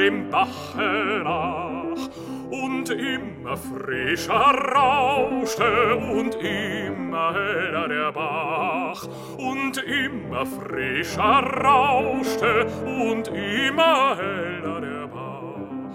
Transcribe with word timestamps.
Dem 0.00 0.30
Bache 0.30 1.20
nach 1.24 2.08
und 2.50 2.88
immer 2.88 3.56
frischer 3.56 4.32
rauschte 4.32 5.96
und 5.96 6.34
immer 6.36 7.34
heller 7.34 7.86
der 7.86 8.12
Bach 8.12 9.06
und 9.36 9.76
immer 9.76 10.46
frischer 10.46 11.22
rauschte 11.22 12.66
und 12.86 13.28
immer 13.28 14.16
heller 14.16 14.80
der 14.80 15.06
Bach. 15.06 15.90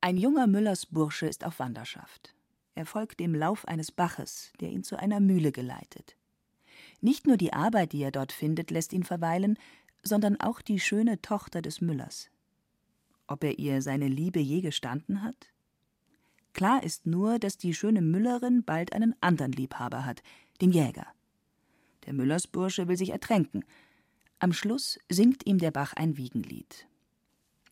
Ein 0.00 0.16
junger 0.16 0.46
Müllersbursche 0.46 1.26
ist 1.26 1.44
auf 1.44 1.58
Wanderschaft. 1.58 2.32
Er 2.76 2.86
folgt 2.86 3.18
dem 3.18 3.34
Lauf 3.34 3.66
eines 3.66 3.90
Baches, 3.90 4.52
der 4.60 4.68
ihn 4.68 4.84
zu 4.84 4.96
einer 4.96 5.18
Mühle 5.18 5.50
geleitet. 5.50 6.16
Nicht 7.00 7.26
nur 7.26 7.36
die 7.36 7.52
Arbeit, 7.52 7.92
die 7.92 8.02
er 8.02 8.12
dort 8.12 8.32
findet, 8.32 8.70
lässt 8.70 8.92
ihn 8.92 9.02
verweilen, 9.02 9.58
sondern 10.06 10.40
auch 10.40 10.62
die 10.62 10.80
schöne 10.80 11.20
Tochter 11.20 11.62
des 11.62 11.80
Müllers. 11.80 12.30
Ob 13.26 13.44
er 13.44 13.58
ihr 13.58 13.82
seine 13.82 14.08
Liebe 14.08 14.40
je 14.40 14.60
gestanden 14.60 15.22
hat? 15.22 15.52
Klar 16.52 16.82
ist 16.82 17.06
nur, 17.06 17.38
dass 17.38 17.58
die 17.58 17.74
schöne 17.74 18.00
Müllerin 18.00 18.64
bald 18.64 18.92
einen 18.92 19.14
anderen 19.20 19.52
Liebhaber 19.52 20.06
hat, 20.06 20.22
den 20.60 20.70
Jäger. 20.70 21.06
Der 22.06 22.14
Müllersbursche 22.14 22.88
will 22.88 22.96
sich 22.96 23.10
ertränken. 23.10 23.64
Am 24.38 24.52
Schluss 24.52 24.98
singt 25.10 25.44
ihm 25.46 25.58
der 25.58 25.70
Bach 25.70 25.92
ein 25.94 26.16
Wiegenlied. 26.16 26.86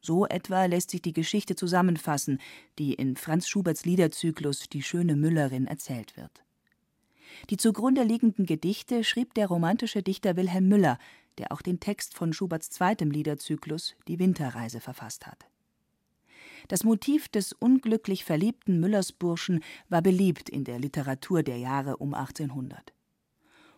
So 0.00 0.26
etwa 0.26 0.66
lässt 0.66 0.90
sich 0.90 1.00
die 1.00 1.14
Geschichte 1.14 1.56
zusammenfassen, 1.56 2.38
die 2.78 2.92
in 2.92 3.16
Franz 3.16 3.48
Schuberts 3.48 3.86
Liederzyklus 3.86 4.68
Die 4.68 4.82
schöne 4.82 5.16
Müllerin 5.16 5.66
erzählt 5.66 6.18
wird. 6.18 6.44
Die 7.48 7.56
zugrunde 7.56 8.02
liegenden 8.02 8.44
Gedichte 8.44 9.02
schrieb 9.02 9.32
der 9.32 9.46
romantische 9.46 10.02
Dichter 10.02 10.36
Wilhelm 10.36 10.68
Müller, 10.68 10.98
der 11.38 11.52
auch 11.52 11.62
den 11.62 11.80
Text 11.80 12.14
von 12.14 12.32
Schuberts 12.32 12.70
zweitem 12.70 13.10
Liederzyklus 13.10 13.94
Die 14.08 14.18
Winterreise 14.18 14.80
verfasst 14.80 15.26
hat. 15.26 15.46
Das 16.68 16.84
Motiv 16.84 17.28
des 17.28 17.52
unglücklich 17.52 18.24
verliebten 18.24 18.80
Müllersburschen 18.80 19.62
war 19.88 20.02
beliebt 20.02 20.48
in 20.48 20.64
der 20.64 20.78
Literatur 20.78 21.42
der 21.42 21.58
Jahre 21.58 21.98
um 21.98 22.14
1800. 22.14 22.92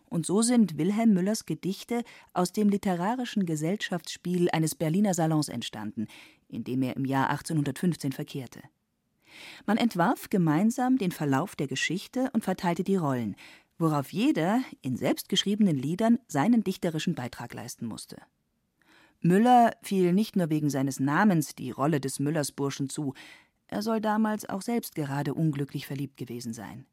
Und 0.09 0.25
so 0.25 0.41
sind 0.41 0.77
Wilhelm 0.77 1.13
Müllers 1.13 1.45
Gedichte 1.45 2.03
aus 2.33 2.53
dem 2.53 2.69
literarischen 2.69 3.45
Gesellschaftsspiel 3.45 4.49
eines 4.51 4.73
Berliner 4.73 5.13
Salons 5.13 5.49
entstanden, 5.49 6.07
in 6.47 6.63
dem 6.63 6.81
er 6.81 6.95
im 6.95 7.03
Jahr 7.03 7.29
1815 7.29 8.13
verkehrte. 8.13 8.61
Man 9.65 9.77
entwarf 9.77 10.29
gemeinsam 10.29 10.97
den 10.97 11.11
Verlauf 11.11 11.57
der 11.57 11.67
Geschichte 11.67 12.29
und 12.31 12.45
verteilte 12.45 12.85
die 12.85 12.95
Rollen, 12.95 13.35
worauf 13.77 14.11
jeder 14.11 14.61
in 14.81 14.97
selbstgeschriebenen 14.97 15.75
Liedern 15.75 16.19
seinen 16.27 16.63
dichterischen 16.63 17.15
Beitrag 17.15 17.53
leisten 17.53 17.85
musste. 17.85 18.17
Müller 19.21 19.71
fiel 19.81 20.13
nicht 20.13 20.35
nur 20.35 20.49
wegen 20.49 20.69
seines 20.69 20.99
Namens 20.99 21.55
die 21.55 21.71
Rolle 21.71 21.99
des 21.99 22.19
Müllersburschen 22.19 22.89
zu, 22.89 23.13
er 23.67 23.81
soll 23.81 23.99
damals 23.99 24.47
auch 24.47 24.61
selbst 24.61 24.95
gerade 24.95 25.33
unglücklich 25.33 25.85
verliebt 25.87 26.17
gewesen 26.17 26.53
sein. 26.53 26.85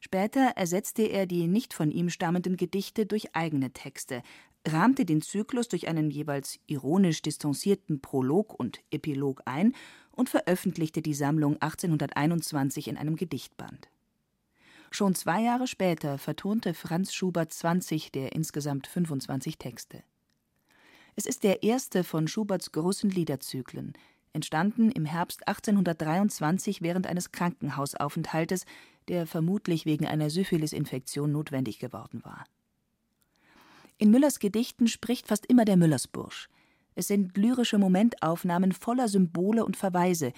Später 0.00 0.52
ersetzte 0.56 1.02
er 1.02 1.26
die 1.26 1.46
nicht 1.46 1.74
von 1.74 1.90
ihm 1.90 2.10
stammenden 2.10 2.56
Gedichte 2.56 3.06
durch 3.06 3.34
eigene 3.34 3.72
Texte, 3.72 4.22
rahmte 4.66 5.04
den 5.04 5.22
Zyklus 5.22 5.68
durch 5.68 5.88
einen 5.88 6.10
jeweils 6.10 6.58
ironisch 6.66 7.22
distanzierten 7.22 8.00
Prolog 8.00 8.58
und 8.58 8.82
Epilog 8.90 9.42
ein 9.44 9.74
und 10.12 10.28
veröffentlichte 10.28 11.02
die 11.02 11.14
Sammlung 11.14 11.54
1821 11.54 12.88
in 12.88 12.96
einem 12.96 13.16
Gedichtband. 13.16 13.88
Schon 14.90 15.14
zwei 15.14 15.42
Jahre 15.42 15.66
später 15.66 16.18
vertonte 16.18 16.74
Franz 16.74 17.12
Schubert 17.12 17.52
20 17.52 18.12
der 18.12 18.32
insgesamt 18.32 18.86
25 18.86 19.58
Texte. 19.58 20.02
Es 21.16 21.26
ist 21.26 21.44
der 21.44 21.62
erste 21.62 22.04
von 22.04 22.28
Schuberts 22.28 22.72
großen 22.72 23.10
Liederzyklen, 23.10 23.94
entstanden 24.32 24.90
im 24.90 25.06
Herbst 25.06 25.48
1823 25.48 26.82
während 26.82 27.06
eines 27.06 27.32
Krankenhausaufenthaltes, 27.32 28.66
der 29.08 29.26
vermutlich 29.26 29.86
wegen 29.86 30.06
einer 30.06 30.30
Syphilisinfektion 30.30 31.32
notwendig 31.32 31.78
geworden 31.78 32.22
war. 32.24 32.44
In 33.98 34.10
Müllers 34.10 34.38
Gedichten 34.40 34.88
spricht 34.88 35.26
fast 35.26 35.46
immer 35.46 35.64
der 35.64 35.78
Müllersbursch. 35.78 36.48
Es 36.94 37.08
sind 37.08 37.36
lyrische 37.36 37.78
Momentaufnahmen 37.78 38.72
voller 38.72 39.08
Symbole 39.08 39.64
und 39.64 39.76
Verweise, 39.76 40.32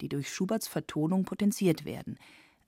die 0.00 0.08
durch 0.08 0.32
Schuberts 0.32 0.66
Vertonung 0.66 1.24
potenziert 1.24 1.84
werden. 1.84 2.18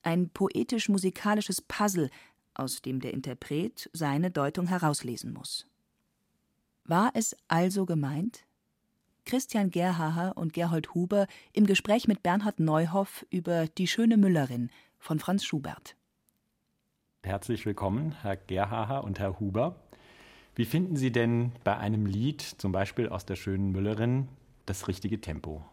Ein 0.02 0.30
poetisch-musikalisches 0.30 1.60
Puzzle, 1.62 2.10
aus 2.54 2.82
dem 2.82 3.00
der 3.00 3.12
Interpret 3.12 3.90
seine 3.92 4.30
Deutung 4.30 4.66
herauslesen 4.66 5.32
muss. 5.32 5.66
War 6.84 7.10
es 7.14 7.36
also 7.48 7.84
gemeint? 7.84 8.44
Christian 9.24 9.70
Gerhaher 9.70 10.36
und 10.36 10.52
Gerhold 10.52 10.94
Huber 10.94 11.26
im 11.52 11.66
Gespräch 11.66 12.06
mit 12.06 12.22
Bernhard 12.22 12.60
Neuhoff 12.60 13.26
über 13.28 13.66
Die 13.66 13.88
schöne 13.88 14.16
Müllerin 14.16 14.70
von 15.00 15.18
Franz 15.18 15.44
Schubert. 15.44 15.96
Herzlich 17.24 17.66
willkommen, 17.66 18.14
Herr 18.22 18.36
Gerhaher 18.36 19.02
und 19.02 19.18
Herr 19.18 19.40
Huber. 19.40 19.74
Wie 20.54 20.64
finden 20.64 20.96
Sie 20.96 21.10
denn 21.10 21.50
bei 21.64 21.76
einem 21.76 22.06
Lied, 22.06 22.40
zum 22.40 22.70
Beispiel 22.70 23.08
aus 23.08 23.26
der 23.26 23.34
schönen 23.34 23.72
Müllerin, 23.72 24.28
das 24.64 24.86
richtige 24.86 25.20
Tempo? 25.20 25.64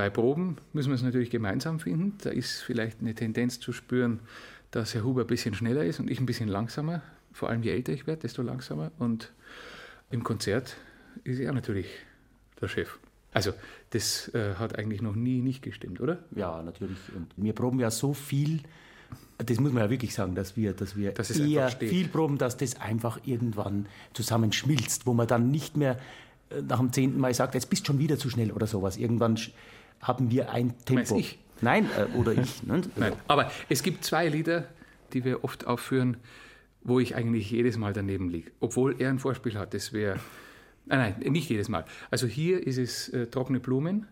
Bei 0.00 0.08
Proben 0.08 0.56
müssen 0.72 0.88
wir 0.88 0.94
es 0.94 1.02
natürlich 1.02 1.28
gemeinsam 1.28 1.78
finden. 1.78 2.16
Da 2.22 2.30
ist 2.30 2.62
vielleicht 2.62 3.02
eine 3.02 3.14
Tendenz 3.14 3.60
zu 3.60 3.70
spüren, 3.70 4.20
dass 4.70 4.94
Herr 4.94 5.04
Huber 5.04 5.20
ein 5.20 5.26
bisschen 5.26 5.52
schneller 5.52 5.84
ist 5.84 6.00
und 6.00 6.10
ich 6.10 6.18
ein 6.18 6.24
bisschen 6.24 6.48
langsamer. 6.48 7.02
Vor 7.34 7.50
allem 7.50 7.62
je 7.62 7.72
älter 7.72 7.92
ich 7.92 8.06
werde, 8.06 8.22
desto 8.22 8.40
langsamer. 8.40 8.92
Und 8.98 9.30
im 10.10 10.24
Konzert 10.24 10.78
ist 11.22 11.38
er 11.38 11.52
natürlich 11.52 11.86
der 12.62 12.68
Chef. 12.68 12.98
Also, 13.34 13.52
das 13.90 14.32
äh, 14.32 14.54
hat 14.54 14.78
eigentlich 14.78 15.02
noch 15.02 15.14
nie 15.14 15.42
nicht 15.42 15.60
gestimmt, 15.60 16.00
oder? 16.00 16.16
Ja, 16.34 16.62
natürlich. 16.62 16.96
Und 17.14 17.26
wir 17.36 17.52
proben 17.52 17.78
ja 17.78 17.90
so 17.90 18.14
viel, 18.14 18.60
das 19.36 19.60
muss 19.60 19.70
man 19.70 19.82
ja 19.82 19.90
wirklich 19.90 20.14
sagen, 20.14 20.34
dass 20.34 20.56
wir, 20.56 20.72
dass 20.72 20.96
wir 20.96 21.12
Dass 21.12 21.30
eher 21.38 21.68
viel 21.68 22.08
proben, 22.08 22.38
dass 22.38 22.56
das 22.56 22.80
einfach 22.80 23.20
irgendwann 23.26 23.84
zusammenschmilzt, 24.14 25.04
wo 25.04 25.12
man 25.12 25.26
dann 25.26 25.50
nicht 25.50 25.76
mehr 25.76 25.98
äh, 26.48 26.62
nach 26.62 26.78
dem 26.78 26.90
zehnten 26.90 27.20
Mal 27.20 27.34
sagt, 27.34 27.54
jetzt 27.54 27.68
bist 27.68 27.82
du 27.82 27.88
schon 27.88 27.98
wieder 27.98 28.16
zu 28.16 28.30
schnell 28.30 28.50
oder 28.50 28.66
sowas. 28.66 28.96
Irgendwann 28.96 29.36
haben 30.00 30.30
wir 30.30 30.50
ein 30.50 30.70
Tempo. 30.84 30.94
Meinst 30.94 31.12
ich? 31.12 31.38
Nein, 31.60 31.88
äh, 31.96 32.16
oder 32.16 32.32
ich. 32.32 32.62
Ne? 32.62 32.82
Nein. 32.96 33.12
Aber 33.28 33.50
es 33.68 33.82
gibt 33.82 34.04
zwei 34.04 34.28
Lieder, 34.28 34.66
die 35.12 35.24
wir 35.24 35.44
oft 35.44 35.66
aufführen, 35.66 36.16
wo 36.82 37.00
ich 37.00 37.14
eigentlich 37.14 37.50
jedes 37.50 37.76
Mal 37.76 37.92
daneben 37.92 38.30
liege. 38.30 38.50
Obwohl 38.60 38.96
er 39.00 39.10
ein 39.10 39.18
Vorspiel 39.18 39.58
hat. 39.58 39.74
Das 39.74 39.92
wäre. 39.92 40.18
Nein, 40.86 41.14
nein, 41.20 41.32
nicht 41.32 41.48
jedes 41.50 41.68
Mal. 41.68 41.84
Also 42.10 42.26
hier 42.26 42.66
ist 42.66 42.78
es 42.78 43.08
äh, 43.10 43.26
Trockene 43.26 43.60
Blumen, 43.60 44.06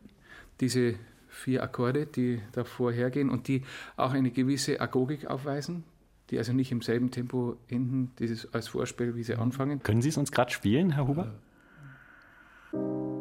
diese 0.61 0.95
vier 1.29 1.63
Akkorde, 1.63 2.07
die 2.07 2.41
da 2.53 2.65
vorhergehen 2.65 3.31
und 3.31 3.49
die 3.49 3.63
auch 3.97 4.13
eine 4.13 4.31
gewisse 4.31 4.81
Agogik 4.81 5.27
aufweisen, 5.27 5.85
die 6.31 6.39
also 6.39 6.53
nicht 6.53 6.71
im 6.71 6.83
selben 6.83 7.11
Tempo 7.11 7.57
enden, 7.69 8.13
dieses 8.19 8.53
als 8.53 8.69
Vorspiel, 8.69 9.17
wie 9.17 9.23
sie 9.23 9.35
anfangen. 9.35 9.83
Können 9.83 10.03
Sie 10.03 10.11
es 10.11 10.17
uns 10.17 10.31
gerade 10.31 10.53
spielen, 10.53 10.91
Herr 10.93 11.09
Huber? 11.09 11.33
Du 12.71 13.18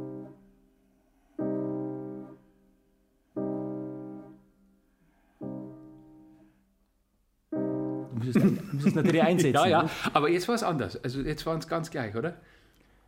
musst 8.36 8.86
es, 8.86 8.86
es 8.86 8.96
natürlich 8.96 9.24
einsetzen. 9.24 9.54
Ja, 9.54 9.68
ja, 9.68 9.90
aber 10.14 10.30
jetzt 10.30 10.48
war 10.48 10.56
es 10.56 10.64
anders. 10.64 11.02
Also 11.04 11.22
jetzt 11.22 11.46
waren 11.46 11.60
es 11.60 11.68
ganz 11.68 11.90
gleich, 11.90 12.16
oder? 12.16 12.36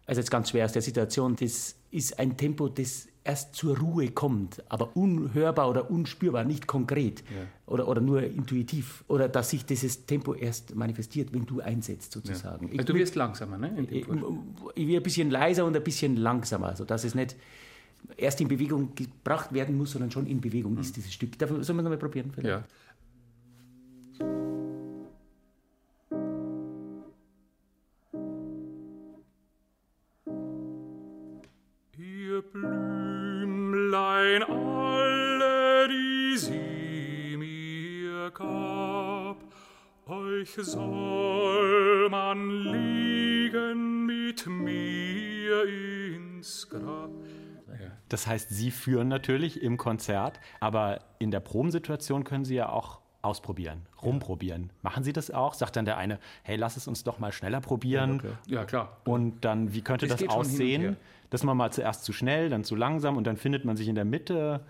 also 0.09 0.21
jetzt 0.21 0.31
ganz 0.31 0.49
schwer 0.49 0.65
aus 0.65 0.71
der 0.71 0.81
Situation, 0.81 1.35
das 1.35 1.75
ist 1.91 2.17
ein 2.17 2.35
Tempo, 2.35 2.67
das 2.67 3.07
erst 3.23 3.53
zur 3.53 3.77
Ruhe 3.77 4.09
kommt, 4.09 4.63
aber 4.67 4.97
unhörbar 4.97 5.69
oder 5.69 5.91
unspürbar, 5.91 6.45
nicht 6.45 6.65
konkret 6.65 7.21
ja. 7.21 7.45
oder, 7.67 7.87
oder 7.87 8.01
nur 8.01 8.23
intuitiv. 8.23 9.03
Oder 9.07 9.29
dass 9.29 9.51
sich 9.51 9.65
dieses 9.65 10.07
Tempo 10.07 10.33
erst 10.33 10.73
manifestiert, 10.73 11.31
wenn 11.31 11.45
du 11.45 11.61
einsetzt, 11.61 12.13
sozusagen. 12.13 12.69
Ja. 12.69 12.79
Also 12.79 12.91
du 12.91 12.95
wirst 12.95 13.13
langsamer, 13.13 13.59
ne? 13.59 13.87
Ich, 13.91 14.01
ich 14.01 14.07
werde 14.07 14.97
ein 14.97 15.03
bisschen 15.03 15.29
leiser 15.29 15.63
und 15.63 15.75
ein 15.75 15.83
bisschen 15.83 16.17
langsamer, 16.17 16.75
sodass 16.75 17.03
es 17.03 17.13
nicht 17.13 17.35
erst 18.17 18.41
in 18.41 18.47
Bewegung 18.47 18.95
gebracht 18.95 19.53
werden 19.53 19.77
muss, 19.77 19.91
sondern 19.91 20.09
schon 20.09 20.25
in 20.25 20.41
Bewegung 20.41 20.73
mhm. 20.73 20.79
ist 20.79 20.95
dieses 20.95 21.13
Stück. 21.13 21.37
Dafür 21.37 21.63
sollen 21.63 21.77
wir 21.77 21.81
es 21.81 21.83
nochmal 21.83 21.99
probieren? 21.99 22.31
Vielleicht? 22.33 22.49
Ja. 22.49 22.63
Das 48.09 48.27
heißt, 48.27 48.49
Sie 48.49 48.71
führen 48.71 49.07
natürlich 49.07 49.61
im 49.61 49.77
Konzert, 49.77 50.39
aber 50.59 50.99
in 51.19 51.31
der 51.31 51.39
Probensituation 51.39 52.23
können 52.23 52.43
Sie 52.43 52.55
ja 52.55 52.69
auch 52.69 52.99
ausprobieren, 53.21 53.85
rumprobieren. 54.01 54.71
Machen 54.81 55.03
Sie 55.03 55.13
das 55.13 55.29
auch? 55.29 55.53
Sagt 55.53 55.75
dann 55.75 55.85
der 55.85 55.97
eine, 55.97 56.19
hey, 56.43 56.55
lass 56.55 56.77
es 56.77 56.87
uns 56.87 57.03
doch 57.03 57.19
mal 57.19 57.31
schneller 57.31 57.61
probieren. 57.61 58.11
Ja, 58.11 58.15
okay. 58.15 58.35
ja 58.47 58.65
klar. 58.65 58.97
Und 59.05 59.43
dann, 59.45 59.73
wie 59.73 59.81
könnte 59.81 60.07
das, 60.07 60.19
das 60.19 60.29
aussehen? 60.29 60.97
Dass 61.29 61.43
man 61.43 61.55
mal 61.55 61.71
zuerst 61.71 62.05
zu 62.05 62.13
schnell, 62.13 62.49
dann 62.49 62.63
zu 62.63 62.75
langsam 62.75 63.17
und 63.17 63.25
dann 63.25 63.37
findet 63.37 63.63
man 63.63 63.77
sich 63.77 63.87
in 63.87 63.95
der 63.95 64.05
Mitte. 64.05 64.61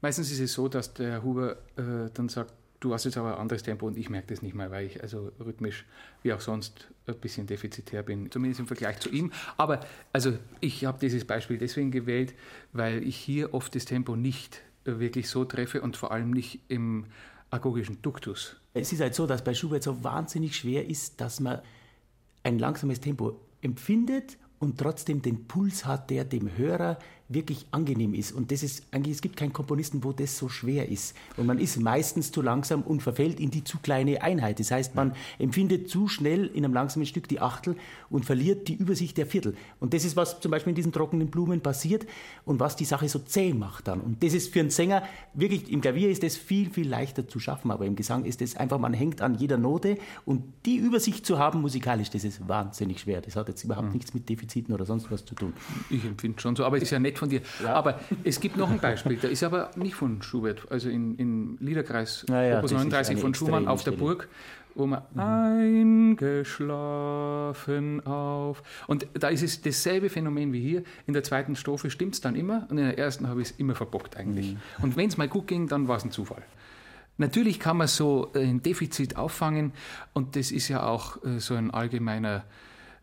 Meistens 0.00 0.30
ist 0.32 0.40
es 0.40 0.52
so, 0.52 0.68
dass 0.68 0.92
der 0.94 1.22
Huber 1.22 1.52
äh, 1.76 2.10
dann 2.12 2.28
sagt, 2.28 2.52
du 2.84 2.92
hast 2.92 3.04
jetzt 3.04 3.16
aber 3.16 3.34
ein 3.34 3.40
anderes 3.40 3.62
Tempo 3.62 3.86
und 3.86 3.96
ich 3.96 4.10
merke 4.10 4.28
das 4.28 4.42
nicht 4.42 4.54
mehr, 4.54 4.70
weil 4.70 4.86
ich 4.86 5.02
also 5.02 5.32
rhythmisch 5.40 5.86
wie 6.22 6.32
auch 6.32 6.40
sonst 6.40 6.88
ein 7.06 7.16
bisschen 7.16 7.46
defizitär 7.46 8.02
bin, 8.02 8.30
zumindest 8.30 8.60
im 8.60 8.66
Vergleich 8.66 9.00
zu 9.00 9.08
ihm. 9.10 9.32
Aber 9.56 9.80
also 10.12 10.34
ich 10.60 10.84
habe 10.84 10.98
dieses 11.00 11.24
Beispiel 11.24 11.56
deswegen 11.56 11.90
gewählt, 11.90 12.34
weil 12.72 13.02
ich 13.02 13.16
hier 13.16 13.54
oft 13.54 13.74
das 13.74 13.86
Tempo 13.86 14.16
nicht 14.16 14.60
wirklich 14.84 15.30
so 15.30 15.44
treffe 15.44 15.80
und 15.80 15.96
vor 15.96 16.12
allem 16.12 16.30
nicht 16.30 16.60
im 16.68 17.06
agogischen 17.50 18.02
Duktus. 18.02 18.56
Es 18.74 18.92
ist 18.92 19.00
halt 19.00 19.14
so, 19.14 19.26
dass 19.26 19.42
bei 19.42 19.54
Schubert 19.54 19.82
so 19.82 20.04
wahnsinnig 20.04 20.56
schwer 20.56 20.86
ist, 20.86 21.20
dass 21.20 21.40
man 21.40 21.62
ein 22.42 22.58
langsames 22.58 23.00
Tempo 23.00 23.40
empfindet 23.62 24.36
und 24.58 24.78
trotzdem 24.78 25.22
den 25.22 25.46
Puls 25.46 25.86
hat, 25.86 26.10
der 26.10 26.24
dem 26.24 26.56
Hörer 26.56 26.98
wirklich 27.28 27.66
angenehm 27.70 28.12
ist. 28.14 28.32
Und 28.32 28.52
das 28.52 28.62
ist 28.62 28.84
eigentlich, 28.90 29.16
es 29.16 29.22
gibt 29.22 29.36
keinen 29.36 29.52
Komponisten, 29.52 30.04
wo 30.04 30.12
das 30.12 30.36
so 30.36 30.48
schwer 30.48 30.88
ist. 30.88 31.14
Und 31.36 31.46
man 31.46 31.58
ist 31.58 31.80
meistens 31.80 32.30
zu 32.30 32.42
langsam 32.42 32.82
und 32.82 33.02
verfällt 33.02 33.40
in 33.40 33.50
die 33.50 33.64
zu 33.64 33.78
kleine 33.78 34.22
Einheit. 34.22 34.60
Das 34.60 34.70
heißt, 34.70 34.94
man 34.94 35.14
empfindet 35.38 35.88
zu 35.88 36.06
schnell 36.06 36.46
in 36.46 36.64
einem 36.64 36.74
langsamen 36.74 37.06
Stück 37.06 37.26
die 37.28 37.40
Achtel 37.40 37.76
und 38.10 38.26
verliert 38.26 38.68
die 38.68 38.74
Übersicht 38.74 39.16
der 39.16 39.26
Viertel. 39.26 39.56
Und 39.80 39.94
das 39.94 40.04
ist, 40.04 40.16
was 40.16 40.40
zum 40.40 40.50
Beispiel 40.50 40.72
in 40.72 40.74
diesen 40.76 40.92
trockenen 40.92 41.28
Blumen 41.28 41.62
passiert 41.62 42.06
und 42.44 42.60
was 42.60 42.76
die 42.76 42.84
Sache 42.84 43.08
so 43.08 43.18
zäh 43.18 43.54
macht 43.54 43.88
dann. 43.88 44.00
Und 44.00 44.22
das 44.22 44.34
ist 44.34 44.52
für 44.52 44.60
einen 44.60 44.70
Sänger 44.70 45.02
wirklich, 45.32 45.72
im 45.72 45.80
Klavier 45.80 46.10
ist 46.10 46.22
das 46.22 46.36
viel, 46.36 46.68
viel 46.68 46.88
leichter 46.88 47.26
zu 47.26 47.40
schaffen, 47.40 47.70
aber 47.70 47.86
im 47.86 47.96
Gesang 47.96 48.26
ist 48.26 48.42
es 48.42 48.56
einfach, 48.56 48.78
man 48.78 48.92
hängt 48.92 49.22
an 49.22 49.34
jeder 49.34 49.56
Note 49.56 49.96
und 50.26 50.42
die 50.66 50.76
Übersicht 50.76 51.24
zu 51.24 51.38
haben 51.38 51.62
musikalisch, 51.62 52.10
das 52.10 52.24
ist 52.24 52.46
wahnsinnig 52.46 53.00
schwer. 53.00 53.22
Das 53.22 53.36
hat 53.36 53.48
jetzt 53.48 53.64
überhaupt 53.64 53.88
mhm. 53.88 53.94
nichts 53.94 54.12
mit 54.12 54.28
Defiziten 54.28 54.74
oder 54.74 54.84
sonst 54.84 55.10
was 55.10 55.24
zu 55.24 55.34
tun. 55.34 55.54
Ich 55.88 56.04
empfinde 56.04 56.40
schon 56.40 56.54
so, 56.54 56.64
aber 56.64 56.76
es 56.76 56.84
ist 56.84 56.90
ja 56.90 56.98
nett 56.98 57.13
von 57.18 57.28
dir. 57.28 57.40
Ja. 57.62 57.74
Aber 57.74 58.00
es 58.22 58.40
gibt 58.40 58.56
noch 58.56 58.70
ein 58.70 58.78
Beispiel, 58.78 59.16
der 59.16 59.30
ist 59.30 59.42
aber 59.42 59.70
nicht 59.76 59.94
von 59.94 60.22
Schubert, 60.22 60.66
also 60.70 60.88
in, 60.88 61.16
in 61.16 61.58
Liederkreis 61.60 62.24
ja, 62.28 62.42
ja, 62.42 62.58
Opus 62.58 62.72
39 62.72 63.18
von 63.18 63.34
Schumann 63.34 63.68
auf 63.68 63.84
der 63.84 63.92
Burg, 63.92 64.28
wo 64.74 64.86
man 64.86 65.02
mhm. 65.12 65.20
eingeschlafen 65.20 68.04
auf. 68.06 68.62
Und 68.86 69.06
da 69.14 69.28
ist 69.28 69.42
es 69.42 69.62
dasselbe 69.62 70.10
Phänomen 70.10 70.52
wie 70.52 70.60
hier. 70.60 70.82
In 71.06 71.14
der 71.14 71.22
zweiten 71.22 71.54
Strophe 71.56 71.90
stimmt 71.90 72.14
es 72.14 72.20
dann 72.20 72.34
immer 72.34 72.66
und 72.70 72.78
in 72.78 72.84
der 72.84 72.98
ersten 72.98 73.28
habe 73.28 73.42
ich 73.42 73.50
es 73.50 73.58
immer 73.58 73.74
verbockt 73.74 74.16
eigentlich. 74.16 74.54
Mhm. 74.54 74.60
Und 74.82 74.96
wenn 74.96 75.08
es 75.08 75.16
mal 75.16 75.28
gut 75.28 75.46
ging, 75.46 75.68
dann 75.68 75.88
war 75.88 75.96
es 75.96 76.04
ein 76.04 76.10
Zufall. 76.10 76.42
Natürlich 77.16 77.60
kann 77.60 77.76
man 77.76 77.86
so 77.86 78.32
ein 78.34 78.60
Defizit 78.62 79.16
auffangen 79.16 79.72
und 80.14 80.34
das 80.34 80.50
ist 80.50 80.66
ja 80.68 80.84
auch 80.84 81.24
äh, 81.24 81.38
so 81.38 81.54
ein 81.54 81.70
allgemeiner 81.70 82.42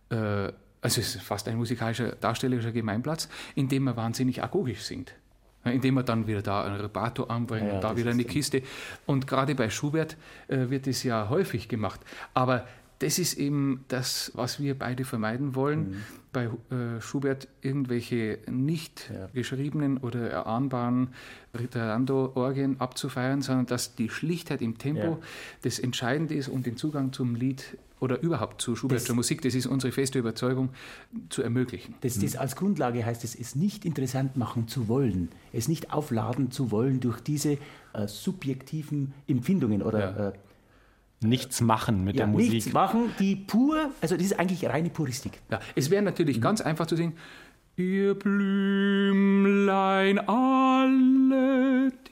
äh, 0.09 0.51
also 0.81 0.99
es 0.99 1.15
ist 1.15 1.21
fast 1.21 1.47
ein 1.47 1.57
musikalischer, 1.57 2.15
darstellerischer 2.15 2.71
Gemeinplatz, 2.71 3.29
in 3.55 3.69
dem 3.69 3.83
man 3.83 3.95
wahnsinnig 3.95 4.43
agogisch 4.43 4.81
singt. 4.81 5.13
Indem 5.63 5.93
man 5.93 6.05
dann 6.05 6.25
wieder 6.25 6.41
da 6.41 6.63
ein 6.63 6.73
Rebato 6.73 7.25
anbringt, 7.25 7.67
ja, 7.67 7.79
da 7.79 7.95
wieder 7.95 8.09
eine 8.09 8.23
Kiste. 8.23 8.63
Und 9.05 9.27
gerade 9.27 9.53
bei 9.53 9.69
Schubert 9.69 10.17
äh, 10.47 10.71
wird 10.71 10.87
es 10.87 11.03
ja 11.03 11.29
häufig 11.29 11.67
gemacht. 11.67 12.01
Aber 12.33 12.65
das 12.97 13.19
ist 13.19 13.35
eben 13.35 13.85
das, 13.87 14.31
was 14.33 14.59
wir 14.59 14.77
beide 14.77 15.05
vermeiden 15.05 15.53
wollen. 15.53 15.89
Mhm. 15.89 15.95
Bei 16.33 16.45
äh, 16.45 17.01
Schubert 17.01 17.47
irgendwelche 17.61 18.39
nicht 18.49 19.11
ja. 19.13 19.27
geschriebenen 19.33 19.97
oder 19.97 20.29
erahnbaren 20.29 21.09
Ritarando-Orgien 21.57 22.79
abzufeiern, 22.79 23.43
sondern 23.43 23.67
dass 23.67 23.95
die 23.95 24.09
Schlichtheit 24.09 24.61
im 24.63 24.79
Tempo 24.79 25.01
ja. 25.01 25.17
das 25.61 25.77
Entscheidende 25.77 26.33
ist, 26.33 26.47
um 26.47 26.63
den 26.63 26.77
Zugang 26.77 27.11
zum 27.11 27.35
Lied 27.35 27.77
oder 28.01 28.21
überhaupt 28.21 28.61
zu 28.61 28.75
Schubertscher 28.75 29.13
Musik, 29.13 29.41
das 29.43 29.55
ist 29.55 29.67
unsere 29.67 29.93
feste 29.93 30.19
Überzeugung, 30.19 30.69
zu 31.29 31.41
ermöglichen. 31.43 31.95
Das, 32.01 32.19
das 32.19 32.35
als 32.35 32.57
Grundlage 32.57 33.05
heißt 33.05 33.23
es, 33.23 33.35
es 33.35 33.55
nicht 33.55 33.85
interessant 33.85 34.35
machen 34.35 34.67
zu 34.67 34.87
wollen, 34.87 35.29
es 35.53 35.67
nicht 35.67 35.93
aufladen 35.93 36.49
zu 36.51 36.71
wollen 36.71 36.99
durch 36.99 37.19
diese 37.21 37.59
äh, 37.93 38.07
subjektiven 38.07 39.13
Empfindungen 39.27 39.83
oder 39.83 39.99
ja. 39.99 40.29
äh, 40.29 40.33
nichts 41.21 41.61
machen 41.61 42.03
mit 42.03 42.15
ja, 42.15 42.25
der 42.25 42.33
Musik. 42.33 42.51
Nichts 42.51 42.73
machen, 42.73 43.11
die 43.19 43.35
pur, 43.35 43.91
also 44.01 44.15
das 44.15 44.25
ist 44.25 44.39
eigentlich 44.39 44.67
reine 44.67 44.89
Puristik. 44.89 45.39
Ja, 45.51 45.59
es 45.75 45.91
wäre 45.91 46.01
natürlich 46.01 46.37
mhm. 46.37 46.41
ganz 46.41 46.61
einfach 46.61 46.87
zu 46.87 46.95
sehen, 46.95 47.13
ihr 47.77 48.15
Blümlein 48.15 50.17
alle, 50.27 51.91
die 52.07 52.10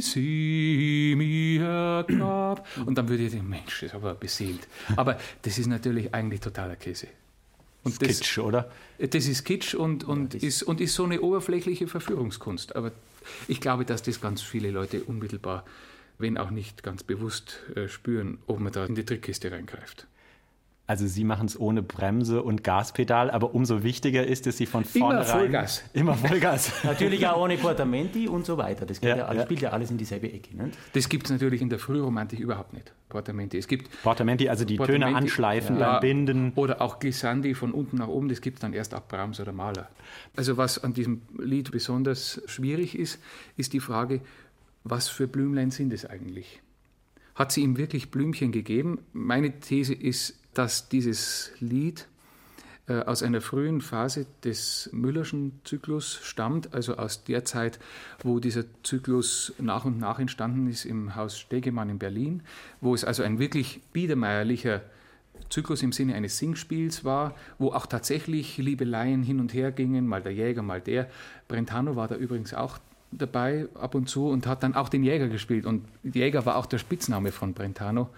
sie 0.00 1.14
mir 1.16 2.04
gab. 2.08 2.66
Und 2.84 2.96
dann 2.96 3.08
würde 3.08 3.24
ich 3.24 3.32
denken, 3.32 3.48
Mensch, 3.48 3.80
das 3.80 3.90
ist 3.90 3.94
aber 3.94 4.14
beseelt. 4.14 4.66
Aber 4.96 5.18
das 5.42 5.58
ist 5.58 5.66
natürlich 5.66 6.14
eigentlich 6.14 6.40
totaler 6.40 6.76
Käse. 6.76 7.08
Und 7.82 8.00
das, 8.00 8.20
Kitsch, 8.20 8.38
oder? 8.38 8.70
Das 8.98 9.26
ist 9.26 9.44
Kitsch 9.44 9.74
und, 9.74 10.04
und, 10.04 10.34
ja, 10.34 10.48
ist, 10.48 10.62
und 10.62 10.80
ist 10.80 10.94
so 10.94 11.04
eine 11.04 11.20
oberflächliche 11.20 11.86
Verführungskunst. 11.86 12.76
Aber 12.76 12.92
ich 13.46 13.60
glaube, 13.60 13.84
dass 13.84 14.02
das 14.02 14.20
ganz 14.20 14.40
viele 14.40 14.70
Leute 14.70 15.02
unmittelbar 15.02 15.64
wenn 16.18 16.38
auch 16.38 16.50
nicht 16.50 16.82
ganz 16.82 17.02
bewusst 17.02 17.60
äh, 17.74 17.88
spüren, 17.88 18.38
ob 18.46 18.60
man 18.60 18.72
da 18.72 18.86
in 18.86 18.94
die 18.94 19.04
Trickkiste 19.04 19.50
reingreift. 19.50 20.06
Also 20.86 21.06
Sie 21.06 21.24
machen 21.24 21.46
es 21.46 21.58
ohne 21.58 21.82
Bremse 21.82 22.42
und 22.42 22.62
Gaspedal, 22.62 23.30
aber 23.30 23.54
umso 23.54 23.82
wichtiger 23.82 24.26
ist 24.26 24.46
es, 24.46 24.58
Sie 24.58 24.66
von 24.66 24.84
vornherein... 24.84 25.22
Immer 25.22 25.24
Vollgas. 25.24 25.84
Immer 25.94 26.14
Vollgas. 26.14 26.84
natürlich 26.84 27.26
auch 27.26 27.40
ohne 27.40 27.56
Portamenti 27.56 28.28
und 28.28 28.44
so 28.44 28.58
weiter. 28.58 28.84
Das 28.84 29.00
ja, 29.00 29.16
ja, 29.16 29.24
alles, 29.24 29.44
spielt 29.44 29.62
ja 29.62 29.70
alles 29.70 29.90
in 29.90 29.96
dieselbe 29.96 30.30
Ecke. 30.30 30.54
Ne? 30.54 30.70
Das 30.92 31.08
gibt 31.08 31.24
es 31.24 31.32
natürlich 31.32 31.62
in 31.62 31.70
der 31.70 31.78
Frühromantik 31.78 32.38
überhaupt 32.38 32.74
nicht. 32.74 32.92
Portamenti. 33.08 33.56
Es 33.56 33.66
gibt 33.66 33.88
Portamenti, 34.02 34.48
also 34.48 34.66
die 34.66 34.76
Portamenti, 34.76 35.06
Töne 35.06 35.16
anschleifen 35.16 35.78
ja, 35.78 35.92
beim 35.92 36.00
Binden. 36.00 36.52
Oder 36.54 36.82
auch 36.82 36.98
Glissandi 36.98 37.54
von 37.54 37.72
unten 37.72 37.96
nach 37.96 38.08
oben, 38.08 38.28
das 38.28 38.42
gibt 38.42 38.58
es 38.58 38.60
dann 38.60 38.74
erst 38.74 38.92
ab 38.92 39.08
Brahms 39.08 39.40
oder 39.40 39.52
Mahler. 39.52 39.88
Also 40.36 40.58
was 40.58 40.82
an 40.82 40.92
diesem 40.92 41.22
Lied 41.38 41.70
besonders 41.70 42.42
schwierig 42.46 42.98
ist, 42.98 43.20
ist 43.56 43.72
die 43.72 43.80
Frage, 43.80 44.20
was 44.82 45.08
für 45.08 45.28
Blümlein 45.28 45.70
sind 45.70 45.94
es 45.94 46.04
eigentlich? 46.04 46.60
Hat 47.34 47.52
sie 47.52 47.62
ihm 47.62 47.78
wirklich 47.78 48.10
Blümchen 48.10 48.52
gegeben? 48.52 48.98
Meine 49.12 49.58
These 49.60 49.94
ist, 49.94 50.38
dass 50.54 50.88
dieses 50.88 51.50
Lied 51.60 52.06
äh, 52.86 53.00
aus 53.00 53.22
einer 53.22 53.40
frühen 53.40 53.80
Phase 53.80 54.26
des 54.44 54.90
Müllerschen 54.92 55.60
Zyklus 55.64 56.20
stammt, 56.22 56.74
also 56.74 56.96
aus 56.96 57.24
der 57.24 57.44
Zeit, 57.44 57.78
wo 58.22 58.40
dieser 58.40 58.64
Zyklus 58.82 59.54
nach 59.58 59.84
und 59.84 59.98
nach 59.98 60.18
entstanden 60.18 60.68
ist 60.68 60.84
im 60.84 61.14
Haus 61.14 61.38
Stegemann 61.38 61.88
in 61.88 61.98
Berlin, 61.98 62.42
wo 62.80 62.94
es 62.94 63.04
also 63.04 63.22
ein 63.22 63.38
wirklich 63.38 63.80
biedermeierlicher 63.92 64.82
Zyklus 65.48 65.82
im 65.82 65.92
Sinne 65.92 66.14
eines 66.14 66.38
Singspiels 66.38 67.04
war, 67.04 67.34
wo 67.58 67.72
auch 67.72 67.86
tatsächlich 67.86 68.58
Liebeleien 68.58 69.22
hin 69.22 69.40
und 69.40 69.54
her 69.54 69.72
gingen, 69.72 70.06
mal 70.06 70.22
der 70.22 70.32
Jäger, 70.32 70.62
mal 70.62 70.80
der. 70.80 71.08
Brentano 71.48 71.96
war 71.96 72.08
da 72.08 72.16
übrigens 72.16 72.52
auch 72.52 72.78
dabei 73.12 73.68
ab 73.74 73.94
und 73.94 74.08
zu 74.08 74.28
und 74.28 74.46
hat 74.46 74.62
dann 74.62 74.74
auch 74.74 74.88
den 74.88 75.04
Jäger 75.04 75.28
gespielt. 75.28 75.64
Und 75.64 75.84
Jäger 76.02 76.44
war 76.46 76.56
auch 76.56 76.66
der 76.66 76.78
Spitzname 76.78 77.32
von 77.32 77.54
Brentano. 77.54 78.10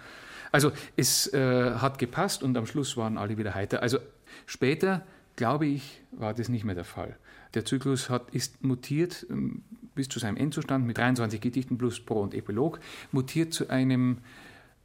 Also 0.56 0.72
es 0.96 1.30
äh, 1.34 1.75
hat 1.75 1.98
gepasst 1.98 2.42
und 2.42 2.56
am 2.56 2.64
Schluss 2.64 2.96
waren 2.96 3.18
alle 3.18 3.36
wieder 3.36 3.54
heiter. 3.54 3.82
Also 3.82 3.98
später, 4.46 5.04
glaube 5.36 5.66
ich, 5.66 6.00
war 6.12 6.32
das 6.32 6.48
nicht 6.48 6.64
mehr 6.64 6.75
der 6.75 6.84
Fall. 6.84 7.18
Der 7.52 7.66
Zyklus 7.66 8.08
hat, 8.08 8.30
ist 8.30 8.64
mutiert 8.64 9.26
ähm, 9.28 9.64
bis 9.94 10.08
zu 10.08 10.18
seinem 10.18 10.38
Endzustand 10.38 10.86
mit 10.86 10.96
23 10.96 11.42
Gedichten 11.42 11.76
plus 11.76 12.00
Pro 12.00 12.22
und 12.22 12.32
Epilog, 12.32 12.80
mutiert 13.12 13.52
zu 13.52 13.68
einem 13.68 14.22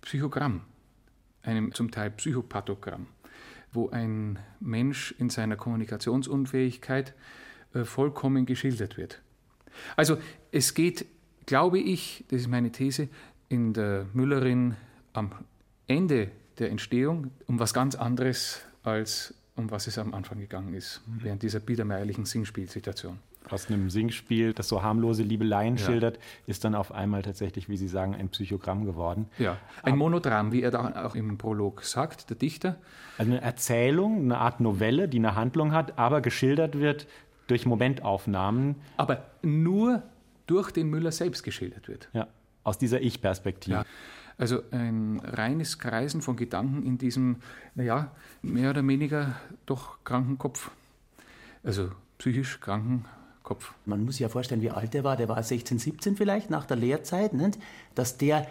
Psychogramm, 0.02 0.60
einem 1.42 1.74
zum 1.74 1.90
Teil 1.90 2.12
Psychopathogramm. 2.12 3.08
wo 3.72 3.90
ein 3.92 4.38
Mensch 4.60 5.16
in 5.20 5.30
seiner 5.30 5.56
Kommunikationsunfähigkeit 5.56 7.14
äh, 7.74 7.86
vollkommen 7.86 8.46
geschildert 8.46 8.98
wird. 8.98 9.22
Also 9.96 10.18
es 10.52 10.74
geht, 10.74 11.06
glaube 11.46 11.80
ich, 11.80 12.26
das 12.28 12.42
ist 12.42 12.50
meine 12.50 12.74
These, 12.74 13.08
in 13.48 13.72
der 13.72 14.08
Müllerin 14.12 14.76
am 15.14 15.32
Ende 15.88 16.30
der 16.60 16.70
Entstehung 16.70 17.32
um 17.48 17.60
was 17.60 17.74
ganz 17.74 17.96
anderes, 17.96 18.62
als 18.84 19.34
um 19.56 19.72
was 19.72 19.88
es 19.88 19.98
am 19.98 20.14
Anfang 20.14 20.40
gegangen 20.40 20.74
ist, 20.74 21.02
mhm. 21.06 21.24
während 21.24 21.44
dieser 21.44 21.60
biedermeierlichen 21.60 22.26
Singspielsituation 22.26 23.20
aus 23.50 23.68
einem 23.68 23.90
Singspiel, 23.90 24.54
das 24.54 24.68
so 24.68 24.84
harmlose 24.84 25.24
Liebeleien 25.24 25.78
ja. 25.78 25.86
schildert, 25.86 26.20
ist 26.48 26.64
dann 26.64 26.76
auf 26.76 26.92
einmal 26.92 27.22
tatsächlich, 27.22 27.70
wie 27.70 27.78
Sie 27.78 27.88
sagen, 27.88 28.16
ein 28.16 28.30
Psychogramm 28.30 28.86
geworden. 28.86 29.28
Ja, 29.40 29.58
ein 29.84 29.98
Monodram, 29.98 30.52
wie 30.52 30.62
er 30.62 30.72
da 30.72 31.06
auch 31.06 31.16
im 31.16 31.38
Prolog 31.38 31.84
sagt, 31.84 32.30
der 32.30 32.38
Dichter. 32.38 32.78
Also 33.18 33.32
eine 33.32 33.42
Erzählung, 33.42 34.20
eine 34.24 34.38
Art 34.38 34.60
Novelle, 34.60 35.08
die 35.08 35.18
eine 35.18 35.36
Handlung 35.36 35.74
hat, 35.74 35.98
aber 35.98 36.22
geschildert 36.22 36.80
wird 36.80 37.08
durch 37.48 37.66
Momentaufnahmen. 37.66 38.76
Aber 38.98 39.26
nur 39.42 40.04
durch 40.48 40.72
den 40.72 40.90
Müller 40.90 41.12
selbst 41.12 41.44
geschildert 41.44 41.88
wird. 41.88 42.10
Ja, 42.14 42.28
aus 42.64 42.78
dieser 42.78 43.02
Ich-Perspektive. 43.02 43.78
Ja. 43.78 43.86
Also 44.42 44.64
ein 44.72 45.22
reines 45.24 45.78
Kreisen 45.78 46.24
von 46.24 46.36
Gedanken 46.36 46.82
in 46.82 46.98
diesem, 46.98 47.36
naja, 47.76 48.10
mehr 48.42 48.72
oder 48.72 48.88
weniger 48.88 49.36
doch 49.68 50.04
kranken 50.04 50.40
Kopf. 50.40 50.72
Also 51.64 51.92
psychisch 52.18 52.60
kranken 52.60 53.06
Kopf. 53.44 53.76
Man 53.86 54.04
muss 54.04 54.16
sich 54.16 54.22
ja 54.22 54.30
vorstellen, 54.30 54.64
wie 54.64 54.72
alt 54.72 54.96
er 54.96 55.04
war. 55.04 55.16
Der 55.16 55.30
war 55.30 55.44
16, 55.44 55.78
17 55.78 56.16
vielleicht 56.16 56.50
nach 56.50 56.66
der 56.66 56.78
Lehrzeit, 56.78 57.34
nicht? 57.34 57.60
dass 57.94 58.18
der 58.18 58.48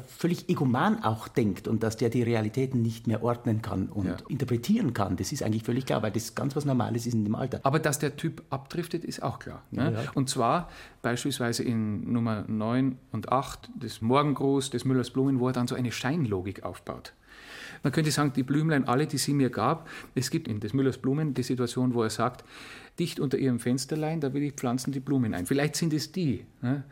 völlig 0.00 0.48
egoman 0.48 1.02
auch 1.04 1.28
denkt 1.28 1.68
und 1.68 1.82
dass 1.82 1.96
der 1.96 2.08
die 2.08 2.22
Realitäten 2.22 2.80
nicht 2.80 3.06
mehr 3.06 3.22
ordnen 3.22 3.60
kann 3.60 3.88
und 3.88 4.06
ja. 4.06 4.16
interpretieren 4.28 4.94
kann. 4.94 5.16
Das 5.16 5.32
ist 5.32 5.42
eigentlich 5.42 5.64
völlig 5.64 5.84
klar, 5.84 6.02
weil 6.02 6.12
das 6.12 6.34
ganz 6.34 6.56
was 6.56 6.64
Normales 6.64 7.06
ist 7.06 7.12
in 7.12 7.24
dem 7.24 7.34
Alter. 7.34 7.60
Aber 7.62 7.78
dass 7.78 7.98
der 7.98 8.16
Typ 8.16 8.42
abdriftet, 8.48 9.04
ist 9.04 9.22
auch 9.22 9.38
klar. 9.38 9.62
Ne? 9.70 9.92
Ja. 9.92 10.10
Und 10.14 10.30
zwar 10.30 10.70
beispielsweise 11.02 11.62
in 11.62 12.10
Nummer 12.10 12.44
9 12.48 12.98
und 13.12 13.30
8 13.30 13.70
des 13.74 14.00
Morgengruß 14.00 14.70
des 14.70 14.84
Müllers 14.86 15.10
Blumen, 15.10 15.40
wo 15.40 15.48
er 15.48 15.52
dann 15.52 15.66
so 15.66 15.74
eine 15.74 15.92
Scheinlogik 15.92 16.64
aufbaut. 16.64 17.12
Man 17.82 17.92
könnte 17.92 18.10
sagen, 18.10 18.32
die 18.34 18.44
Blümlein, 18.44 18.86
alle, 18.86 19.06
die 19.06 19.18
sie 19.18 19.34
mir 19.34 19.50
gab, 19.50 19.88
es 20.14 20.30
gibt 20.30 20.48
in 20.48 20.60
des 20.60 20.72
Müllers 20.72 20.98
Blumen 20.98 21.34
die 21.34 21.42
Situation, 21.42 21.94
wo 21.94 22.02
er 22.02 22.10
sagt, 22.10 22.44
dicht 22.98 23.20
unter 23.20 23.38
ihrem 23.38 23.58
Fensterlein, 23.58 24.20
da 24.20 24.32
will 24.32 24.42
ich 24.42 24.52
pflanzen 24.54 24.92
die 24.92 25.00
Blumen 25.00 25.34
ein. 25.34 25.46
Vielleicht 25.46 25.76
sind 25.76 25.92
es 25.92 26.12
die. 26.12 26.46
Ne? 26.60 26.84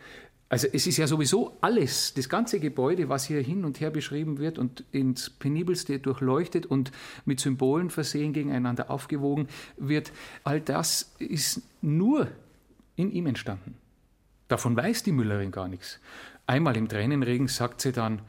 Also 0.51 0.67
es 0.73 0.89
ist 0.89 0.97
ja 0.97 1.07
sowieso 1.07 1.57
alles, 1.61 2.13
das 2.13 2.29
ganze 2.29 2.59
Gebäude, 2.59 3.09
was 3.09 3.25
hier 3.25 3.41
hin 3.41 3.65
und 3.65 3.79
her 3.81 3.91
beschrieben 3.91 4.39
wird 4.39 4.59
und 4.59 4.85
ins 4.91 5.31
penibelste 5.31 6.01
durchleuchtet 6.01 6.67
und 6.67 6.91
mit 7.25 7.39
Symbolen 7.39 7.89
versehen, 7.89 8.33
gegeneinander 8.33 8.91
aufgewogen 8.91 9.47
wird, 9.77 10.13
all 10.43 10.61
das 10.61 11.15
ist 11.21 11.63
nur 11.83 12.27
in 12.97 13.13
ihm 13.13 13.29
entstanden. 13.29 13.77
Davon 14.49 14.77
weiß 14.77 15.05
die 15.05 15.13
Müllerin 15.13 15.53
gar 15.53 15.69
nichts. 15.69 16.01
Einmal 16.49 16.77
im 16.77 16.89
Tränenregen 16.89 17.47
sagt 17.47 17.81
sie 17.81 17.93
dann, 17.93 18.21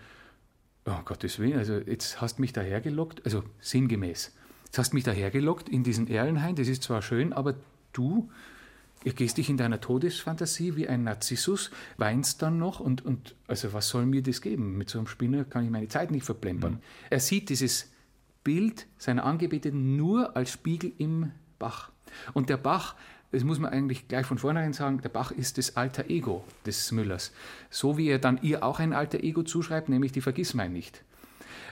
oh 0.85 1.01
Gottes 1.03 1.39
Willen, 1.39 1.57
also 1.57 1.73
jetzt 1.73 2.21
hast 2.21 2.37
mich 2.37 2.53
dahergelockt, 2.53 3.25
also 3.25 3.43
sinngemäß, 3.61 4.31
jetzt 4.65 4.77
hast 4.77 4.93
mich 4.93 5.03
dahergelockt 5.03 5.69
in 5.69 5.83
diesen 5.83 6.07
Erlenhain, 6.07 6.55
das 6.55 6.67
ist 6.67 6.83
zwar 6.83 7.01
schön, 7.01 7.33
aber 7.33 7.55
du, 7.93 8.29
gehst 9.03 9.37
dich 9.37 9.49
in 9.49 9.57
deiner 9.57 9.81
Todesfantasie 9.81 10.75
wie 10.75 10.87
ein 10.87 11.03
Narzissus, 11.03 11.71
weinst 11.97 12.41
dann 12.41 12.57
noch 12.57 12.79
und, 12.79 13.03
und 13.03 13.35
also 13.47 13.73
was 13.73 13.89
soll 13.89 14.05
mir 14.05 14.21
das 14.21 14.41
geben? 14.41 14.77
Mit 14.77 14.89
so 14.89 14.99
einem 14.99 15.07
Spinner 15.07 15.43
kann 15.43 15.65
ich 15.65 15.71
meine 15.71 15.87
Zeit 15.87 16.11
nicht 16.11 16.25
verplempern. 16.25 16.73
Mhm. 16.73 16.79
Er 17.09 17.19
sieht 17.19 17.49
dieses 17.49 17.91
Bild 18.43 18.87
seiner 18.97 19.25
Angebeteten 19.25 19.97
nur 19.97 20.35
als 20.35 20.51
Spiegel 20.51 20.91
im 20.97 21.31
Bach. 21.57 21.91
Und 22.33 22.49
der 22.49 22.57
Bach 22.57 22.95
das 23.31 23.45
muss 23.45 23.59
man 23.59 23.71
eigentlich 23.71 24.09
gleich 24.09 24.25
von 24.25 24.37
vornherein 24.37 24.73
sagen, 24.73 25.01
der 25.01 25.09
Bach 25.09 25.31
ist 25.31 25.57
das 25.57 25.77
alter 25.77 26.09
Ego 26.09 26.43
des 26.65 26.91
Müllers. 26.91 27.31
So 27.69 27.97
wie 27.97 28.09
er 28.09 28.19
dann 28.19 28.39
ihr 28.41 28.63
auch 28.63 28.79
ein 28.79 28.91
alter 28.91 29.23
Ego 29.23 29.43
zuschreibt, 29.43 29.87
nämlich 29.87 30.11
die 30.11 30.21
Vergissmein 30.21 30.73
nicht. 30.73 31.03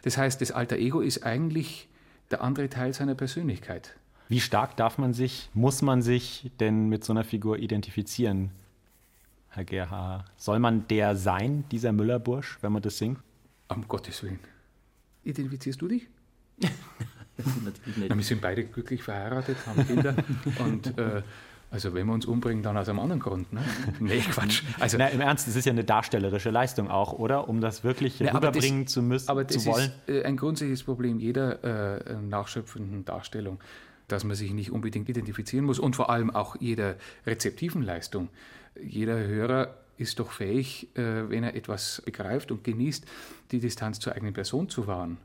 Das 0.04 0.18
heißt, 0.18 0.40
das 0.40 0.52
alter 0.52 0.78
Ego 0.78 1.02
ist 1.02 1.26
eigentlich 1.26 1.90
der 2.32 2.42
andere 2.42 2.70
Teil 2.70 2.94
seiner 2.94 3.16
Persönlichkeit. 3.16 3.98
Wie 4.30 4.40
stark 4.40 4.78
darf 4.78 5.00
man 5.00 5.12
sich, 5.14 5.50
muss 5.56 5.82
man 5.82 6.04
sich 6.04 6.52
denn 6.60 6.88
mit 6.88 7.04
so 7.04 7.12
einer 7.14 7.24
Figur 7.24 7.58
identifizieren, 7.58 8.52
Herr 9.50 9.64
Gerhard? 9.66 10.24
Soll 10.38 10.60
man 10.60 10.88
der 10.88 11.16
sein, 11.16 11.66
dieser 11.72 11.92
Müllerbursch, 11.92 12.60
wenn 12.62 12.72
man 12.72 12.84
das 12.84 13.00
singt? 13.00 13.20
Um 13.70 13.88
Gottes 13.88 14.22
Willen. 14.22 14.40
Identifizierst 15.24 15.82
du 15.82 15.88
dich? 15.88 16.08
Natürlich 17.64 17.98
nicht. 17.98 18.10
Na, 18.10 18.16
wir 18.16 18.24
sind 18.24 18.40
beide 18.40 18.66
glücklich 18.66 19.02
verheiratet, 19.02 19.58
haben 19.66 19.88
Kinder 19.88 20.16
und 20.60 20.96
äh, 21.00 21.24
also 21.72 21.96
wenn 21.96 22.06
wir 22.06 22.14
uns 22.14 22.26
umbringen, 22.28 22.62
dann 22.62 22.78
aus 22.78 22.88
einem 22.88 23.00
anderen 23.00 23.22
Grund. 23.22 23.52
Ne? 23.52 23.62
Nee, 24.00 24.20
Quatsch. 24.20 24.62
Also, 24.80 24.98
Na, 25.00 25.08
Im 25.08 25.22
Ernst, 25.22 25.48
das 25.48 25.56
ist 25.56 25.66
ja 25.66 25.72
eine 25.72 25.84
darstellerische 25.84 26.52
Leistung 26.52 26.90
auch, 26.90 27.14
oder? 27.14 27.48
Um 27.50 27.62
das 27.62 27.84
wirklich 27.84 28.20
Na, 28.20 28.32
rüberbringen 28.32 28.86
das, 28.86 28.94
zu 28.94 29.02
müssen, 29.02 29.30
aber 29.30 29.44
das 29.44 29.64
zu 29.64 29.72
wollen. 29.72 29.92
ist 30.06 30.14
äh, 30.14 30.24
ein 30.24 30.38
grundsätzliches 30.38 30.84
Problem 30.84 31.20
jeder 31.20 31.64
äh, 32.08 32.22
nachschöpfenden 32.22 33.06
Darstellung, 33.06 33.60
dass 34.12 34.24
man 34.24 34.36
sich 34.36 34.52
nicht 34.52 34.72
unbedingt 34.72 35.10
identifizieren 35.10 35.66
muss 35.66 35.80
und 35.80 35.96
vor 35.96 36.10
allem 36.10 36.30
auch 36.30 36.56
jeder 36.60 36.96
rezeptiven 37.26 37.82
Leistung. 37.82 38.30
Jeder 38.82 39.18
Hörer 39.20 39.76
ist 39.98 40.20
doch 40.20 40.32
fähig, 40.32 40.96
äh, 40.96 41.30
wenn 41.30 41.44
er 41.44 41.56
etwas 41.56 42.02
begreift 42.06 42.52
und 42.52 42.64
genießt, 42.64 43.06
die 43.52 43.60
Distanz 43.60 44.00
zur 44.00 44.14
eigenen 44.14 44.34
Person 44.34 44.70
zu 44.70 44.88
wahren 44.88 45.18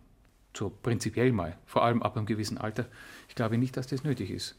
so 0.56 0.70
prinzipiell 0.70 1.32
mal, 1.32 1.56
vor 1.66 1.84
allem 1.84 2.02
ab 2.02 2.16
einem 2.16 2.26
gewissen 2.26 2.58
Alter. 2.58 2.86
Ich 3.28 3.34
glaube 3.34 3.58
nicht, 3.58 3.76
dass 3.76 3.86
das 3.86 4.04
nötig 4.04 4.30
ist. 4.30 4.56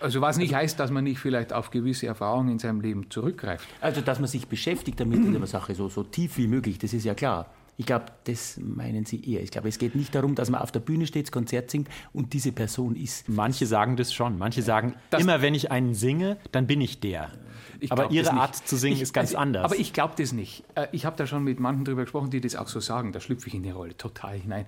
Also 0.00 0.20
was 0.20 0.36
nicht 0.36 0.54
heißt, 0.54 0.78
dass 0.78 0.90
man 0.90 1.04
nicht 1.04 1.18
vielleicht 1.18 1.52
auf 1.52 1.70
gewisse 1.70 2.06
Erfahrungen 2.06 2.50
in 2.50 2.58
seinem 2.58 2.80
Leben 2.80 3.10
zurückgreift. 3.10 3.68
Also 3.80 4.00
dass 4.00 4.20
man 4.20 4.28
sich 4.28 4.46
beschäftigt 4.46 5.00
damit 5.00 5.18
in 5.18 5.32
der 5.32 5.46
Sache 5.46 5.74
so, 5.74 5.88
so 5.88 6.04
tief 6.04 6.36
wie 6.36 6.46
möglich, 6.46 6.78
das 6.78 6.92
ist 6.92 7.04
ja 7.04 7.14
klar. 7.14 7.50
Ich 7.76 7.86
glaube, 7.86 8.06
das 8.24 8.58
meinen 8.58 9.04
Sie 9.04 9.20
eher. 9.24 9.42
Ich 9.42 9.50
glaube, 9.50 9.68
es 9.68 9.78
geht 9.78 9.94
nicht 9.94 10.14
darum, 10.14 10.34
dass 10.34 10.50
man 10.50 10.60
auf 10.60 10.70
der 10.70 10.80
Bühne 10.80 11.06
steht, 11.06 11.26
das 11.26 11.32
Konzert 11.32 11.70
singt 11.70 11.88
und 12.12 12.32
diese 12.32 12.52
Person 12.52 12.94
ist. 12.94 13.28
Manche 13.28 13.66
sagen 13.66 13.96
das 13.96 14.12
schon. 14.12 14.38
Manche 14.38 14.62
sagen, 14.62 14.94
das 15.10 15.20
immer 15.20 15.42
wenn 15.42 15.54
ich 15.54 15.70
einen 15.70 15.94
singe, 15.94 16.36
dann 16.52 16.66
bin 16.66 16.80
ich 16.80 17.00
der. 17.00 17.32
Ich 17.80 17.90
aber 17.90 18.10
Ihre 18.10 18.32
Art 18.32 18.54
zu 18.56 18.76
singen 18.76 18.96
ich, 18.96 19.02
ist 19.02 19.12
ganz 19.12 19.30
also, 19.30 19.38
anders. 19.38 19.64
Aber 19.64 19.76
ich 19.76 19.92
glaube 19.92 20.14
das 20.16 20.32
nicht. 20.32 20.64
Äh, 20.74 20.86
ich 20.92 21.04
habe 21.04 21.16
da 21.16 21.26
schon 21.26 21.42
mit 21.42 21.60
manchen 21.60 21.84
drüber 21.84 22.02
gesprochen, 22.02 22.30
die 22.30 22.40
das 22.40 22.56
auch 22.56 22.68
so 22.68 22.80
sagen. 22.80 23.12
Da 23.12 23.20
schlüpfe 23.20 23.48
ich 23.48 23.54
in 23.54 23.62
die 23.62 23.70
Rolle 23.70 23.96
total 23.96 24.38
hinein. 24.38 24.66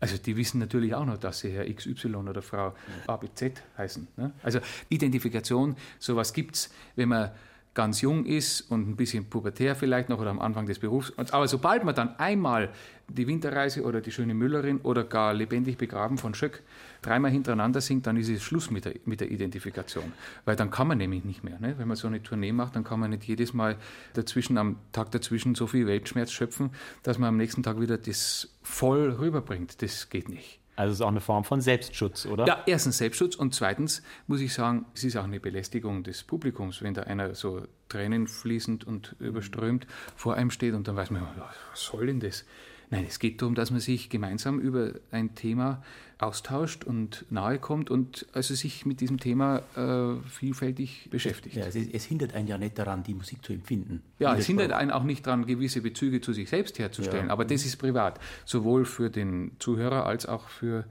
Also 0.00 0.16
die 0.16 0.36
wissen 0.36 0.58
natürlich 0.58 0.94
auch 0.94 1.04
noch, 1.04 1.18
dass 1.18 1.40
sie 1.40 1.50
Herr 1.50 1.72
XY 1.72 2.16
oder 2.16 2.42
Frau 2.42 2.74
ABZ 3.06 3.62
heißen. 3.76 4.08
Ne? 4.16 4.32
Also 4.42 4.60
Identifikation, 4.88 5.76
sowas 5.98 6.32
gibt 6.32 6.56
es, 6.56 6.70
wenn 6.94 7.08
man 7.08 7.30
ganz 7.78 8.00
jung 8.00 8.26
ist 8.26 8.62
und 8.72 8.88
ein 8.88 8.96
bisschen 8.96 9.26
pubertär 9.26 9.76
vielleicht 9.76 10.08
noch 10.08 10.18
oder 10.18 10.30
am 10.30 10.40
Anfang 10.40 10.66
des 10.66 10.80
Berufs. 10.80 11.12
Aber 11.30 11.46
sobald 11.46 11.84
man 11.84 11.94
dann 11.94 12.18
einmal 12.18 12.70
die 13.06 13.28
Winterreise 13.28 13.84
oder 13.84 14.00
die 14.00 14.10
schöne 14.10 14.34
Müllerin 14.34 14.80
oder 14.80 15.04
gar 15.04 15.32
lebendig 15.32 15.78
begraben 15.78 16.18
von 16.18 16.34
Schöck 16.34 16.64
dreimal 17.02 17.30
hintereinander 17.30 17.80
singt, 17.80 18.08
dann 18.08 18.16
ist 18.16 18.30
es 18.30 18.42
Schluss 18.42 18.72
mit 18.72 18.84
der, 18.84 18.94
mit 19.04 19.20
der 19.20 19.30
Identifikation. 19.30 20.12
Weil 20.44 20.56
dann 20.56 20.72
kann 20.72 20.88
man 20.88 20.98
nämlich 20.98 21.24
nicht 21.24 21.44
mehr. 21.44 21.60
Ne? 21.60 21.78
Wenn 21.78 21.86
man 21.86 21.96
so 21.96 22.08
eine 22.08 22.20
Tournee 22.20 22.50
macht, 22.50 22.74
dann 22.74 22.82
kann 22.82 22.98
man 22.98 23.10
nicht 23.10 23.22
jedes 23.22 23.54
Mal 23.54 23.76
dazwischen, 24.14 24.58
am 24.58 24.80
Tag 24.90 25.12
dazwischen 25.12 25.54
so 25.54 25.68
viel 25.68 25.86
Weltschmerz 25.86 26.32
schöpfen, 26.32 26.70
dass 27.04 27.16
man 27.18 27.28
am 27.28 27.36
nächsten 27.36 27.62
Tag 27.62 27.80
wieder 27.80 27.96
das 27.96 28.48
voll 28.64 29.10
rüberbringt. 29.10 29.82
Das 29.82 30.10
geht 30.10 30.28
nicht. 30.28 30.57
Also 30.78 30.92
es 30.92 31.00
ist 31.00 31.02
auch 31.04 31.08
eine 31.08 31.20
Form 31.20 31.42
von 31.42 31.60
Selbstschutz, 31.60 32.24
oder? 32.24 32.46
Ja, 32.46 32.62
erstens 32.66 32.98
Selbstschutz 32.98 33.34
und 33.34 33.52
zweitens 33.52 34.00
muss 34.28 34.40
ich 34.40 34.54
sagen, 34.54 34.86
es 34.94 35.02
ist 35.02 35.16
auch 35.16 35.24
eine 35.24 35.40
Belästigung 35.40 36.04
des 36.04 36.22
Publikums, 36.22 36.82
wenn 36.82 36.94
da 36.94 37.02
einer 37.02 37.34
so 37.34 37.62
tränenfließend 37.88 38.86
und 38.86 39.16
überströmt 39.18 39.88
vor 40.14 40.34
einem 40.34 40.52
steht 40.52 40.74
und 40.74 40.86
dann 40.86 40.94
weiß 40.94 41.10
man, 41.10 41.26
was 41.36 41.84
soll 41.84 42.06
denn 42.06 42.20
das? 42.20 42.44
Nein, 42.90 43.04
es 43.06 43.18
geht 43.18 43.42
darum, 43.42 43.54
dass 43.54 43.70
man 43.70 43.80
sich 43.80 44.08
gemeinsam 44.08 44.58
über 44.58 44.92
ein 45.10 45.34
Thema 45.34 45.82
austauscht 46.18 46.84
und 46.84 47.26
nahe 47.30 47.58
kommt 47.58 47.90
und 47.90 48.26
also 48.32 48.54
sich 48.54 48.86
mit 48.86 49.00
diesem 49.00 49.20
Thema 49.20 49.62
äh, 49.76 50.20
vielfältig 50.28 51.08
beschäftigt. 51.10 51.56
Ja, 51.56 51.66
es, 51.66 51.76
es, 51.76 52.04
hindert 52.04 52.34
einen 52.34 52.48
ja 52.48 52.58
nicht 52.58 52.78
daran, 52.78 53.02
die 53.04 53.14
Musik 53.14 53.44
zu 53.44 53.52
empfinden. 53.52 54.02
Ja, 54.18 54.34
es 54.34 54.46
hindert 54.46 54.72
einen 54.72 54.90
auch 54.90 55.04
nicht 55.04 55.26
daran, 55.26 55.46
gewisse 55.46 55.80
Bezüge 55.80 56.20
zu 56.20 56.32
sich 56.32 56.48
selbst 56.48 56.78
herzustellen, 56.78 57.26
ja. 57.26 57.32
aber 57.32 57.44
das 57.44 57.64
ist 57.64 57.76
privat, 57.76 58.18
sowohl 58.44 58.84
für 58.84 59.10
den 59.10 59.52
Zuhörer 59.58 60.06
als 60.06 60.26
auch 60.26 60.48
für 60.48 60.84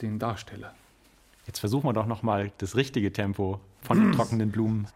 den 0.00 0.18
Darsteller. 0.18 0.74
Jetzt 1.46 1.58
versuchen 1.60 1.86
wir 1.86 1.92
doch 1.94 2.06
nochmal 2.06 2.52
das 2.58 2.76
richtige 2.76 3.12
Tempo 3.12 3.60
von 3.80 3.98
den 3.98 4.12
trockenen 4.16 4.50
Blumen. 4.50 4.86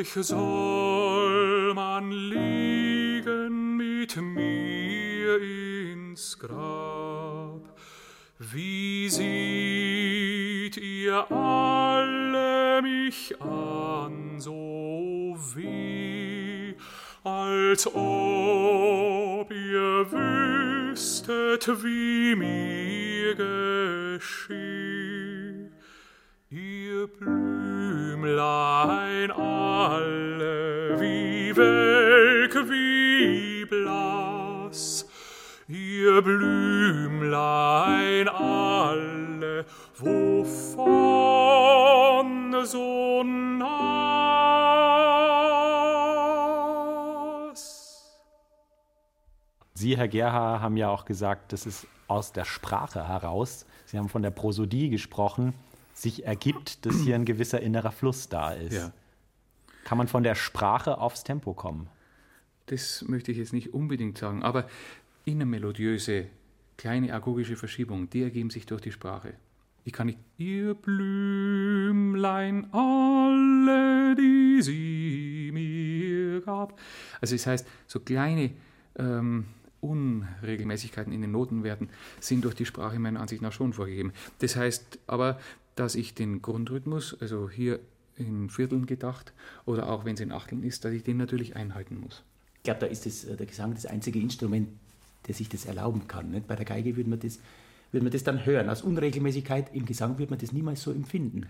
Euch 0.00 0.12
soll 0.14 1.74
man 1.74 2.10
legen 2.10 3.76
mit 3.76 4.16
mir 4.16 5.40
ins 5.40 6.38
Grab. 6.38 7.62
Wie 8.38 9.08
seht 9.08 10.76
ihr 10.78 11.30
alle 11.30 12.80
mich 12.82 13.40
an, 13.40 14.40
so 14.40 15.36
wie, 15.54 16.74
als 17.22 17.86
ob 17.86 18.99
wüsstet, 21.30 21.84
wie 21.84 22.34
mir 22.34 23.34
geschieht. 23.34 24.58
Ihr 26.50 27.06
Blümlein 27.06 28.50
alle, 29.30 31.00
wie 31.00 31.56
welk, 31.56 32.68
wie 32.68 33.64
blass, 33.66 35.06
ihr 35.68 36.20
Blümlein 36.22 36.58
alle, 38.28 39.64
wovon 39.98 40.90
so 42.64 43.22
Sie, 49.90 49.96
Herr 49.96 50.06
Gerha, 50.06 50.60
haben 50.60 50.76
ja 50.76 50.88
auch 50.88 51.04
gesagt, 51.04 51.52
das 51.52 51.66
ist 51.66 51.84
aus 52.06 52.32
der 52.32 52.44
Sprache 52.44 53.08
heraus. 53.08 53.66
Sie 53.86 53.98
haben 53.98 54.08
von 54.08 54.22
der 54.22 54.30
Prosodie 54.30 54.88
gesprochen, 54.88 55.52
sich 55.94 56.26
ergibt, 56.26 56.86
dass 56.86 57.00
hier 57.00 57.16
ein 57.16 57.24
gewisser 57.24 57.60
innerer 57.60 57.90
Fluss 57.90 58.28
da 58.28 58.52
ist. 58.52 58.72
Ja. 58.72 58.92
Kann 59.82 59.98
man 59.98 60.06
von 60.06 60.22
der 60.22 60.36
Sprache 60.36 60.98
aufs 60.98 61.24
Tempo 61.24 61.54
kommen? 61.54 61.88
Das 62.66 63.04
möchte 63.08 63.32
ich 63.32 63.38
jetzt 63.38 63.52
nicht 63.52 63.74
unbedingt 63.74 64.16
sagen, 64.16 64.44
aber 64.44 64.68
innermelodiöse, 65.24 66.26
kleine 66.76 67.12
agogische 67.12 67.56
Verschiebungen, 67.56 68.08
die 68.10 68.22
ergeben 68.22 68.50
sich 68.50 68.66
durch 68.66 68.82
die 68.82 68.92
Sprache. 68.92 69.32
Ich 69.84 69.92
kann 69.92 70.06
nicht, 70.06 70.20
ihr 70.38 70.74
Blümlein, 70.74 72.72
alle, 72.72 74.14
die 74.14 74.62
sie 74.62 75.50
mir 75.52 76.42
gab. 76.42 76.78
Also 77.20 77.34
es 77.34 77.44
heißt, 77.44 77.66
so 77.88 77.98
kleine 77.98 78.52
ähm, 78.96 79.46
Unregelmäßigkeiten 79.80 81.12
in 81.12 81.22
den 81.22 81.32
Notenwerten 81.32 81.88
sind 82.20 82.44
durch 82.44 82.54
die 82.54 82.66
Sprache 82.66 82.98
meiner 82.98 83.20
Ansicht 83.20 83.42
nach 83.42 83.52
schon 83.52 83.72
vorgegeben. 83.72 84.12
Das 84.38 84.56
heißt 84.56 84.98
aber, 85.06 85.38
dass 85.76 85.94
ich 85.94 86.14
den 86.14 86.42
Grundrhythmus, 86.42 87.16
also 87.20 87.48
hier 87.48 87.80
in 88.16 88.50
Vierteln 88.50 88.86
gedacht 88.86 89.32
oder 89.64 89.88
auch 89.88 90.04
wenn 90.04 90.14
es 90.14 90.20
in 90.20 90.32
Achteln 90.32 90.62
ist, 90.62 90.84
dass 90.84 90.92
ich 90.92 91.02
den 91.02 91.16
natürlich 91.16 91.56
einhalten 91.56 91.98
muss. 91.98 92.22
Ich 92.58 92.64
glaube, 92.64 92.80
da 92.80 92.86
ist 92.86 93.06
das, 93.06 93.24
äh, 93.24 93.36
der 93.36 93.46
Gesang 93.46 93.72
das 93.72 93.86
einzige 93.86 94.20
Instrument, 94.20 94.68
das 95.26 95.38
sich 95.38 95.48
das 95.48 95.64
erlauben 95.64 96.06
kann. 96.06 96.30
Nicht? 96.30 96.46
Bei 96.46 96.56
der 96.56 96.66
Geige 96.66 96.96
würde 96.96 97.08
man, 97.08 97.20
das, 97.20 97.38
würde 97.90 98.04
man 98.04 98.12
das 98.12 98.22
dann 98.22 98.44
hören. 98.44 98.68
Als 98.68 98.82
Unregelmäßigkeit 98.82 99.74
im 99.74 99.86
Gesang 99.86 100.18
würde 100.18 100.30
man 100.30 100.38
das 100.38 100.52
niemals 100.52 100.82
so 100.82 100.92
empfinden. 100.92 101.46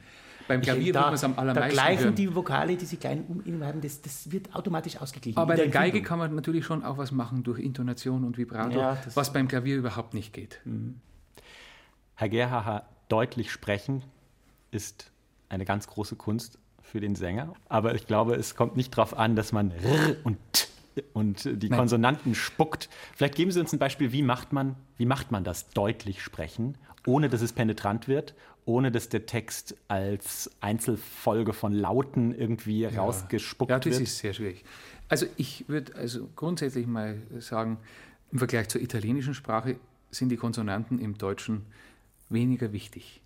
Beim 0.50 0.60
Klavier 0.62 0.80
Ich- 0.82 0.86
wird 0.94 0.96
man 1.04 1.14
es 1.14 1.24
am 1.24 1.34
Da 1.36 1.40
allermeisten 1.42 1.72
gleichen 1.72 2.04
hören. 2.04 2.14
die 2.16 2.34
Vokale, 2.34 2.76
diese 2.76 2.96
kleinen 2.96 3.24
Uminnerhalben, 3.24 3.80
das, 3.80 4.02
das 4.02 4.30
wird 4.32 4.54
automatisch 4.54 4.96
ausgeglichen. 5.00 5.38
Aber 5.38 5.46
bei 5.48 5.54
in 5.54 5.58
der 5.58 5.68
Geige 5.68 5.86
Empfindung. 5.98 6.04
kann 6.08 6.18
man 6.18 6.34
natürlich 6.34 6.64
schon 6.66 6.84
auch 6.84 6.98
was 6.98 7.12
machen 7.12 7.42
durch 7.42 7.58
Intonation 7.60 8.24
und 8.24 8.36
Vibrato, 8.36 8.78
Ja, 8.78 8.98
was 9.14 9.32
beim 9.32 9.48
Klavier 9.48 9.76
überhaupt 9.76 10.12
nicht 10.14 10.32
geht. 10.32 10.60
Herr 12.16 12.28
Gerhaha, 12.28 12.82
deutlich 13.08 13.50
sprechen 13.50 14.02
ist 14.70 15.10
eine 15.48 15.64
ganz 15.64 15.86
große 15.86 16.16
Kunst 16.16 16.58
für 16.82 17.00
den 17.00 17.14
Sänger. 17.14 17.54
Aber 17.68 17.94
ich 17.94 18.06
glaube, 18.06 18.34
es 18.34 18.54
kommt 18.56 18.76
nicht 18.76 18.96
darauf 18.96 19.16
an, 19.16 19.36
dass 19.36 19.52
man 19.52 19.70
R 19.70 20.16
und 20.24 20.38
T 20.52 20.66
und 21.12 21.44
die 21.44 21.68
Nein. 21.68 21.78
Konsonanten 21.78 22.34
spuckt. 22.34 22.88
Vielleicht 23.14 23.36
geben 23.36 23.50
Sie 23.52 23.60
uns 23.60 23.72
ein 23.72 23.78
Beispiel, 23.78 24.12
wie 24.12 24.22
macht 24.22 24.52
man, 24.52 24.74
wie 24.96 25.06
macht 25.06 25.30
man 25.30 25.44
das 25.44 25.68
deutlich 25.70 26.22
sprechen, 26.22 26.76
ohne 27.06 27.28
dass 27.28 27.40
es 27.42 27.52
penetrant 27.52 28.06
wird, 28.08 28.34
ohne 28.64 28.90
dass 28.92 29.08
der 29.08 29.26
Text 29.26 29.76
als 29.88 30.50
Einzelfolge 30.60 31.52
von 31.52 31.72
Lauten 31.72 32.34
irgendwie 32.34 32.84
rausgespuckt 32.84 33.70
Ja, 33.70 33.78
das 33.78 33.92
wird. 33.92 34.02
ist 34.02 34.18
sehr 34.18 34.32
schwierig. 34.32 34.64
Also 35.08 35.26
ich 35.36 35.68
würde 35.68 35.94
also 35.96 36.28
grundsätzlich 36.36 36.86
mal 36.86 37.20
sagen, 37.40 37.78
im 38.30 38.38
Vergleich 38.38 38.68
zur 38.68 38.80
italienischen 38.80 39.34
Sprache 39.34 39.76
sind 40.10 40.28
die 40.28 40.36
Konsonanten 40.36 40.98
im 40.98 41.18
Deutschen 41.18 41.62
weniger 42.28 42.72
wichtig. 42.72 43.20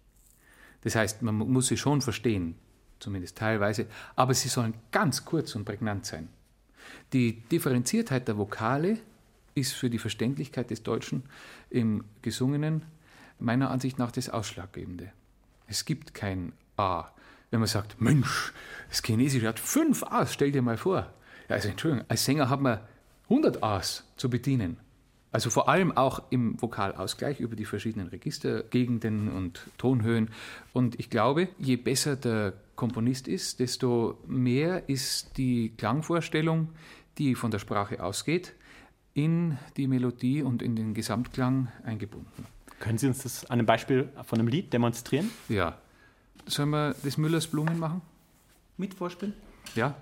Das 0.83 0.95
heißt, 0.97 1.23
man 1.23 1.35
mu- 1.35 1.45
muss 1.47 1.67
sie 1.69 1.77
schon 1.77 2.01
verstehen, 2.01 2.55
zumindest 3.01 3.37
teilweise, 3.37 3.87
aber 4.17 4.33
sie 4.35 4.49
sollen 4.49 4.75
ganz 4.93 5.25
kurz 5.25 5.55
und 5.55 5.65
prägnant 5.65 6.07
sein. 6.07 6.29
Die 7.13 7.41
Differenziertheit 7.51 8.29
der 8.29 8.39
Vokale 8.39 8.99
ist 9.55 9.73
für 9.73 9.89
die 9.91 9.99
Verständlichkeit 9.99 10.71
des 10.71 10.83
Deutschen 10.83 11.23
im 11.71 12.05
Gesungenen 12.23 12.83
meiner 13.39 13.71
Ansicht 13.71 13.99
nach 13.99 14.11
das 14.13 14.29
Ausschlaggebende. 14.29 15.13
Es 15.67 15.85
gibt 15.85 16.15
kein 16.15 16.53
A. 16.77 17.07
Wenn 17.51 17.61
man 17.61 17.69
sagt, 17.69 18.01
Mensch, 18.01 18.53
das 18.89 19.03
Chinesische 19.03 19.47
hat 19.47 19.61
fünf 19.61 20.03
A's, 20.03 20.33
stell 20.33 20.53
dir 20.53 20.63
mal 20.63 20.77
vor. 20.77 21.13
Also 21.49 21.69
Entschuldigung, 21.69 22.05
als 22.09 22.25
Sänger 22.25 22.49
hat 22.49 22.61
man 22.61 22.81
100 23.25 23.63
A's 23.63 24.05
zu 24.17 24.29
bedienen. 24.29 24.79
Also 25.35 25.51
vor 25.51 25.69
allem 25.69 25.97
auch 25.97 26.23
im 26.31 26.61
Vokalausgleich 26.63 27.41
über 27.41 27.57
die 27.57 27.65
verschiedenen 27.65 28.07
Registergegenden 28.07 29.29
und 29.29 29.67
Tonhöhen. 29.79 30.31
Und 30.73 31.01
ich 31.01 31.11
glaube, 31.11 31.49
je 31.59 31.77
besser 31.77 32.15
der 32.15 32.53
Komponist 32.77 33.27
ist, 33.27 33.59
desto 33.59 34.17
mehr 34.29 34.89
ist 34.89 35.37
die 35.37 35.73
Klangvorstellung, 35.77 36.71
die 37.19 37.35
von 37.35 37.51
der 37.51 37.59
Sprache 37.59 38.01
ausgeht, 38.03 38.55
in 39.13 39.59
die 39.77 39.89
Melodie 39.89 40.43
und 40.43 40.63
in 40.63 40.77
den 40.77 40.95
Gesamtklang 40.95 41.67
eingebunden. 41.85 42.47
Können 42.85 42.99
Sie 42.99 43.07
uns 43.07 43.23
das 43.23 43.47
an 43.47 43.53
einem 43.61 43.67
Beispiel 43.67 44.11
von 44.25 44.39
einem 44.39 44.47
Lied 44.47 44.71
demonstrieren? 44.75 45.31
Ja. 45.49 45.79
Sollen 46.45 46.69
wir 46.69 46.95
das 47.03 47.17
Müllers 47.17 47.47
Blumen 47.47 47.79
machen? 47.79 48.03
Mit 48.77 48.93
vorspielen? 48.93 49.33
Ja. 49.75 49.95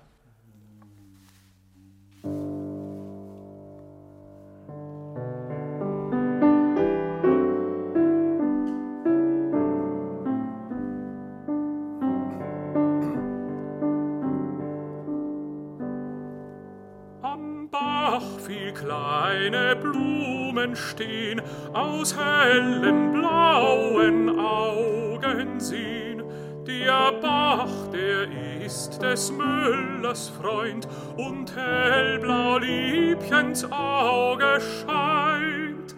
Blumen 20.63 20.75
stehen, 20.75 21.41
aus 21.73 22.15
hellen 22.17 23.11
blauen 23.11 24.39
Augen 24.39 25.59
sehen. 25.59 26.23
Der 26.65 27.11
Bach, 27.21 27.91
der 27.91 28.63
ist 28.65 29.01
des 29.01 29.31
Müllers 29.31 30.29
Freund, 30.29 30.87
und 31.17 31.53
hellblau 31.55 32.59
Liebchens 32.59 33.65
Auge 33.65 34.61
scheint. 34.61 35.95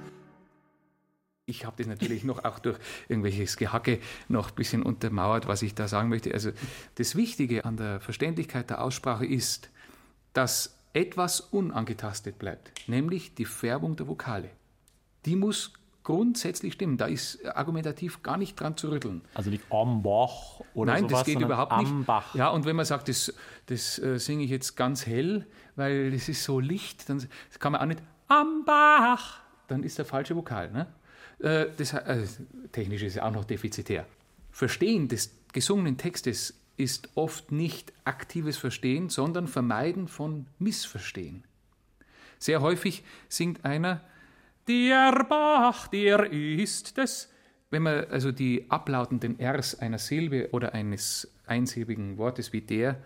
Ich 1.46 1.64
habe 1.64 1.76
das 1.78 1.86
natürlich 1.86 2.24
noch 2.24 2.44
auch 2.44 2.58
durch 2.58 2.80
irgendwelches 3.08 3.58
Gehacke 3.58 4.00
noch 4.30 4.50
ein 4.50 4.56
bisschen 4.56 4.82
untermauert, 4.82 5.48
was 5.48 5.62
ich 5.62 5.76
da 5.76 5.88
sagen 5.88 6.10
möchte. 6.10 6.34
Also 6.34 6.52
das 6.96 7.16
Wichtige 7.16 7.66
an 7.66 7.78
der 7.78 8.00
Verständlichkeit 8.00 8.72
der 8.72 8.84
Aussprache 8.84 9.28
ist, 9.28 9.70
dass 10.34 10.75
etwas 10.96 11.42
unangetastet 11.42 12.40
bleibt, 12.40 12.72
nämlich 12.88 13.36
die 13.36 13.46
Färbung 13.46 13.96
der 13.98 14.08
Vokale. 14.08 14.50
Die 15.26 15.36
muss 15.36 15.74
grundsätzlich 16.04 16.74
stimmen. 16.74 16.98
Da 16.98 17.08
ist 17.08 17.46
argumentativ 17.46 18.24
gar 18.24 18.38
nicht 18.38 18.58
dran 18.58 18.78
zu 18.78 18.90
rütteln. 18.90 19.22
Also 19.34 19.50
nicht 19.50 19.64
am 19.72 20.04
Bach 20.04 20.62
oder 20.74 20.94
Nein, 20.94 21.04
sowas, 21.04 21.20
das 21.20 21.26
geht 21.26 21.42
überhaupt 21.42 21.74
am 21.74 21.98
nicht. 21.98 22.08
Bach. 22.08 22.34
Ja, 22.34 22.50
und 22.50 22.66
wenn 22.66 22.78
man 22.78 22.86
sagt, 22.86 23.10
das, 23.10 23.34
das 23.66 24.00
äh, 24.00 24.20
singe 24.20 24.46
ich 24.46 24.50
jetzt 24.50 24.78
ganz 24.78 25.06
hell, 25.06 25.46
weil 25.76 26.14
es 26.14 26.30
ist 26.30 26.44
so 26.44 26.60
licht, 26.62 27.10
dann 27.10 27.28
kann 27.60 27.74
man 27.74 27.82
auch 27.82 27.88
nicht 27.88 28.02
am 28.28 28.64
Bach, 28.66 29.42
dann 29.68 29.84
ist 29.84 29.98
der 29.98 30.06
falsche 30.06 30.36
Vokal. 30.36 30.72
Ne? 30.72 30.88
Äh, 31.40 31.72
das, 31.76 31.94
äh, 31.94 32.26
technisch 32.72 33.02
ist 33.02 33.16
ja 33.16 33.26
auch 33.26 33.32
noch 33.32 33.44
defizitär. 33.44 34.06
Verstehen 34.52 35.10
des 35.10 35.36
gesungenen 35.52 35.98
Textes 35.98 36.54
ist 36.78 37.10
oft 37.16 37.52
nicht 37.52 37.94
aktives 38.04 38.58
Verstehen, 38.58 39.10
sondern 39.10 39.48
Vermeiden 39.48 40.08
von 40.08 40.48
Missverstehen. 40.60 41.44
Sehr 42.38 42.62
häufig 42.62 43.04
singt 43.30 43.64
einer, 43.66 44.02
der 44.68 45.26
Bach, 45.30 45.88
der 45.88 46.32
ist 46.32 46.98
des. 46.98 47.32
Wenn 47.70 47.84
man 47.84 48.06
also 48.06 48.32
die 48.32 48.70
ablautenden 48.70 49.38
Rs 49.40 49.80
einer 49.80 50.00
Silbe 50.00 50.50
oder 50.52 50.74
eines 50.74 51.32
einsilbigen 51.46 52.18
Wortes 52.18 52.54
wie 52.54 52.62
der 52.62 52.98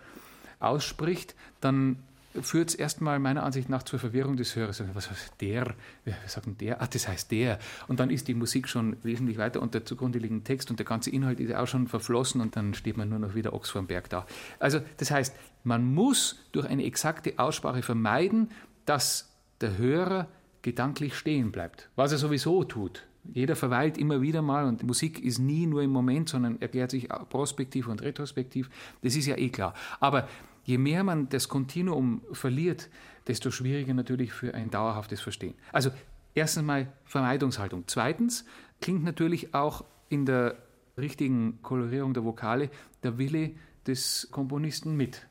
ausspricht, 0.58 1.34
dann 1.60 2.02
führt 2.40 2.70
es 2.70 2.74
erstmal 2.74 3.18
meiner 3.18 3.42
Ansicht 3.42 3.68
nach 3.68 3.82
zur 3.82 3.98
Verwirrung 3.98 4.36
des 4.36 4.54
Hörers. 4.54 4.82
Was 4.94 5.10
heißt 5.10 5.34
der? 5.40 5.74
Wir 6.04 6.14
sagen 6.26 6.56
der? 6.58 6.80
Ach, 6.80 6.86
das 6.86 7.08
heißt 7.08 7.30
der. 7.30 7.58
Und 7.88 8.00
dann 8.00 8.10
ist 8.10 8.28
die 8.28 8.34
Musik 8.34 8.68
schon 8.68 8.96
wesentlich 9.02 9.38
weiter 9.38 9.60
und 9.60 9.74
der 9.74 9.84
zugrunde 9.84 10.18
liegende 10.18 10.44
Text 10.44 10.70
und 10.70 10.78
der 10.78 10.86
ganze 10.86 11.10
Inhalt 11.10 11.40
ist 11.40 11.54
auch 11.54 11.66
schon 11.66 11.88
verflossen 11.88 12.40
und 12.40 12.56
dann 12.56 12.74
steht 12.74 12.96
man 12.96 13.08
nur 13.08 13.18
noch 13.18 13.34
wieder 13.34 13.52
Ochs 13.52 13.70
vorm 13.70 13.86
Berg 13.86 14.08
da. 14.10 14.26
Also, 14.58 14.80
das 14.98 15.10
heißt, 15.10 15.34
man 15.64 15.92
muss 15.92 16.38
durch 16.52 16.66
eine 16.66 16.84
exakte 16.84 17.38
Aussprache 17.38 17.82
vermeiden, 17.82 18.50
dass 18.86 19.30
der 19.60 19.76
Hörer 19.76 20.28
gedanklich 20.62 21.16
stehen 21.16 21.52
bleibt, 21.52 21.88
was 21.96 22.12
er 22.12 22.18
sowieso 22.18 22.64
tut, 22.64 23.06
Jeder 23.24 23.54
verweilt 23.54 23.98
immer 23.98 24.22
wieder 24.22 24.42
mal 24.42 24.64
und 24.64 24.82
Musik 24.82 25.22
ist 25.22 25.38
nie 25.38 25.66
nur 25.66 25.82
im 25.82 25.90
Moment, 25.90 26.28
sondern 26.28 26.60
erklärt 26.60 26.90
sich 26.90 27.08
prospektiv 27.28 27.86
und 27.86 28.02
retrospektiv. 28.02 28.70
Das 29.02 29.14
ist 29.14 29.26
ja 29.26 29.36
eh 29.36 29.50
klar. 29.50 29.74
Aber 30.00 30.28
je 30.64 30.78
mehr 30.78 31.04
man 31.04 31.28
das 31.28 31.48
Kontinuum 31.48 32.22
verliert, 32.32 32.88
desto 33.26 33.50
schwieriger 33.50 33.94
natürlich 33.94 34.32
für 34.32 34.54
ein 34.54 34.70
dauerhaftes 34.70 35.20
Verstehen. 35.20 35.54
Also 35.72 35.90
erstens 36.34 36.64
mal 36.64 36.92
Vermeidungshaltung. 37.04 37.84
Zweitens 37.86 38.44
klingt 38.80 39.04
natürlich 39.04 39.54
auch 39.54 39.84
in 40.08 40.26
der 40.26 40.56
richtigen 40.96 41.60
Kolorierung 41.62 42.14
der 42.14 42.24
Vokale 42.24 42.70
der 43.02 43.18
Wille 43.18 43.52
des 43.86 44.28
Komponisten 44.30 44.96
mit. 44.96 45.26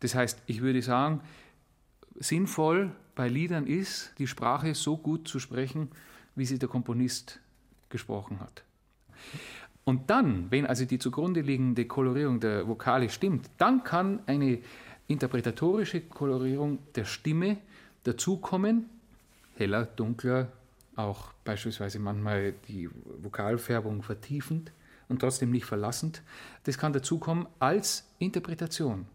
Das 0.00 0.14
heißt, 0.14 0.42
ich 0.46 0.60
würde 0.60 0.82
sagen, 0.82 1.20
sinnvoll 2.16 2.92
bei 3.14 3.28
Liedern 3.28 3.66
ist, 3.66 4.12
die 4.18 4.26
Sprache 4.26 4.74
so 4.74 4.96
gut 4.96 5.28
zu 5.28 5.38
sprechen, 5.38 5.90
wie 6.34 6.46
sie 6.46 6.58
der 6.58 6.68
Komponist 6.68 7.40
gesprochen 7.88 8.40
hat. 8.40 8.62
Und 9.90 10.08
dann, 10.08 10.52
wenn 10.52 10.66
also 10.66 10.84
die 10.84 11.00
zugrunde 11.00 11.40
liegende 11.40 11.84
Kolorierung 11.84 12.38
der 12.38 12.68
Vokale 12.68 13.08
stimmt, 13.08 13.50
dann 13.58 13.82
kann 13.82 14.20
eine 14.26 14.60
interpretatorische 15.08 16.02
Kolorierung 16.02 16.78
der 16.94 17.04
Stimme 17.04 17.56
dazukommen, 18.04 18.88
heller, 19.56 19.86
dunkler, 19.86 20.52
auch 20.94 21.32
beispielsweise 21.42 21.98
manchmal 21.98 22.54
die 22.68 22.88
Vokalfärbung 23.20 24.04
vertiefend 24.04 24.70
und 25.08 25.22
trotzdem 25.22 25.50
nicht 25.50 25.64
verlassend. 25.64 26.22
Das 26.62 26.78
kann 26.78 26.92
dazukommen 26.92 27.48
als 27.58 28.08
Interpretation. 28.20 29.06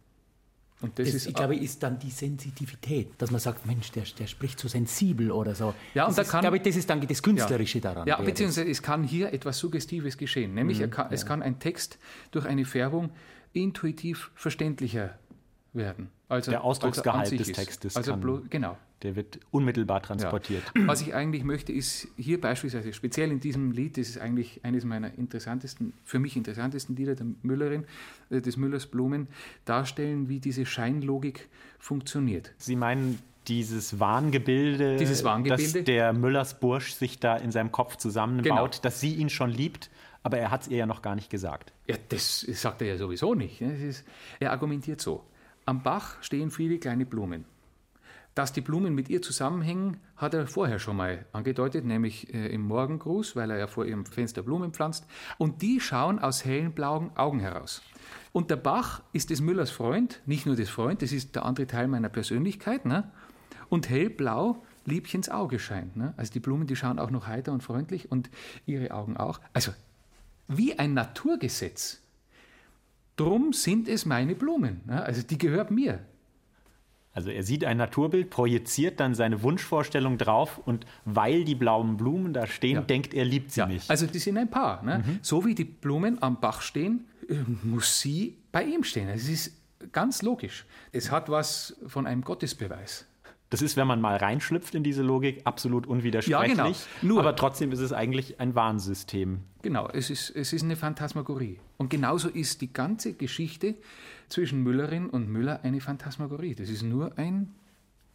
Und 0.86 1.00
das, 1.00 1.08
das 1.08 1.16
ist, 1.16 1.28
ich 1.28 1.34
glaube, 1.34 1.56
ist 1.56 1.82
dann 1.82 1.98
die 1.98 2.12
Sensitivität, 2.12 3.10
dass 3.18 3.32
man 3.32 3.40
sagt, 3.40 3.66
Mensch, 3.66 3.92
der, 3.92 4.04
der 4.20 4.28
spricht 4.28 4.60
so 4.60 4.68
sensibel 4.68 5.32
oder 5.32 5.56
so. 5.56 5.74
Ja, 5.96 6.06
und 6.06 6.16
das 6.16 6.28
da 6.28 6.32
kann, 6.32 6.42
glaube 6.42 6.58
ich, 6.58 6.64
das 6.64 6.76
ist 6.76 6.88
dann 6.90 7.06
das 7.06 7.24
Künstlerische 7.24 7.80
ja, 7.80 7.82
daran. 7.82 8.08
Ja, 8.08 8.22
beziehungsweise 8.22 8.70
es 8.70 8.84
kann 8.84 9.04
hier 9.04 9.34
etwas 9.34 9.58
Suggestives 9.58 10.18
geschehen. 10.18 10.54
Nämlich 10.54 10.80
mhm, 10.80 10.92
kann, 10.92 11.08
ja. 11.08 11.14
es 11.14 11.26
kann 11.26 11.42
ein 11.42 11.58
Text 11.58 11.98
durch 12.30 12.46
eine 12.46 12.66
Färbung 12.66 13.10
intuitiv 13.52 14.30
verständlicher 14.36 15.18
werden. 15.74 16.12
Also, 16.28 16.52
der 16.52 16.64
Ausdrucksgehalt 16.64 17.40
des 17.40 17.52
Textes. 17.52 17.96
Also 17.96 18.12
kann, 18.14 18.48
genau. 18.50 18.78
Der 19.04 19.16
wird 19.16 19.40
unmittelbar 19.52 20.02
transportiert. 20.02 20.64
Ja. 20.76 20.88
Was 20.88 21.02
ich 21.02 21.14
eigentlich 21.14 21.44
möchte, 21.44 21.72
ist 21.72 22.08
hier 22.18 22.42
beispielsweise, 22.42 22.94
speziell 22.94 23.32
in 23.32 23.40
diesem 23.40 23.72
Lied, 23.72 23.98
das 23.98 24.10
ist 24.10 24.18
eigentlich 24.18 24.62
eines 24.64 24.86
meiner 24.86 25.14
interessantesten, 25.18 25.94
für 26.04 26.18
mich 26.18 26.36
interessantesten 26.36 26.96
Lieder 26.96 27.14
der 27.14 27.28
Müllerin, 27.44 27.86
äh, 28.32 28.42
des 28.42 28.58
Müllers 28.58 28.88
Blumen, 28.88 29.28
darstellen, 29.66 30.28
wie 30.28 30.40
diese 30.40 30.66
Scheinlogik 30.66 31.48
funktioniert. 31.78 32.54
Sie 32.58 32.76
meinen 32.76 33.20
dieses 33.48 34.00
Wahngebilde, 34.00 34.98
dieses 34.98 35.24
Wahngebilde, 35.24 35.64
dass 35.64 35.84
der 35.84 36.14
Müllers 36.14 36.60
Bursch 36.60 36.94
sich 36.94 37.20
da 37.20 37.36
in 37.36 37.52
seinem 37.52 37.72
Kopf 37.72 37.98
zusammenbaut, 37.98 38.72
genau. 38.72 38.82
dass 38.82 39.00
sie 39.00 39.14
ihn 39.14 39.30
schon 39.30 39.52
liebt, 39.52 39.92
aber 40.24 40.40
er 40.40 40.50
hat 40.50 40.64
es 40.64 40.68
ihr 40.70 40.78
ja 40.78 40.86
noch 40.88 41.04
gar 41.04 41.14
nicht 41.14 41.30
gesagt. 41.30 41.72
Ja, 41.86 41.98
das 42.10 42.40
sagt 42.40 42.82
er 42.82 42.88
ja 42.88 42.98
sowieso 42.98 43.36
nicht. 43.36 43.62
Ne? 43.62 43.76
Ist, 43.76 44.04
er 44.40 44.52
argumentiert 44.52 45.00
so. 45.00 45.24
Am 45.66 45.82
Bach 45.82 46.22
stehen 46.22 46.52
viele 46.52 46.78
kleine 46.78 47.06
Blumen. 47.06 47.46
Dass 48.36 48.52
die 48.52 48.62
Blumen 48.62 48.94
mit 48.94 49.10
ihr 49.10 49.22
zusammenhängen, 49.22 49.98
hat 50.18 50.34
er 50.34 50.46
vorher 50.46 50.78
schon 50.78 50.98
mal 50.98 51.26
angedeutet, 51.32 51.86
nämlich 51.86 52.34
äh, 52.34 52.48
im 52.48 52.62
Morgengruß, 52.62 53.36
weil 53.36 53.50
er 53.50 53.58
ja 53.58 53.68
vor 53.68 53.86
ihrem 53.86 54.06
Fenster 54.06 54.44
Blumen 54.44 54.74
pflanzt. 54.74 55.08
Und 55.38 55.62
die 55.62 55.80
schauen 55.80 56.20
aus 56.20 56.44
hellen 56.44 56.74
blauen 56.74 57.16
Augen 57.16 57.40
heraus. 57.40 57.82
Und 58.34 58.52
der 58.52 58.58
Bach 58.58 59.02
ist 59.14 59.30
des 59.30 59.40
Müllers 59.40 59.72
Freund, 59.72 60.22
nicht 60.26 60.46
nur 60.46 60.58
des 60.58 60.70
Freund, 60.70 61.02
das 61.02 61.14
ist 61.14 61.36
der 61.36 61.46
andere 61.46 61.66
Teil 61.66 61.88
meiner 61.88 62.10
Persönlichkeit. 62.10 62.86
Ne? 62.86 63.10
Und 63.70 63.90
hellblau 63.90 64.64
Liebchens 64.84 65.30
Auge 65.30 65.58
scheint. 65.58 65.96
Ne? 65.96 66.14
Also 66.18 66.34
die 66.34 66.42
Blumen, 66.42 66.68
die 66.68 66.76
schauen 66.76 67.00
auch 67.00 67.10
noch 67.12 67.28
heiter 67.28 67.54
und 67.54 67.64
freundlich 67.64 68.12
und 68.12 68.30
ihre 68.66 68.92
Augen 68.92 69.16
auch. 69.18 69.40
Also 69.54 69.72
wie 70.48 70.78
ein 70.78 70.94
Naturgesetz. 70.94 72.02
Drum 73.16 73.54
sind 73.54 73.88
es 73.88 74.06
meine 74.06 74.36
Blumen. 74.36 74.82
Ne? 74.86 75.02
Also 75.02 75.22
die 75.22 75.38
gehört 75.38 75.72
mir. 75.72 76.00
Also 77.14 77.30
er 77.30 77.44
sieht 77.44 77.64
ein 77.64 77.78
Naturbild, 77.78 78.30
projiziert 78.30 79.00
dann 79.00 79.16
seine 79.16 79.42
Wunschvorstellung 79.42 80.18
drauf 80.18 80.58
und 80.58 80.86
weil 81.06 81.46
die 81.46 81.56
blauen 81.56 81.96
Blumen 81.96 82.34
da 82.34 82.46
stehen, 82.46 82.76
ja. 82.76 82.82
denkt 82.82 83.14
er, 83.14 83.24
liebt 83.24 83.52
sie 83.52 83.62
ja. 83.62 83.68
mich. 83.68 83.90
Also 83.90 84.06
die 84.06 84.20
sind 84.20 84.38
ein 84.38 84.50
Paar. 84.50 84.84
Ne? 84.84 84.98
Mhm. 85.06 85.20
So 85.22 85.46
wie 85.46 85.56
die 85.56 85.64
Blumen 85.64 86.22
am 86.22 86.42
Bach 86.42 86.62
stehen, 86.62 87.06
äh, 87.30 87.36
muss 87.64 88.02
sie 88.02 88.36
bei 88.52 88.66
ihm 88.66 88.84
stehen. 88.84 89.08
Es 89.08 89.30
ist 89.30 89.54
ganz 89.94 90.24
logisch. 90.24 90.66
Es 90.92 91.10
hat 91.10 91.30
was 91.30 91.78
von 91.88 92.06
einem 92.06 92.22
Gottesbeweis. 92.22 93.06
Das 93.56 93.62
ist, 93.62 93.78
wenn 93.78 93.88
man 93.88 94.02
mal 94.02 94.18
reinschlüpft 94.18 94.76
in 94.76 94.84
diese 94.84 95.02
Logik, 95.02 95.40
absolut 95.46 95.88
unwidersprechlich. 95.88 96.58
Ja, 96.58 96.66
genau. 96.66 96.78
Nur, 97.02 97.22
aber 97.22 97.38
trotzdem 97.38 97.72
ist 97.72 97.80
es 97.80 97.94
eigentlich 97.94 98.38
ein 98.42 98.54
Warnsystem. 98.54 99.40
Genau, 99.62 99.88
es 99.88 100.10
ist, 100.10 100.30
es 100.32 100.52
ist 100.52 100.64
eine 100.64 100.76
Phantasmagorie. 100.76 101.62
Und 101.78 101.90
genauso 101.90 102.28
ist 102.28 102.60
die 102.60 102.74
ganze 102.74 103.14
Geschichte 103.14 103.76
zwischen 104.28 104.62
Müllerin 104.62 105.10
und 105.10 105.30
Müller 105.30 105.62
eine 105.64 105.80
Phantasmagorie. 105.80 106.54
Das 106.54 106.68
ist 106.68 106.84
nur 106.84 107.18
ein 107.18 107.56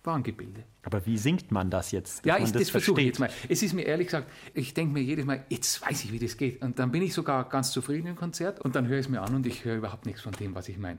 Warngebilde. 0.04 0.64
Aber 0.82 1.06
wie 1.06 1.16
singt 1.16 1.50
man 1.50 1.70
das 1.70 1.90
jetzt? 1.90 2.26
Ja, 2.26 2.36
ich, 2.36 2.44
das, 2.44 2.52
das 2.52 2.70
versuche 2.70 3.00
ich 3.00 3.06
jetzt 3.06 3.18
mal. 3.18 3.30
Es 3.48 3.62
ist 3.62 3.72
mir 3.72 3.86
ehrlich 3.86 4.08
gesagt, 4.08 4.30
ich 4.52 4.74
denke 4.74 4.92
mir 4.92 5.02
jedes 5.02 5.24
Mal, 5.24 5.46
jetzt 5.48 5.80
weiß 5.80 6.04
ich, 6.04 6.12
wie 6.12 6.18
das 6.18 6.36
geht. 6.36 6.60
Und 6.60 6.78
dann 6.78 6.90
bin 6.92 7.00
ich 7.00 7.14
sogar 7.14 7.48
ganz 7.48 7.72
zufrieden 7.72 8.08
im 8.08 8.16
Konzert 8.16 8.60
und 8.60 8.76
dann 8.76 8.88
höre 8.88 8.98
ich 8.98 9.06
es 9.06 9.10
mir 9.10 9.22
an 9.22 9.34
und 9.34 9.46
ich 9.46 9.64
höre 9.64 9.76
überhaupt 9.76 10.04
nichts 10.04 10.20
von 10.20 10.32
dem, 10.32 10.54
was 10.54 10.68
ich 10.68 10.76
meine. 10.76 10.98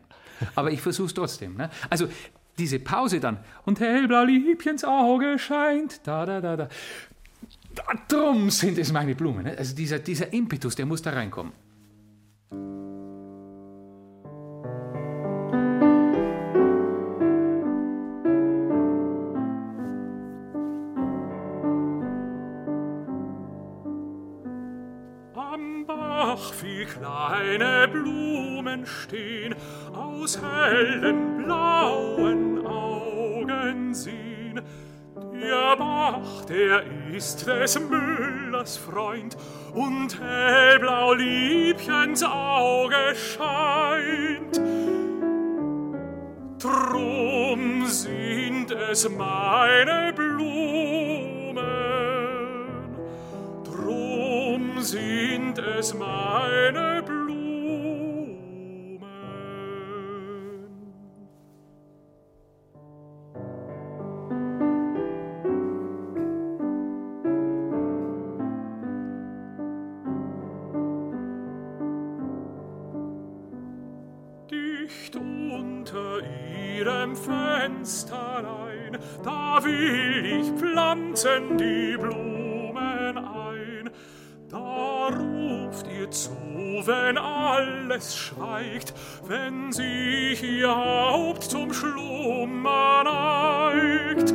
Aber 0.56 0.72
ich 0.72 0.82
versuche 0.82 1.06
es 1.06 1.14
trotzdem. 1.14 1.58
Ne? 1.58 1.70
Also 1.92 2.08
diese 2.62 2.80
Pause 2.80 3.20
dann 3.20 3.40
und 3.66 3.80
hellblau 3.80 4.24
Liebchens 4.24 4.84
Auge 4.84 5.40
scheint, 5.40 6.02
da, 6.06 6.26
da, 6.26 6.40
da, 6.40 6.56
da. 6.56 6.70
Drum 8.08 8.50
sind 8.50 8.78
es 8.78 8.92
meine 8.92 9.16
Blumen. 9.16 9.44
Ne? 9.44 9.58
Also 9.58 9.76
dieser, 9.76 10.00
dieser 10.00 10.32
Impetus, 10.32 10.76
der 10.76 10.86
muss 10.86 11.02
da 11.02 11.12
reinkommen. 11.12 11.54
kleine 26.86 27.88
Blumen 27.88 28.51
stehen, 28.86 29.56
aus 29.94 30.40
hellen 30.42 31.44
blauen 31.44 32.66
Augen 32.66 33.94
sehen. 33.94 34.62
Der 35.34 35.76
Bach, 35.76 36.46
der 36.48 36.84
ist 37.14 37.48
des 37.48 37.80
Müllers 37.80 38.78
Freund, 38.78 39.36
und 39.74 40.20
hellblau 40.22 41.14
Liebchens 41.14 42.24
Auge 42.24 43.16
scheint. 43.16 44.62
Drum 46.62 47.86
sind 47.88 48.72
es 48.72 49.10
meine 49.10 50.14
Blumen, 50.14 51.58
drum 53.64 54.80
sind 54.80 55.58
es 55.58 55.94
meine 55.96 57.01
alles 87.62 88.16
schweigt, 88.16 88.94
wenn 89.28 89.72
sich 89.72 90.44
ihr 90.44 90.76
Haupt 90.76 91.44
zum 91.44 91.74
Schlummer 91.74 93.04
neigt. 93.04 94.32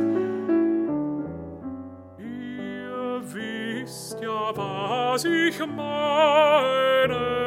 Ihr 2.19 3.21
wisst 3.33 4.19
ja, 4.21 4.55
was 4.55 5.25
ich 5.25 5.59
meine. 5.65 7.37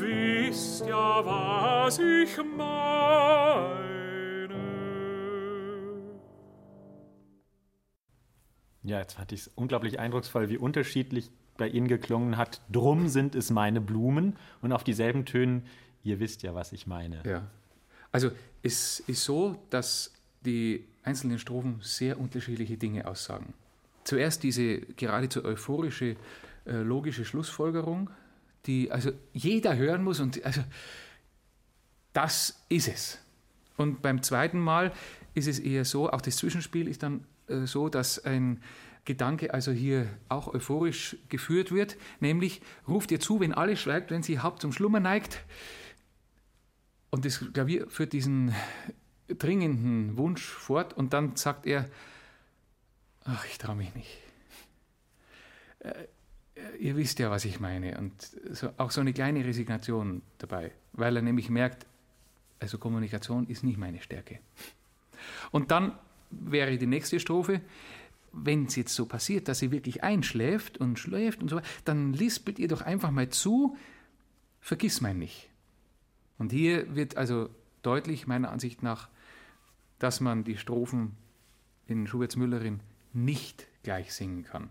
wisst 0.00 0.86
ja, 0.86 1.24
was 1.24 1.98
ich 1.98 2.36
meine. 2.56 2.98
Ja, 8.82 9.00
jetzt 9.00 9.18
hatte 9.18 9.34
ich 9.34 9.42
es 9.42 9.48
unglaublich 9.48 9.98
eindrucksvoll, 9.98 10.48
wie 10.48 10.56
unterschiedlich 10.56 11.30
bei 11.58 11.68
Ihnen 11.68 11.88
geklungen 11.88 12.38
hat. 12.38 12.62
Drum 12.72 13.08
sind 13.08 13.34
es 13.34 13.50
meine 13.50 13.82
Blumen 13.82 14.36
und 14.62 14.72
auf 14.72 14.82
dieselben 14.84 15.26
Tönen, 15.26 15.66
ihr 16.02 16.18
wisst 16.20 16.42
ja, 16.42 16.54
was 16.54 16.72
ich 16.72 16.86
meine. 16.86 17.22
Ja. 17.26 17.46
Also 18.10 18.30
es 18.62 19.00
ist 19.00 19.24
so, 19.24 19.58
dass 19.68 20.14
die 20.46 20.86
einzelnen 21.02 21.38
Strophen 21.38 21.80
sehr 21.82 22.18
unterschiedliche 22.18 22.78
Dinge 22.78 23.06
aussagen. 23.06 23.52
zuerst 24.04 24.42
diese 24.42 24.80
geradezu 24.96 25.44
euphorische, 25.44 26.16
äh, 26.64 26.76
logische 26.76 27.26
Schlussfolgerung, 27.26 28.08
die 28.64 28.90
also 28.90 29.10
jeder 29.34 29.76
hören 29.76 30.02
muss 30.02 30.20
und 30.20 30.42
also 30.46 30.62
das 32.14 32.64
ist 32.70 32.88
es. 32.88 33.18
Und 33.76 34.00
beim 34.00 34.22
zweiten 34.22 34.58
Mal 34.58 34.92
ist 35.34 35.46
es 35.46 35.58
eher 35.58 35.84
so, 35.84 36.10
auch 36.10 36.22
das 36.22 36.36
Zwischenspiel 36.36 36.88
ist 36.88 37.02
dann 37.02 37.24
äh, 37.48 37.66
so, 37.66 37.88
dass 37.88 38.18
ein 38.24 38.62
Gedanke 39.08 39.54
also 39.54 39.72
hier 39.72 40.06
auch 40.28 40.52
euphorisch 40.52 41.16
geführt 41.30 41.72
wird, 41.72 41.96
nämlich 42.20 42.60
ruft 42.86 43.10
ihr 43.10 43.18
zu, 43.18 43.40
wenn 43.40 43.54
alles 43.54 43.80
schweigt, 43.80 44.10
wenn 44.10 44.22
sie 44.22 44.38
Haupt 44.38 44.60
zum 44.60 44.70
Schlummer 44.70 45.00
neigt. 45.00 45.42
Und 47.08 47.24
das 47.24 47.42
Klavier 47.54 47.88
führt 47.88 48.12
diesen 48.12 48.54
dringenden 49.28 50.18
Wunsch 50.18 50.42
fort 50.42 50.92
und 50.92 51.14
dann 51.14 51.36
sagt 51.36 51.66
er, 51.66 51.88
ach, 53.24 53.46
ich 53.46 53.56
traue 53.56 53.76
mich 53.76 53.94
nicht. 53.94 54.18
Äh, 55.78 55.94
ihr 56.78 56.94
wisst 56.94 57.18
ja, 57.18 57.30
was 57.30 57.46
ich 57.46 57.60
meine. 57.60 57.96
Und 57.96 58.12
so, 58.52 58.70
auch 58.76 58.90
so 58.90 59.00
eine 59.00 59.14
kleine 59.14 59.42
Resignation 59.42 60.20
dabei, 60.36 60.72
weil 60.92 61.16
er 61.16 61.22
nämlich 61.22 61.48
merkt, 61.48 61.86
also 62.60 62.76
Kommunikation 62.76 63.46
ist 63.46 63.64
nicht 63.64 63.78
meine 63.78 64.02
Stärke. 64.02 64.38
Und 65.50 65.70
dann 65.70 65.98
wäre 66.30 66.76
die 66.76 66.86
nächste 66.86 67.20
Strophe, 67.20 67.62
wenn 68.32 68.66
es 68.66 68.76
jetzt 68.76 68.94
so 68.94 69.06
passiert, 69.06 69.48
dass 69.48 69.58
sie 69.58 69.70
wirklich 69.70 70.02
einschläft 70.02 70.78
und 70.78 70.98
schläft 70.98 71.42
und 71.42 71.48
so, 71.48 71.60
dann 71.84 72.12
lispelt 72.12 72.58
ihr 72.58 72.68
doch 72.68 72.82
einfach 72.82 73.10
mal 73.10 73.28
zu, 73.28 73.76
vergiss 74.60 75.00
mein 75.00 75.18
nicht. 75.18 75.48
Und 76.38 76.52
hier 76.52 76.94
wird 76.94 77.16
also 77.16 77.48
deutlich, 77.82 78.26
meiner 78.26 78.50
Ansicht 78.50 78.82
nach, 78.82 79.08
dass 79.98 80.20
man 80.20 80.44
die 80.44 80.56
Strophen 80.56 81.16
in 81.86 82.06
Schuberts 82.06 82.36
Müllerin 82.36 82.80
nicht 83.12 83.66
gleich 83.82 84.12
singen 84.12 84.44
kann. 84.44 84.70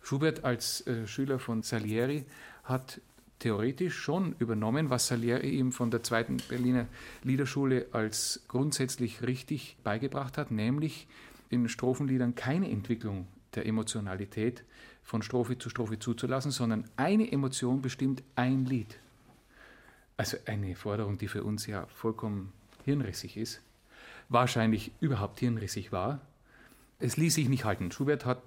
Schubert 0.00 0.44
als 0.44 0.86
äh, 0.86 1.06
Schüler 1.06 1.38
von 1.38 1.62
Salieri 1.62 2.24
hat 2.64 3.00
theoretisch 3.38 3.96
schon 3.96 4.34
übernommen, 4.38 4.90
was 4.90 5.08
Salieri 5.08 5.50
ihm 5.50 5.72
von 5.72 5.90
der 5.90 6.02
zweiten 6.02 6.38
Berliner 6.48 6.86
Liederschule 7.22 7.86
als 7.92 8.44
grundsätzlich 8.48 9.22
richtig 9.22 9.76
beigebracht 9.82 10.38
hat, 10.38 10.50
nämlich 10.50 11.06
in 11.52 11.68
Strophenliedern 11.68 12.34
keine 12.34 12.70
Entwicklung 12.70 13.26
der 13.54 13.66
Emotionalität 13.66 14.64
von 15.02 15.22
Strophe 15.22 15.58
zu 15.58 15.68
Strophe 15.68 15.98
zuzulassen, 15.98 16.50
sondern 16.50 16.88
eine 16.96 17.30
Emotion 17.30 17.82
bestimmt 17.82 18.22
ein 18.36 18.64
Lied. 18.64 18.98
Also 20.16 20.38
eine 20.46 20.74
Forderung, 20.74 21.18
die 21.18 21.28
für 21.28 21.44
uns 21.44 21.66
ja 21.66 21.86
vollkommen 21.86 22.52
hirnrissig 22.84 23.36
ist, 23.36 23.60
wahrscheinlich 24.28 24.92
überhaupt 25.00 25.40
hirnrissig 25.40 25.92
war. 25.92 26.20
Es 26.98 27.16
ließ 27.16 27.34
sich 27.34 27.48
nicht 27.48 27.64
halten. 27.64 27.90
Schubert 27.90 28.24
hat 28.24 28.42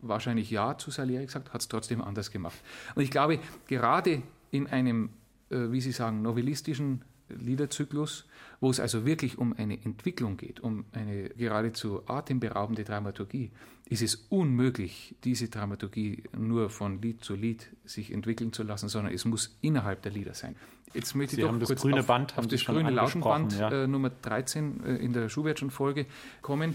wahrscheinlich 0.00 0.50
Ja 0.50 0.78
zu 0.78 0.90
Salieri 0.90 1.26
gesagt, 1.26 1.52
hat 1.52 1.60
es 1.60 1.68
trotzdem 1.68 2.00
anders 2.00 2.30
gemacht. 2.30 2.56
Und 2.94 3.02
ich 3.02 3.10
glaube, 3.10 3.38
gerade 3.66 4.22
in 4.50 4.66
einem, 4.66 5.10
äh, 5.50 5.70
wie 5.70 5.80
Sie 5.80 5.92
sagen, 5.92 6.22
novellistischen 6.22 7.02
Liederzyklus, 7.28 8.24
wo 8.60 8.70
es 8.70 8.80
also 8.80 9.04
wirklich 9.04 9.38
um 9.38 9.54
eine 9.56 9.82
Entwicklung 9.84 10.36
geht, 10.36 10.60
um 10.60 10.84
eine 10.92 11.30
geradezu 11.30 12.02
atemberaubende 12.08 12.84
Dramaturgie, 12.84 13.50
ist 13.88 14.02
es 14.02 14.26
unmöglich, 14.30 15.14
diese 15.22 15.48
Dramaturgie 15.48 16.24
nur 16.36 16.70
von 16.70 17.00
Lied 17.00 17.22
zu 17.22 17.34
Lied 17.34 17.68
sich 17.84 18.12
entwickeln 18.12 18.52
zu 18.52 18.62
lassen, 18.62 18.88
sondern 18.88 19.14
es 19.14 19.24
muss 19.24 19.56
innerhalb 19.60 20.02
der 20.02 20.12
Lieder 20.12 20.34
sein. 20.34 20.56
Jetzt 20.92 21.14
möchte 21.14 21.36
Sie 21.36 21.42
ich 21.42 21.48
doch 21.48 21.58
kurz 21.60 21.82
grüne 21.82 22.00
auf, 22.00 22.06
Band, 22.06 22.36
auf 22.36 22.46
das 22.46 22.64
grüne 22.64 22.90
Lautenband 22.90 23.58
ja. 23.58 23.84
äh, 23.84 23.86
Nummer 23.86 24.10
13 24.10 24.84
äh, 24.84 24.96
in 24.96 25.12
der 25.12 25.28
Schubertschen 25.28 25.70
Folge 25.70 26.06
kommen, 26.42 26.74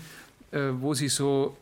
äh, 0.52 0.70
wo 0.74 0.94
Sie 0.94 1.10
so, 1.10 1.58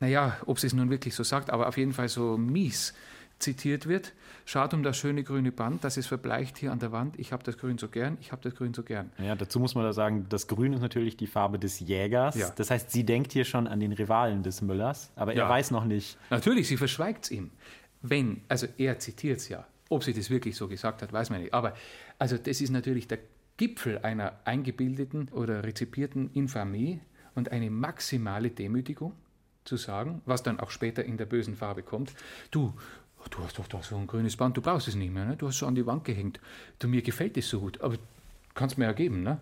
naja, 0.00 0.36
ob 0.46 0.58
sie 0.58 0.68
es 0.68 0.72
nun 0.72 0.90
wirklich 0.90 1.14
so 1.14 1.22
sagt, 1.22 1.50
aber 1.50 1.68
auf 1.68 1.76
jeden 1.76 1.92
Fall 1.92 2.08
so 2.08 2.36
mies 2.36 2.94
zitiert 3.38 3.86
wird. 3.88 4.12
Schaut 4.44 4.72
um 4.74 4.82
das 4.82 4.96
schöne 4.96 5.22
grüne 5.22 5.52
Band, 5.52 5.84
das 5.84 5.96
ist 5.96 6.06
verbleicht 6.06 6.56
hier 6.58 6.72
an 6.72 6.78
der 6.78 6.90
Wand. 6.92 7.18
Ich 7.18 7.32
habe 7.32 7.42
das 7.44 7.58
Grün 7.58 7.76
so 7.78 7.88
gern, 7.88 8.16
ich 8.20 8.32
habe 8.32 8.42
das 8.42 8.54
Grün 8.54 8.72
so 8.74 8.82
gern. 8.82 9.10
Ja, 9.18 9.34
dazu 9.34 9.60
muss 9.60 9.74
man 9.74 9.84
da 9.84 9.92
sagen, 9.92 10.26
das 10.28 10.46
Grün 10.46 10.72
ist 10.72 10.80
natürlich 10.80 11.16
die 11.16 11.26
Farbe 11.26 11.58
des 11.58 11.80
Jägers. 11.80 12.34
Ja. 12.34 12.50
Das 12.56 12.70
heißt, 12.70 12.90
sie 12.90 13.04
denkt 13.04 13.32
hier 13.32 13.44
schon 13.44 13.66
an 13.66 13.78
den 13.80 13.92
Rivalen 13.92 14.42
des 14.42 14.62
Müllers, 14.62 15.10
aber 15.16 15.32
er 15.34 15.38
Ja. 15.44 15.48
weiß 15.48 15.70
noch 15.70 15.84
nicht. 15.84 16.16
Natürlich, 16.30 16.66
sie 16.68 16.76
verschweigt 16.76 17.24
es 17.24 17.30
ihm. 17.30 17.50
Wenn, 18.00 18.42
also 18.48 18.66
er 18.78 18.98
zitiert 18.98 19.38
es 19.38 19.48
ja. 19.48 19.66
Ob 19.90 20.04
sie 20.04 20.12
das 20.14 20.30
wirklich 20.30 20.56
so 20.56 20.68
gesagt 20.68 21.02
hat, 21.02 21.12
weiß 21.12 21.30
man 21.30 21.40
nicht. 21.40 21.52
Aber 21.54 21.74
also 22.18 22.36
das 22.38 22.60
ist 22.60 22.70
natürlich 22.70 23.08
der 23.08 23.18
Gipfel 23.56 23.98
einer 23.98 24.34
eingebildeten 24.44 25.28
oder 25.32 25.64
rezipierten 25.64 26.30
Infamie 26.32 27.00
und 27.34 27.50
eine 27.52 27.70
maximale 27.70 28.50
Demütigung 28.50 29.12
zu 29.64 29.76
sagen, 29.76 30.22
was 30.26 30.42
dann 30.42 30.60
auch 30.60 30.70
später 30.70 31.04
in 31.04 31.16
der 31.16 31.26
bösen 31.26 31.56
Farbe 31.56 31.82
kommt. 31.82 32.12
Du, 32.50 32.72
du 33.30 33.38
hast 33.42 33.58
doch 33.58 33.66
da 33.66 33.82
so 33.82 33.96
ein 33.96 34.06
grünes 34.06 34.36
Band, 34.36 34.56
du 34.56 34.60
brauchst 34.60 34.88
es 34.88 34.94
nicht 34.94 35.12
mehr, 35.12 35.24
ne? 35.24 35.36
du 35.36 35.46
hast 35.46 35.54
es 35.54 35.60
so 35.60 35.66
an 35.66 35.74
die 35.74 35.86
Wand 35.86 36.04
gehängt. 36.04 36.40
Du, 36.78 36.88
mir 36.88 37.02
gefällt 37.02 37.36
es 37.36 37.48
so 37.48 37.60
gut, 37.60 37.80
aber 37.80 37.96
kannst 38.54 38.78
mir 38.78 38.84
ja 38.84 38.92
geben. 38.92 39.22
Ne? 39.22 39.38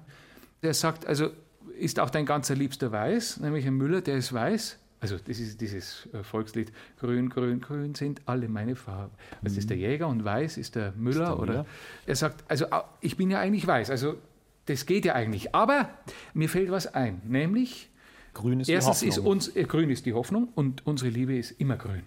Der 0.62 0.74
sagt, 0.74 1.06
also 1.06 1.30
ist 1.78 2.00
auch 2.00 2.10
dein 2.10 2.26
ganzer 2.26 2.54
Liebster 2.54 2.92
weiß, 2.92 3.40
nämlich 3.40 3.66
ein 3.66 3.74
Müller, 3.74 4.00
der 4.00 4.16
ist 4.16 4.32
weiß. 4.32 4.78
Also 4.98 5.18
das 5.18 5.38
ist 5.38 5.60
dieses 5.60 6.08
äh, 6.12 6.22
Volkslied, 6.22 6.72
grün, 6.98 7.28
grün, 7.28 7.60
grün 7.60 7.94
sind 7.94 8.22
alle 8.24 8.48
meine 8.48 8.76
Farben. 8.76 9.12
Das 9.42 9.56
ist 9.56 9.68
der 9.68 9.76
Jäger 9.76 10.08
und 10.08 10.24
weiß 10.24 10.56
ist 10.56 10.74
der 10.74 10.92
Müller. 10.96 11.26
der 11.26 11.38
oder 11.38 11.52
Müller. 11.52 11.66
Er 12.06 12.16
sagt, 12.16 12.44
also 12.48 12.66
ich 13.00 13.16
bin 13.16 13.30
ja 13.30 13.38
eigentlich 13.38 13.66
weiß, 13.66 13.90
also 13.90 14.16
das 14.64 14.86
geht 14.86 15.04
ja 15.04 15.14
eigentlich. 15.14 15.54
Aber 15.54 15.90
mir 16.32 16.48
fällt 16.48 16.70
was 16.70 16.86
ein, 16.86 17.20
nämlich 17.24 17.90
Grün 18.36 18.60
ist 18.60 18.68
Erstens 18.68 19.00
die 19.00 19.08
ist 19.08 19.16
Hoffnung. 19.16 19.32
uns, 19.32 19.56
äh, 19.56 19.64
grün 19.64 19.90
ist 19.90 20.04
die 20.04 20.12
Hoffnung 20.12 20.48
und 20.54 20.86
unsere 20.86 21.10
Liebe 21.10 21.36
ist 21.36 21.52
immer 21.52 21.76
grün. 21.76 22.02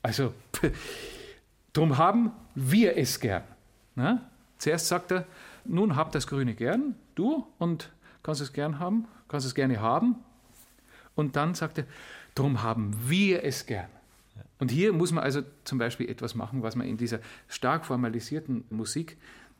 Also, 0.00 0.32
drum 1.72 1.98
haben 1.98 2.32
wir 2.54 2.96
es 2.96 3.20
gern. 3.20 3.44
Na? 3.94 4.30
Zuerst 4.58 4.88
sagt 4.88 5.12
er, 5.12 5.26
nun 5.64 5.96
habt 5.96 6.14
das 6.14 6.26
Grüne 6.26 6.54
gern, 6.54 6.94
du, 7.14 7.46
und 7.58 7.90
kannst 8.22 8.40
es 8.40 8.52
gern 8.52 8.78
haben, 8.78 9.06
kannst 9.28 9.46
es 9.46 9.54
gerne 9.54 9.80
haben. 9.80 10.16
Und 11.14 11.36
dann 11.36 11.54
sagt 11.54 11.78
er, 11.78 11.84
drum 12.34 12.62
haben 12.62 12.96
wir 13.06 13.44
es 13.44 13.66
gern. 13.66 13.88
Und 14.58 14.70
hier 14.70 14.92
muss 14.92 15.12
man 15.12 15.24
also 15.24 15.42
zum 15.64 15.78
Beispiel 15.78 16.08
etwas 16.08 16.34
machen, 16.34 16.62
was 16.62 16.76
man 16.76 16.86
in 16.86 16.96
dieser 16.96 17.18
stark 17.48 17.84
formalisierten 17.84 18.64
Musik 18.70 19.16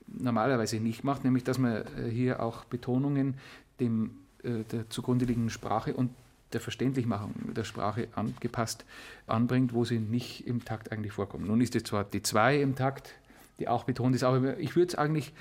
normalerweise 0.07 0.77
nicht 0.77 1.05
macht, 1.05 1.25
nämlich 1.25 1.45
dass 1.45 1.59
man 1.59 1.85
äh, 1.99 2.09
hier 2.11 2.43
auch 2.43 2.65
Betonungen 2.65 3.35
dem 3.81 4.19
äh, 4.43 4.65
der 4.71 4.89
zugrunde 4.91 5.25
liegenden 5.25 5.51
Sprache 5.51 5.95
und 5.95 6.11
der 6.53 6.61
Verständlichmachung 6.61 7.35
der 7.55 7.65
Sprache 7.65 8.09
angepasst 8.15 8.85
anbringt, 9.27 9.73
wo 9.73 9.85
sie 9.85 9.99
nicht 9.99 10.47
im 10.47 10.65
Takt 10.65 10.93
eigentlich 10.93 11.13
vorkommen. 11.13 11.47
Nun 11.47 11.61
ist 11.61 11.75
es 11.75 11.85
zwar 11.85 12.05
die 12.05 12.23
2 12.23 12.61
im 12.61 12.75
Takt, 12.75 13.15
die 13.59 13.69
auch 13.69 13.85
betont 13.85 14.15
ist, 14.15 14.25
aber 14.25 14.59
ich 14.59 14.77
würde 14.77 14.89
es 14.89 14.95
eigentlich, 14.95 15.33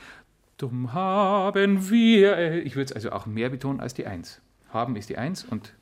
drum 0.57 0.93
haben 0.93 1.89
wir, 1.89 2.65
ich 2.65 2.75
würde 2.75 2.85
es 2.85 2.93
also 2.93 3.11
auch 3.11 3.25
mehr 3.25 3.49
betonen 3.49 3.79
als 3.79 3.93
die 3.93 4.05
1. 4.05 4.41
Haben 4.69 4.95
ist 4.95 5.09
die 5.09 5.17
1 5.17 5.45
und 5.45 5.73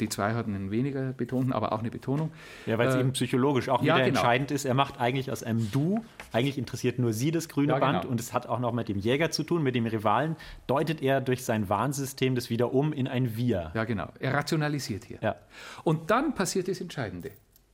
die 0.00 0.08
2 0.08 0.34
hat 0.34 0.46
einen 0.46 0.70
weniger 0.70 1.12
betonten, 1.12 1.52
aber 1.52 1.72
auch 1.72 1.78
eine 1.80 1.90
Betonung. 1.90 2.30
Ja, 2.66 2.76
weil 2.78 2.88
es 2.88 2.94
Äh, 2.94 3.00
eben 3.00 3.12
psychologisch 3.12 3.68
auch 3.68 3.82
ja, 3.82 3.96
wieder 3.96 4.04
genau. 4.04 4.18
entscheidend 4.18 4.50
ist. 4.50 4.64
Er 4.64 4.74
macht 4.74 5.00
eigentlich 5.00 5.30
aus 5.32 5.42
einem 5.42 5.70
Du, 5.70 6.04
eigentlich 6.32 6.58
interessiert 6.58 6.98
nur 6.98 7.12
sie 7.12 7.30
das 7.30 7.48
grüne 7.48 7.72
Ja, 7.72 7.78
genau. 7.78 7.92
Band 7.92 8.04
und 8.04 8.20
es 8.20 8.32
hat 8.32 8.46
auch 8.46 8.58
noch 8.58 8.72
mit 8.72 8.88
dem 8.88 8.98
Jäger 8.98 9.30
zu 9.30 9.42
tun, 9.42 9.62
mit 9.62 9.74
dem 9.74 9.86
Rivalen, 9.86 10.36
deutet 10.66 11.02
er 11.02 11.20
durch 11.20 11.44
sein 11.44 11.68
Warnsystem 11.68 12.34
das 12.34 12.50
wieder 12.50 12.72
um 12.72 12.92
in 12.92 13.08
ein 13.08 13.36
Wir. 13.36 13.70
Ja, 13.74 13.84
genau. 13.84 14.08
Er 14.20 14.34
rationalisiert 14.34 15.04
hier. 15.04 15.18
Ja. 15.22 15.36
Und 15.84 16.10
dann 16.10 16.34
passiert 16.34 16.68
das 16.68 16.80
Entscheidende. 16.80 17.30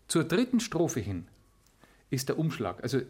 Zur 0.08 0.24
dritten 0.24 0.60
Strophe 0.60 1.00
hin 1.00 1.26
ist 2.10 2.28
der 2.28 2.38
Umschlag. 2.38 2.82
Also 2.82 3.00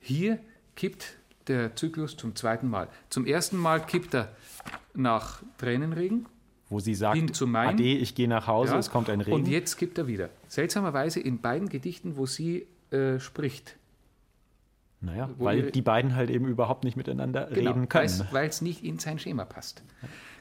hier 0.00 0.38
kippt 0.76 1.16
der 1.48 1.74
Zyklus 1.74 2.16
zum 2.16 2.36
zweiten 2.36 2.68
Mal. 2.68 2.88
Zum 3.10 3.26
ersten 3.26 3.56
Mal 3.56 3.80
kippt 3.80 4.14
er 4.14 4.28
nach 4.94 5.42
Tränenregen. 5.58 6.26
Wo 6.72 6.80
sie 6.80 6.94
sagt, 6.94 7.36
zu 7.36 7.46
Main. 7.46 7.74
Ade, 7.74 7.82
ich 7.82 8.14
gehe 8.14 8.26
nach 8.28 8.46
Hause, 8.46 8.72
Ja. 8.72 8.78
es 8.78 8.90
kommt 8.90 9.10
ein 9.10 9.20
Regen. 9.20 9.36
Und 9.36 9.46
jetzt 9.46 9.76
kippt 9.76 9.98
er 9.98 10.06
wieder. 10.06 10.30
Seltsamerweise 10.48 11.20
in 11.20 11.38
beiden 11.38 11.68
Gedichten, 11.68 12.16
wo 12.16 12.24
sie 12.24 12.66
äh, 12.90 13.18
spricht. 13.20 13.76
naja, 15.02 15.28
wo 15.36 15.44
weil 15.44 15.70
die 15.70 15.82
beiden 15.82 16.14
halt 16.14 16.30
eben 16.30 16.46
überhaupt 16.46 16.84
nicht 16.84 16.96
miteinander 16.96 17.46
Genau, 17.52 17.70
reden 17.72 17.88
können. 17.90 18.26
Weil 18.30 18.48
es 18.48 18.62
nicht 18.62 18.82
in 18.84 18.98
sein 18.98 19.18
Schema 19.18 19.44
passt. 19.44 19.82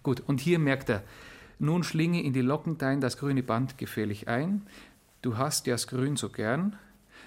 Gut, 0.04 0.22
und 0.26 0.40
hier 0.40 0.58
merkt 0.58 0.90
er, 0.90 1.04
nun 1.60 1.84
schlinge 1.84 2.24
in 2.24 2.32
die 2.34 2.42
Locken 2.42 2.78
dein 2.78 3.02
das 3.02 3.18
grüne 3.18 3.44
Band 3.44 3.78
gefällig 3.78 4.28
ein. 4.28 4.62
Du 5.22 5.38
hast 5.38 5.68
ja 5.68 5.74
das 5.74 5.88
Grün 5.88 6.16
so 6.16 6.30
gern. 6.30 6.76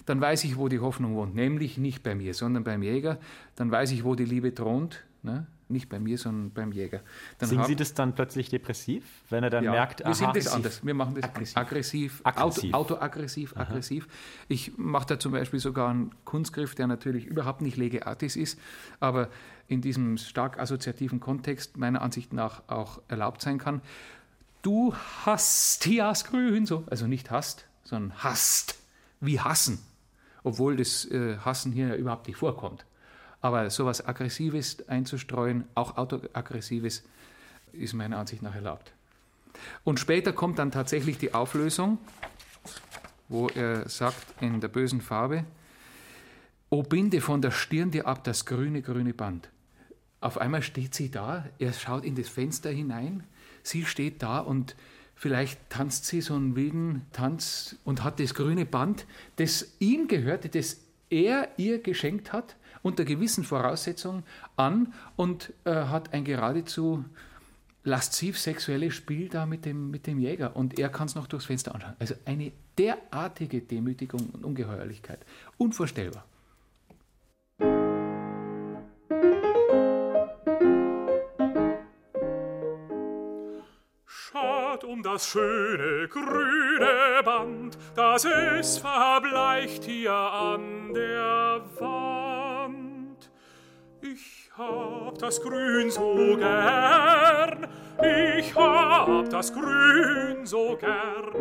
Dann 0.07 0.21
weiß 0.21 0.45
ich, 0.45 0.57
wo 0.57 0.69
die 0.69 0.81
Hoffnung 0.81 1.15
wohnt, 1.15 1.35
nämlich 1.35 1.77
nicht 1.79 2.03
bei 2.03 2.15
mir, 2.15 2.35
sondern 2.35 2.65
beim 2.65 2.83
Jäger. 2.83 3.19
Dann 3.57 3.71
weiß 3.71 3.93
ich, 3.93 4.03
wo 4.05 4.15
die 4.15 4.25
Liebe 4.25 4.55
thront, 4.55 5.05
ne? 5.23 5.47
Nicht 5.69 5.89
bei 5.89 5.99
mir, 5.99 6.19
sondern 6.19 6.51
beim 6.53 6.73
Jäger. 6.73 7.01
Dann 7.39 7.59
hab- 7.59 7.67
Sie 7.67 7.77
das 7.77 7.95
dann 7.95 8.15
plötzlich 8.15 8.49
depressiv, 8.51 9.05
wenn 9.31 9.45
er 9.45 9.51
dann 9.51 9.65
ja, 9.65 9.71
merkt, 9.71 10.05
wir 10.05 10.15
singen 10.15 10.33
das 10.35 10.47
aggressiv. 10.47 10.55
anders. 10.55 10.85
Wir 10.87 10.95
machen 10.95 11.15
das 11.15 11.25
Aggressiv. 11.25 11.57
aggressiv, 11.57 12.21
Aggressiv. 12.25 12.75
Auto, 12.75 12.95
autoaggressiv, 12.95 13.57
aggressiv. 13.57 14.09
Ich 14.49 14.77
mache 14.77 15.07
da 15.07 15.19
zum 15.19 15.33
Beispiel 15.33 15.61
sogar 15.61 15.91
einen 15.91 16.15
Kunstgriff, 16.25 16.75
der 16.75 16.87
natürlich 16.87 17.27
überhaupt 17.27 17.63
nicht 17.63 17.77
lege 17.77 18.07
artis 18.07 18.37
ist, 18.37 18.59
aber 19.01 19.29
in 19.69 19.81
diesem 19.81 20.19
stark 20.19 20.59
assoziativen 20.59 21.21
Kontext 21.21 21.77
meiner 21.77 22.03
Ansicht 22.03 22.33
nach 22.33 22.63
auch 22.69 23.01
erlaubt 23.09 23.41
sein 23.41 23.59
kann. 23.59 23.81
Du 24.63 24.95
hast 25.25 25.87
das 25.87 26.25
Grün 26.25 26.67
so, 26.67 26.85
also 26.89 27.07
nicht 27.07 27.31
hast, 27.31 27.67
sondern 27.83 28.19
hasst, 28.23 28.79
wie 29.21 29.41
hassen, 29.41 29.79
obwohl 30.43 30.77
das 30.77 31.05
äh, 31.11 31.37
Hassen 31.39 31.73
hier 31.73 31.95
überhaupt 31.97 32.27
nicht 32.29 32.37
vorkommt. 32.37 32.85
Aber 33.45 33.69
sowas 33.69 34.09
Aggressives 34.09 34.89
einzustreuen, 34.89 35.65
auch 35.75 35.99
Autoaggressives, 35.99 37.03
ist 37.75 37.93
meiner 37.93 38.17
Ansicht 38.17 38.41
nach 38.41 38.55
erlaubt. 38.55 38.95
Und 39.85 40.01
später 40.01 40.33
kommt 40.33 40.59
dann 40.59 40.71
tatsächlich 40.71 41.19
die 41.19 41.35
Auflösung, 41.35 41.99
wo 43.29 43.49
er 43.49 43.87
sagt 43.87 44.41
in 44.41 44.63
der 44.63 44.69
bösen 44.69 45.03
Farbe, 45.03 45.45
O 46.71 46.83
binde 46.83 47.21
von 47.21 47.43
der 47.43 47.51
Stirn 47.51 47.91
dir 47.91 48.07
ab 48.07 48.25
das 48.25 48.47
grüne, 48.47 48.81
grüne 48.81 49.13
Band. 49.13 49.51
Auf 50.23 50.39
einmal 50.39 50.63
steht 50.63 50.95
sie 50.95 51.11
da, 51.11 51.45
er 51.59 51.75
schaut 51.75 52.07
in 52.07 52.15
das 52.15 52.31
Fenster 52.31 52.71
hinein, 52.71 53.25
sie 53.63 53.85
steht 53.85 54.23
da 54.23 54.39
und 54.39 54.75
vielleicht 55.15 55.69
tanzt 55.69 56.07
sie 56.07 56.23
so 56.23 56.33
einen 56.35 56.57
wilden 56.57 57.05
Tanz 57.13 57.77
und 57.85 58.05
hat 58.05 58.21
das 58.21 58.33
grüne 58.33 58.65
Band, 58.65 59.05
das 59.37 59.75
ihm 59.81 60.09
gehörte, 60.09 60.49
das 60.49 60.79
er 61.11 61.51
ihr 61.59 61.83
geschenkt 61.83 62.33
hat, 62.33 62.57
unter 62.85 63.05
gewissen 63.05 63.43
Voraussetzungen 63.43 64.23
an 64.57 64.93
und 65.17 65.53
äh, 65.65 65.73
hat 65.73 66.13
ein 66.13 66.23
geradezu 66.23 67.05
lasziv 67.83 68.39
sexuelles 68.39 68.95
Spiel 68.95 69.29
da 69.29 69.47
mit 69.47 69.65
dem, 69.65 69.91
mit 69.91 70.07
dem 70.07 70.21
Jäger 70.21 70.55
und 70.55 70.79
er 70.79 70.91
kann 70.91 71.07
es 71.07 71.15
noch 71.15 71.27
durchs 71.27 71.47
Fenster 71.47 71.75
anschauen. 71.75 71.95
Also 71.99 72.15
eine 72.27 72.53
derartige 72.79 73.63
Demütigung 73.63 74.29
und 74.33 74.45
Ungeheuerlichkeit. 74.45 75.19
Unvorstellbar. 75.59 76.25
Um 84.87 85.03
das 85.03 85.27
schöne 85.27 86.07
grüne 86.09 87.23
Band, 87.25 87.77
das 87.97 88.25
es 88.25 88.79
verbleicht 88.79 89.83
hier 89.85 90.13
an 90.13 90.93
der 90.95 91.63
Wand. 91.81 92.04
Ich 94.13 94.51
hab 94.59 95.19
das 95.19 95.41
Grün 95.41 95.91
so 95.91 96.37
gern, 96.37 97.67
ich 98.37 98.55
hab 98.55 99.31
das 99.31 99.51
Grün 99.51 100.45
so 100.45 100.77
gern. 100.79 101.33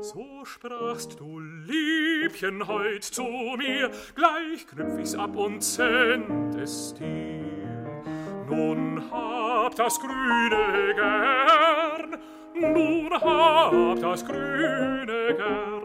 So 0.00 0.44
sprachst 0.44 1.20
du, 1.20 1.38
Liebchen, 1.38 2.66
heut 2.66 3.04
zu 3.04 3.22
mir, 3.22 3.92
gleich 4.16 4.66
knüpf 4.66 4.98
ich's 4.98 5.14
ab 5.14 5.36
und 5.36 5.62
send 5.62 6.56
es 6.56 6.94
dir. 6.94 8.02
Nun 8.48 9.00
hab 9.12 9.76
das 9.76 10.00
Grüne 10.00 10.94
gern, 10.96 12.18
nun 12.54 13.12
hab 13.12 14.00
das 14.00 14.24
Grüne 14.26 15.36
gern. 15.36 15.78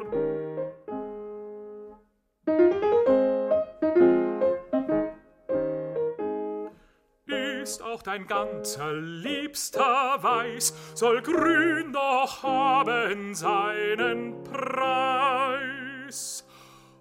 Ist 7.63 7.81
auch 7.81 8.03
dein 8.03 8.27
ganzer 8.27 8.91
liebster 8.91 10.17
Weiß, 10.19 10.73
soll 10.95 11.21
grün 11.21 11.93
doch 11.93 12.43
haben 12.43 13.33
seinen 13.33 14.43
Preis. 14.43 16.45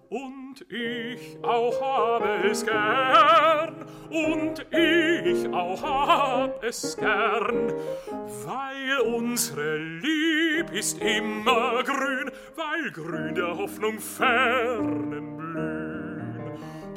Und 0.07 0.65
ich 0.69 1.37
auch 1.43 1.81
habe 1.81 2.47
es 2.49 2.65
gern, 2.65 3.85
und 4.09 4.65
ich 4.71 5.53
auch 5.53 5.83
hab 5.83 6.63
es 6.63 6.95
gern, 6.95 7.73
weil 8.45 8.99
unsere 9.05 9.77
Lieb 9.77 10.71
ist 10.71 11.01
immer 11.01 11.83
grün, 11.83 12.31
weil 12.55 12.91
grün 12.91 13.35
der 13.35 13.57
Hoffnung 13.57 13.99
fernen 13.99 15.35
blühen. 15.35 15.92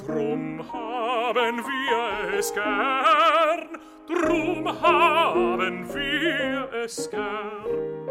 Drum 0.07 0.63
haben 0.73 1.59
wir 1.59 2.39
es 2.39 2.55
gern, 2.55 3.77
drum 4.07 4.81
haben 4.81 5.93
wir 5.93 6.69
es 6.85 7.11
gern. 7.11 8.07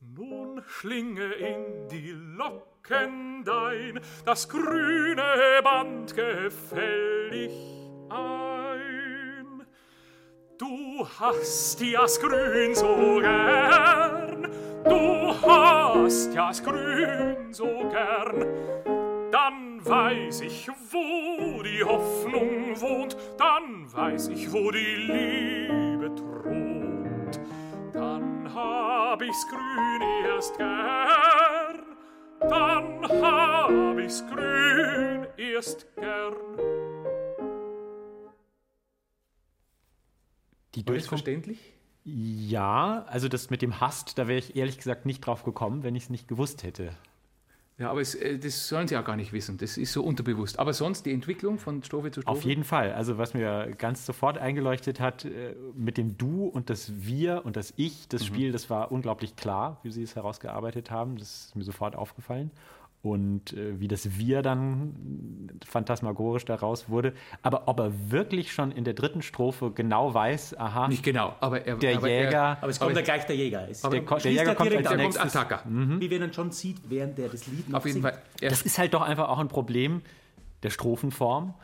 Nun 0.00 0.62
schlinge 0.68 1.32
in 1.32 1.88
die 1.88 2.14
Locken 2.36 3.42
dein 3.44 4.00
das 4.24 4.48
grüne 4.48 5.62
Band 5.64 6.14
gefällig 6.14 7.52
ein. 8.08 9.66
Du 10.58 11.06
hast 11.18 11.82
das 11.82 12.20
Grün 12.20 12.74
so 12.74 13.18
gern, 13.20 14.15
du 14.88 15.34
hast 15.48 16.34
das 16.34 16.62
Grün 16.62 17.52
so 17.52 17.66
gern, 17.90 18.46
dann 19.30 19.84
weiß 19.84 20.40
ich, 20.42 20.68
wo 20.90 21.62
die 21.62 21.82
Hoffnung 21.84 22.80
wohnt, 22.80 23.16
dann 23.38 23.92
weiß 23.92 24.28
ich, 24.28 24.52
wo 24.52 24.70
die 24.70 24.96
Liebe 24.96 26.14
thront. 26.14 27.40
Dann 27.92 28.52
hab 28.54 29.22
ich's 29.22 29.46
Grün 29.48 30.02
erst 30.24 30.56
gern, 30.58 31.96
dann 32.40 33.08
hab 33.08 33.98
ich's 33.98 34.24
Grün 34.28 35.26
erst 35.36 35.86
gern. 35.96 36.34
Die 40.74 40.86
War 40.86 40.94
das 40.94 41.04
Durchkom- 41.04 41.08
verständlich? 41.08 41.72
Ja, 42.08 43.04
also 43.08 43.26
das 43.26 43.50
mit 43.50 43.62
dem 43.62 43.80
Hast, 43.80 44.16
da 44.16 44.28
wäre 44.28 44.38
ich 44.38 44.54
ehrlich 44.54 44.76
gesagt 44.76 45.06
nicht 45.06 45.26
drauf 45.26 45.42
gekommen, 45.42 45.82
wenn 45.82 45.96
ich 45.96 46.04
es 46.04 46.10
nicht 46.10 46.28
gewusst 46.28 46.62
hätte. 46.62 46.90
Ja, 47.78 47.90
aber 47.90 48.00
es, 48.00 48.14
äh, 48.14 48.38
das 48.38 48.68
sollen 48.68 48.86
sie 48.86 48.96
auch 48.96 49.04
gar 49.04 49.16
nicht 49.16 49.32
wissen. 49.32 49.58
Das 49.58 49.76
ist 49.76 49.92
so 49.92 50.04
unterbewusst. 50.04 50.60
Aber 50.60 50.72
sonst 50.72 51.04
die 51.04 51.12
Entwicklung 51.12 51.58
von 51.58 51.82
Strophe 51.82 52.12
zu 52.12 52.22
Strophe? 52.22 52.38
Auf 52.38 52.44
jeden 52.44 52.62
Fall. 52.62 52.92
Also 52.92 53.18
was 53.18 53.34
mir 53.34 53.74
ganz 53.76 54.06
sofort 54.06 54.38
eingeleuchtet 54.38 55.00
hat, 55.00 55.24
äh, 55.24 55.54
mit 55.74 55.98
dem 55.98 56.16
Du 56.16 56.46
und 56.46 56.70
das 56.70 56.92
Wir 56.96 57.44
und 57.44 57.56
das 57.56 57.74
Ich, 57.76 58.06
das 58.08 58.24
Spiel, 58.24 58.52
das 58.52 58.70
war 58.70 58.92
unglaublich 58.92 59.34
klar, 59.34 59.80
wie 59.82 59.90
sie 59.90 60.04
es 60.04 60.14
herausgearbeitet 60.14 60.92
haben. 60.92 61.16
Das 61.18 61.46
ist 61.46 61.56
mir 61.56 61.64
sofort 61.64 61.96
aufgefallen. 61.96 62.52
Und 63.06 63.52
äh, 63.52 63.78
wie 63.78 63.86
das 63.86 64.18
Wir 64.18 64.42
dann 64.42 65.48
phantasmagorisch 65.64 66.44
daraus 66.44 66.88
wurde. 66.88 67.12
Aber 67.42 67.68
ob 67.68 67.78
er 67.78 67.92
wirklich 68.10 68.52
schon 68.52 68.72
in 68.72 68.82
der 68.82 68.94
dritten 68.94 69.22
Strophe 69.22 69.70
genau 69.70 70.12
weiß, 70.12 70.58
aha, 70.58 70.88
Nicht 70.88 71.04
genau, 71.04 71.34
aber 71.38 71.64
er. 71.64 71.76
der 71.76 71.98
aber 71.98 72.08
Jäger, 72.08 72.30
Er, 72.32 72.58
Aber 72.60 72.68
es 72.68 72.80
kommt 72.80 72.96
ja 72.96 73.02
gleich 73.02 73.24
der 73.26 73.36
Jäger. 73.36 73.68
Es 73.70 73.84
Aber 73.84 74.00
der, 74.00 74.18
der 74.18 74.32
Jäger 74.32 74.44
er 74.46 74.54
kommt 74.56 74.70
direkt 74.70 74.86
als 74.88 74.92
an. 74.92 74.98
da 74.98 75.04
kommt 75.04 75.14
nächstes. 75.14 75.36
Attacker. 75.36 75.62
Wie 76.00 76.10
wir 76.10 76.18
dann 76.18 76.32
schon 76.32 76.50
sieht, 76.50 76.78
während 76.88 77.16
er 77.18 77.28
das 77.28 77.46
Lied 77.46 77.68
noch 77.68 77.78
Auf 77.78 77.86
jeden 77.86 78.02
singt. 78.02 78.12
Fall. 78.14 78.22
Das 78.40 78.62
ist 78.62 78.76
halt 78.78 78.92
doch 78.92 79.02
einfach 79.02 79.28
auch 79.28 79.38
ein 79.38 79.48
Problem 79.48 80.02
der 80.64 80.70
Strophenform, 80.70 81.54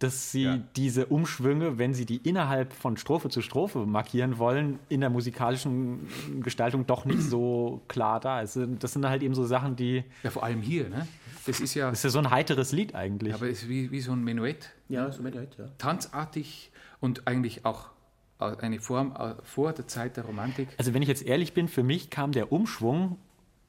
dass 0.00 0.32
sie 0.32 0.42
Ja. 0.42 0.58
diese 0.76 1.06
Umschwünge, 1.06 1.78
wenn 1.78 1.94
sie 1.94 2.04
die 2.06 2.16
innerhalb 2.16 2.72
von 2.72 2.96
Strophe 2.96 3.28
zu 3.28 3.40
Strophe 3.42 3.86
markieren 3.86 4.38
wollen, 4.38 4.78
in 4.88 5.00
der 5.00 5.10
musikalischen 5.10 6.08
Gestaltung 6.42 6.86
doch 6.86 7.04
nicht 7.04 7.22
so 7.22 7.82
klar 7.86 8.18
da 8.18 8.40
ist. 8.40 8.58
Das 8.80 8.92
sind 8.92 9.06
halt 9.06 9.22
eben 9.22 9.34
so 9.34 9.44
Sachen, 9.46 9.76
die. 9.76 10.02
ja, 10.22 10.30
vor 10.30 10.42
allem 10.42 10.62
hier. 10.62 10.88
Ne? 10.88 11.06
Das 11.46 11.60
ist 11.60 11.74
ja. 11.74 11.90
Das 11.90 12.00
ist 12.00 12.04
ja 12.04 12.10
so 12.10 12.18
ein 12.18 12.30
heiteres 12.30 12.72
Lied 12.72 12.94
eigentlich. 12.94 13.32
aber 13.34 13.48
es 13.48 13.62
ist 13.62 13.68
wie, 13.68 13.90
wie 13.90 14.00
so 14.00 14.12
ein 14.12 14.24
Menuett. 14.24 14.70
Ja, 14.88 15.12
so 15.12 15.22
mit 15.22 15.36
heute, 15.36 15.62
ja. 15.62 15.68
Tanzartig 15.78 16.70
und 17.00 17.26
eigentlich 17.26 17.64
auch 17.64 17.90
eine 18.38 18.80
Form 18.80 19.14
äh, 19.18 19.34
vor 19.42 19.72
der 19.74 19.86
Zeit 19.86 20.16
der 20.16 20.24
Romantik. 20.24 20.68
Also, 20.78 20.94
wenn 20.94 21.02
ich 21.02 21.08
jetzt 21.08 21.26
ehrlich 21.26 21.52
bin, 21.52 21.68
für 21.68 21.82
mich 21.82 22.08
kam 22.08 22.32
der 22.32 22.52
Umschwung, 22.52 23.18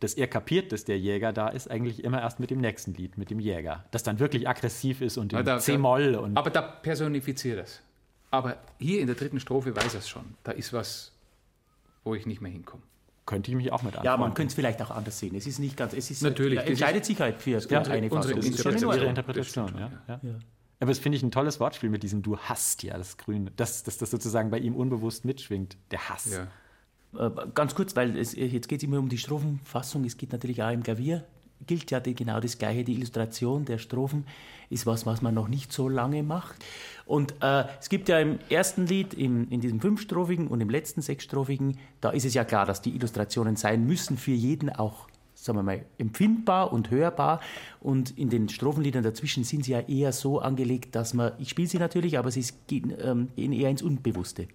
dass 0.02 0.14
er 0.16 0.28
kapiert, 0.28 0.72
dass 0.74 0.84
der 0.84 1.00
Jäger 1.00 1.32
da 1.32 1.48
ist, 1.48 1.72
eigentlich 1.72 2.04
immer 2.04 2.22
erst 2.22 2.40
mit 2.42 2.50
dem 2.52 2.60
nächsten 2.60 2.94
Lied, 2.94 3.18
mit 3.18 3.30
dem 3.30 3.40
Jäger. 3.40 3.86
Das 3.92 4.04
dann 4.04 4.20
wirklich 4.20 4.48
aggressiv 4.50 5.00
ist 5.02 5.18
und 5.18 5.32
Ja, 5.32 5.40
in 5.40 5.46
da- 5.46 5.60
C-Moll 5.60 6.16
und. 6.16 6.36
Aber 6.38 6.50
da 6.50 6.62
personifiziert 6.62 7.60
es. 7.64 7.82
Aber 8.32 8.58
hier 8.80 9.00
in 9.02 9.08
der 9.08 9.16
dritten 9.16 9.40
Strophe 9.40 9.76
weiß 9.76 9.94
er 9.94 10.00
es 10.00 10.10
schon. 10.10 10.24
Da 10.44 10.52
ist 10.52 10.74
was, 10.74 11.12
wo 12.04 12.14
ich 12.16 12.26
nicht 12.26 12.42
mehr 12.42 12.52
hinkomme. 12.52 12.84
könnte 13.26 13.52
ich 13.52 13.56
mich 13.56 13.72
auch 13.72 13.82
mit 13.84 13.94
anfangen. 13.94 14.06
Ja, 14.06 14.18
man 14.18 14.34
könnte 14.34 14.50
es 14.52 14.56
vielleicht 14.56 14.82
auch 14.82 14.90
anders 14.92 15.18
sehen. 15.20 15.36
Es 15.36 15.46
ist 15.48 15.60
nicht 15.60 15.78
ganz, 15.78 15.94
es 15.94 16.12
ist 16.12 16.22
Natürlich, 16.22 16.60
das 16.60 16.68
entscheidet 16.68 17.06
sich 17.06 17.22
halt 17.22 17.40
für 17.42 17.56
unsere- 17.56 17.92
eine 17.92 18.10
unsere 18.10 18.34
Fassung. 18.34 18.36
Das 18.38 18.46
ist 18.46 18.62
schon 18.62 18.72
in 18.74 18.78
Interpretation. 18.80 18.98
ihre. 18.98 19.10
Interpretation, 19.10 19.66
Das 19.68 19.80
ja. 19.80 20.18
stimmt 20.18 20.24
ja. 20.34 20.40
Aber 20.80 20.90
das 20.92 21.00
finde 21.00 21.16
ich 21.18 21.24
ein 21.24 21.32
tolles 21.32 21.60
Wortspiel 21.60 21.90
mit 21.92 22.02
diesem 22.04 22.24
Du 22.24 22.38
hast 22.40 22.82
ja 22.84 22.98
das 22.98 23.16
Grüne, 23.18 23.52
dass, 23.56 23.84
dass 23.84 23.98
das 24.00 24.10
sozusagen 24.10 24.50
bei 24.50 24.58
ihm 24.58 24.76
unbewusst 24.76 25.24
mitschwingt, 25.26 25.78
der 25.92 26.10
Hass. 26.10 26.34
Ja. 26.34 26.48
Äh, 27.18 27.30
Ganz 27.54 27.76
kurz, 27.76 27.96
weil 27.96 28.18
es, 28.18 28.36
jetzt 28.36 28.68
geht 28.68 28.80
es 28.80 28.84
immer 28.84 29.00
um 29.00 29.10
die 29.10 29.18
Strophenfassung, 29.18 30.06
es 30.06 30.18
geht 30.18 30.32
natürlich 30.32 30.62
auch 30.64 30.72
im 30.72 30.84
Klavier, 30.84 31.24
gilt 31.68 31.92
ja 31.92 32.00
die, 32.00 32.16
genau 32.16 32.40
das 32.40 32.58
Gleiche. 32.58 32.84
Die 32.84 32.94
Illustration 32.94 33.66
der 33.66 33.78
Strophen 33.78 34.26
ist 34.70 34.86
was, 34.86 35.06
was 35.06 35.22
man 35.22 35.34
noch 35.34 35.48
nicht 35.48 35.72
so 35.72 35.90
lange 35.90 36.24
macht. 36.24 36.56
Und 37.06 37.36
äh, 37.42 37.66
es 37.80 37.90
gibt 37.90 38.10
ja 38.10 38.20
im 38.20 38.40
ersten 38.50 38.88
Lied, 38.88 39.14
im, 39.14 39.50
in 39.50 39.62
diesem 39.62 39.80
fünfstrophigen 39.80 40.48
und 40.48 40.62
im 40.62 40.70
letzten 40.70 41.02
sechsstrophigen, 41.02 41.78
da 42.00 42.12
ist 42.12 42.26
es 42.26 42.34
ja 42.34 42.46
klar, 42.46 42.66
dass 42.66 42.82
die 42.82 42.96
Illustrationen 42.96 43.56
sein 43.56 43.86
müssen 43.86 44.18
für 44.18 44.32
jeden 44.32 44.70
auch 44.70 45.08
sagen 45.34 45.58
wir 45.58 45.64
mal, 45.64 45.86
empfindbar 45.98 46.72
und 46.72 46.92
hörbar. 46.92 47.42
Und 47.80 48.18
in 48.18 48.30
den 48.30 48.48
Strophenliedern 48.48 49.04
dazwischen 49.04 49.44
sind 49.44 49.66
sie 49.66 49.72
ja 49.72 49.80
eher 49.80 50.12
so 50.12 50.40
angelegt, 50.40 50.96
dass 50.96 51.14
man, 51.16 51.32
ich 51.40 51.50
spiele 51.50 51.68
sie 51.68 51.80
natürlich, 51.80 52.20
aber 52.20 52.30
sie 52.30 52.46
gehen, 52.68 52.94
ähm, 53.02 53.30
gehen 53.36 53.52
eher 53.52 53.70
ins 53.70 53.82
Unbewusste. 53.82 54.48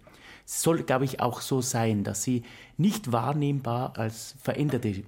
Soll, 0.47 0.85
glaube 0.85 1.05
ich, 1.05 1.21
auch 1.21 1.43
so 1.43 1.61
sein, 1.61 2.05
dass 2.05 2.23
sie 2.23 2.45
nicht 2.79 3.13
wahrnehmbar 3.13 3.99
als 3.99 4.37
veränderte 4.41 5.03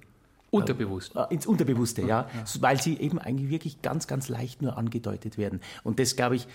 Unterbewusst. 0.51 1.15
Äh, 1.15 1.33
ins 1.33 1.45
Unterbewusste, 1.45 2.01
ja, 2.01 2.07
ja, 2.07 2.27
weil 2.59 2.81
sie 2.81 2.97
eben 2.97 3.19
eigentlich 3.19 3.49
wirklich 3.49 3.81
ganz, 3.81 4.07
ganz 4.07 4.29
leicht 4.29 4.61
nur 4.61 4.77
angedeutet 4.77 5.37
werden. 5.37 5.61
Und 5.83 5.99
das, 5.99 6.15
glaube 6.15 6.35
ich, 6.35 6.47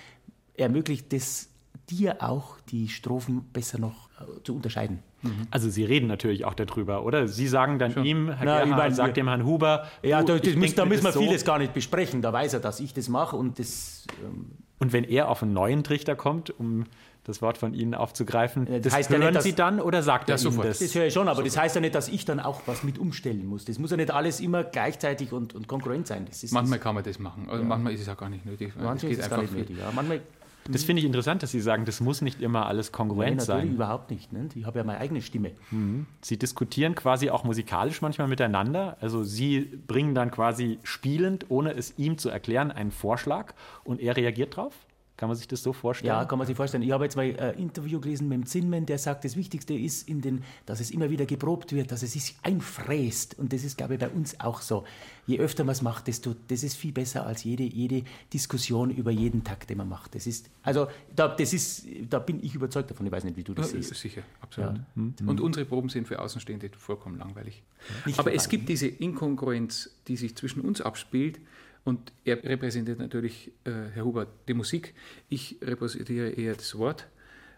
ermöglicht 0.56 1.12
es 1.12 1.48
dir 1.88 2.22
auch, 2.22 2.60
die 2.70 2.88
Strophen 2.88 3.44
besser 3.52 3.78
noch 3.78 4.10
äh, 4.20 4.42
zu 4.42 4.56
unterscheiden. 4.56 5.00
Mhm. 5.22 5.46
Also 5.50 5.70
Sie 5.70 5.84
reden 5.84 6.06
natürlich 6.06 6.44
auch 6.44 6.54
darüber, 6.54 7.04
oder? 7.04 7.28
Sie 7.28 7.46
sagen 7.46 7.78
dann 7.78 7.92
Schon. 7.92 8.04
ihm, 8.04 8.32
Herr 8.32 8.44
Na, 8.44 8.64
Gerhard, 8.64 8.96
sagt 8.96 9.16
dem 9.16 9.28
Herrn 9.28 9.44
Huber, 9.44 9.86
ja, 10.02 10.22
da, 10.22 10.38
muss, 10.56 10.74
da 10.74 10.84
müssen 10.84 11.04
wir 11.04 11.12
so. 11.12 11.20
vieles 11.20 11.44
gar 11.44 11.58
nicht 11.58 11.72
besprechen. 11.72 12.20
Da 12.20 12.32
weiß 12.32 12.54
er, 12.54 12.60
dass 12.60 12.80
ich 12.80 12.94
das 12.94 13.08
mache 13.08 13.36
und 13.36 13.58
das. 13.58 14.06
Ähm 14.24 14.52
und 14.80 14.92
wenn 14.92 15.04
er 15.04 15.28
auf 15.28 15.42
einen 15.42 15.52
neuen 15.52 15.84
Trichter 15.84 16.16
kommt, 16.16 16.50
um 16.58 16.84
das 17.24 17.42
Wort 17.42 17.58
von 17.58 17.74
Ihnen 17.74 17.94
aufzugreifen. 17.94 18.66
Das, 18.66 18.82
das 18.82 18.94
heißt 18.94 19.10
hören 19.10 19.22
ja 19.22 19.30
nicht, 19.30 19.42
Sie 19.42 19.54
dann 19.54 19.80
oder 19.80 20.02
sagt 20.02 20.30
er 20.30 20.38
sofort? 20.38 20.66
Das? 20.66 20.78
das 20.78 20.94
höre 20.94 21.06
ich 21.06 21.12
schon, 21.12 21.26
aber 21.26 21.36
sofort. 21.36 21.48
das 21.48 21.56
heißt 21.56 21.74
ja 21.74 21.80
nicht, 21.80 21.94
dass 21.94 22.08
ich 22.08 22.24
dann 22.24 22.38
auch 22.38 22.62
was 22.66 22.84
mit 22.84 22.98
umstellen 22.98 23.46
muss. 23.46 23.64
Das 23.64 23.78
muss 23.78 23.90
ja 23.90 23.96
nicht 23.96 24.10
alles 24.10 24.40
immer 24.40 24.62
gleichzeitig 24.62 25.32
und, 25.32 25.54
und 25.54 25.66
konkurrent 25.66 26.06
sein. 26.06 26.26
manchmal 26.50 26.78
kann 26.78 26.94
man 26.94 27.04
das 27.04 27.18
machen, 27.18 27.46
also 27.48 27.62
ja. 27.62 27.68
manchmal 27.68 27.94
ist 27.94 28.02
es 28.02 28.08
auch 28.08 28.16
gar 28.16 28.28
nicht 28.28 28.44
nötig. 28.44 28.72
Manchmal 28.76 29.12
ist 29.12 29.20
es 29.20 29.30
gar 29.30 29.42
nicht 29.42 29.54
nötig. 29.54 29.78
Ja. 29.78 29.90
Manchmal 29.94 30.20
das 30.68 30.84
finde 30.84 31.00
ich 31.00 31.06
interessant, 31.06 31.42
dass 31.42 31.50
Sie 31.50 31.60
sagen, 31.60 31.84
das 31.84 32.00
muss 32.00 32.22
nicht 32.22 32.40
immer 32.40 32.66
alles 32.66 32.90
kongruent 32.90 33.36
Nein, 33.36 33.44
sein. 33.44 33.72
überhaupt 33.74 34.10
nicht. 34.10 34.32
Ne? 34.32 34.48
Ich 34.54 34.64
habe 34.64 34.78
ja 34.78 34.84
meine 34.84 34.98
eigene 34.98 35.20
Stimme. 35.20 35.52
Mhm. 35.70 36.06
Sie 36.22 36.38
diskutieren 36.38 36.94
quasi 36.94 37.28
auch 37.30 37.44
musikalisch 37.44 38.00
manchmal 38.00 38.28
miteinander. 38.28 38.96
Also 39.00 39.24
Sie 39.24 39.60
bringen 39.60 40.14
dann 40.14 40.30
quasi 40.30 40.78
spielend, 40.82 41.46
ohne 41.50 41.72
es 41.72 41.98
ihm 41.98 42.16
zu 42.16 42.30
erklären, 42.30 42.70
einen 42.70 42.92
Vorschlag 42.92 43.52
und 43.84 44.00
er 44.00 44.16
reagiert 44.16 44.56
drauf? 44.56 44.72
Kann 45.16 45.28
man 45.28 45.36
sich 45.36 45.46
das 45.46 45.62
so 45.62 45.72
vorstellen? 45.72 46.12
Ja, 46.12 46.24
kann 46.24 46.38
man 46.38 46.46
sich 46.46 46.56
vorstellen. 46.56 46.82
Ich 46.82 46.90
habe 46.90 47.04
jetzt 47.04 47.14
mal 47.14 47.22
ein 47.22 47.36
äh, 47.36 47.52
Interview 47.52 48.00
gelesen 48.00 48.28
mit 48.28 48.38
dem 48.38 48.46
Zinnmann, 48.46 48.84
der 48.84 48.98
sagt, 48.98 49.24
das 49.24 49.36
Wichtigste 49.36 49.72
ist, 49.72 50.08
in 50.08 50.20
den, 50.20 50.42
dass 50.66 50.80
es 50.80 50.90
immer 50.90 51.08
wieder 51.08 51.24
geprobt 51.24 51.72
wird, 51.72 51.92
dass 51.92 52.02
es 52.02 52.14
sich 52.14 52.34
einfräst. 52.42 53.38
Und 53.38 53.52
das 53.52 53.62
ist, 53.62 53.76
glaube 53.76 53.94
ich, 53.94 54.00
bei 54.00 54.08
uns 54.08 54.40
auch 54.40 54.60
so. 54.60 54.84
Je 55.26 55.38
öfter 55.38 55.62
man 55.62 55.72
es 55.72 55.82
macht, 55.82 56.08
desto 56.08 56.34
das 56.48 56.64
ist 56.64 56.76
viel 56.76 56.90
besser 56.90 57.26
als 57.26 57.44
jede, 57.44 57.62
jede 57.62 58.02
Diskussion 58.32 58.90
über 58.90 59.12
jeden 59.12 59.44
Takt, 59.44 59.70
den 59.70 59.78
man 59.78 59.88
macht. 59.88 60.16
Das 60.16 60.26
ist, 60.26 60.50
also 60.64 60.88
da, 61.14 61.28
das 61.28 61.52
ist, 61.52 61.86
da 62.10 62.18
bin 62.18 62.42
ich 62.42 62.56
überzeugt 62.56 62.90
davon. 62.90 63.06
Ich 63.06 63.12
weiß 63.12 63.22
nicht, 63.22 63.36
wie 63.36 63.44
du 63.44 63.54
das 63.54 63.72
ja, 63.72 63.80
siehst. 63.80 63.94
Sicher, 63.94 64.22
absolut. 64.40 64.78
Ja. 64.78 64.86
Mhm. 64.96 65.14
Und 65.28 65.40
unsere 65.40 65.64
Proben 65.64 65.90
sind 65.90 66.08
für 66.08 66.20
Außenstehende 66.20 66.70
vollkommen 66.76 67.18
langweilig. 67.18 67.62
Ja. 68.04 68.14
Aber 68.18 68.34
es 68.34 68.48
gibt 68.48 68.68
diese 68.68 68.88
Inkongruenz, 68.88 69.90
die 70.08 70.16
sich 70.16 70.36
zwischen 70.36 70.60
uns 70.60 70.80
abspielt, 70.80 71.38
und 71.84 72.12
er 72.24 72.42
repräsentiert 72.42 72.98
natürlich, 72.98 73.52
äh, 73.64 73.70
Herr 73.92 74.04
Huber, 74.04 74.26
die 74.48 74.54
Musik. 74.54 74.94
Ich 75.28 75.58
repräsentiere 75.62 76.30
eher 76.30 76.54
das 76.54 76.76
Wort, 76.78 77.06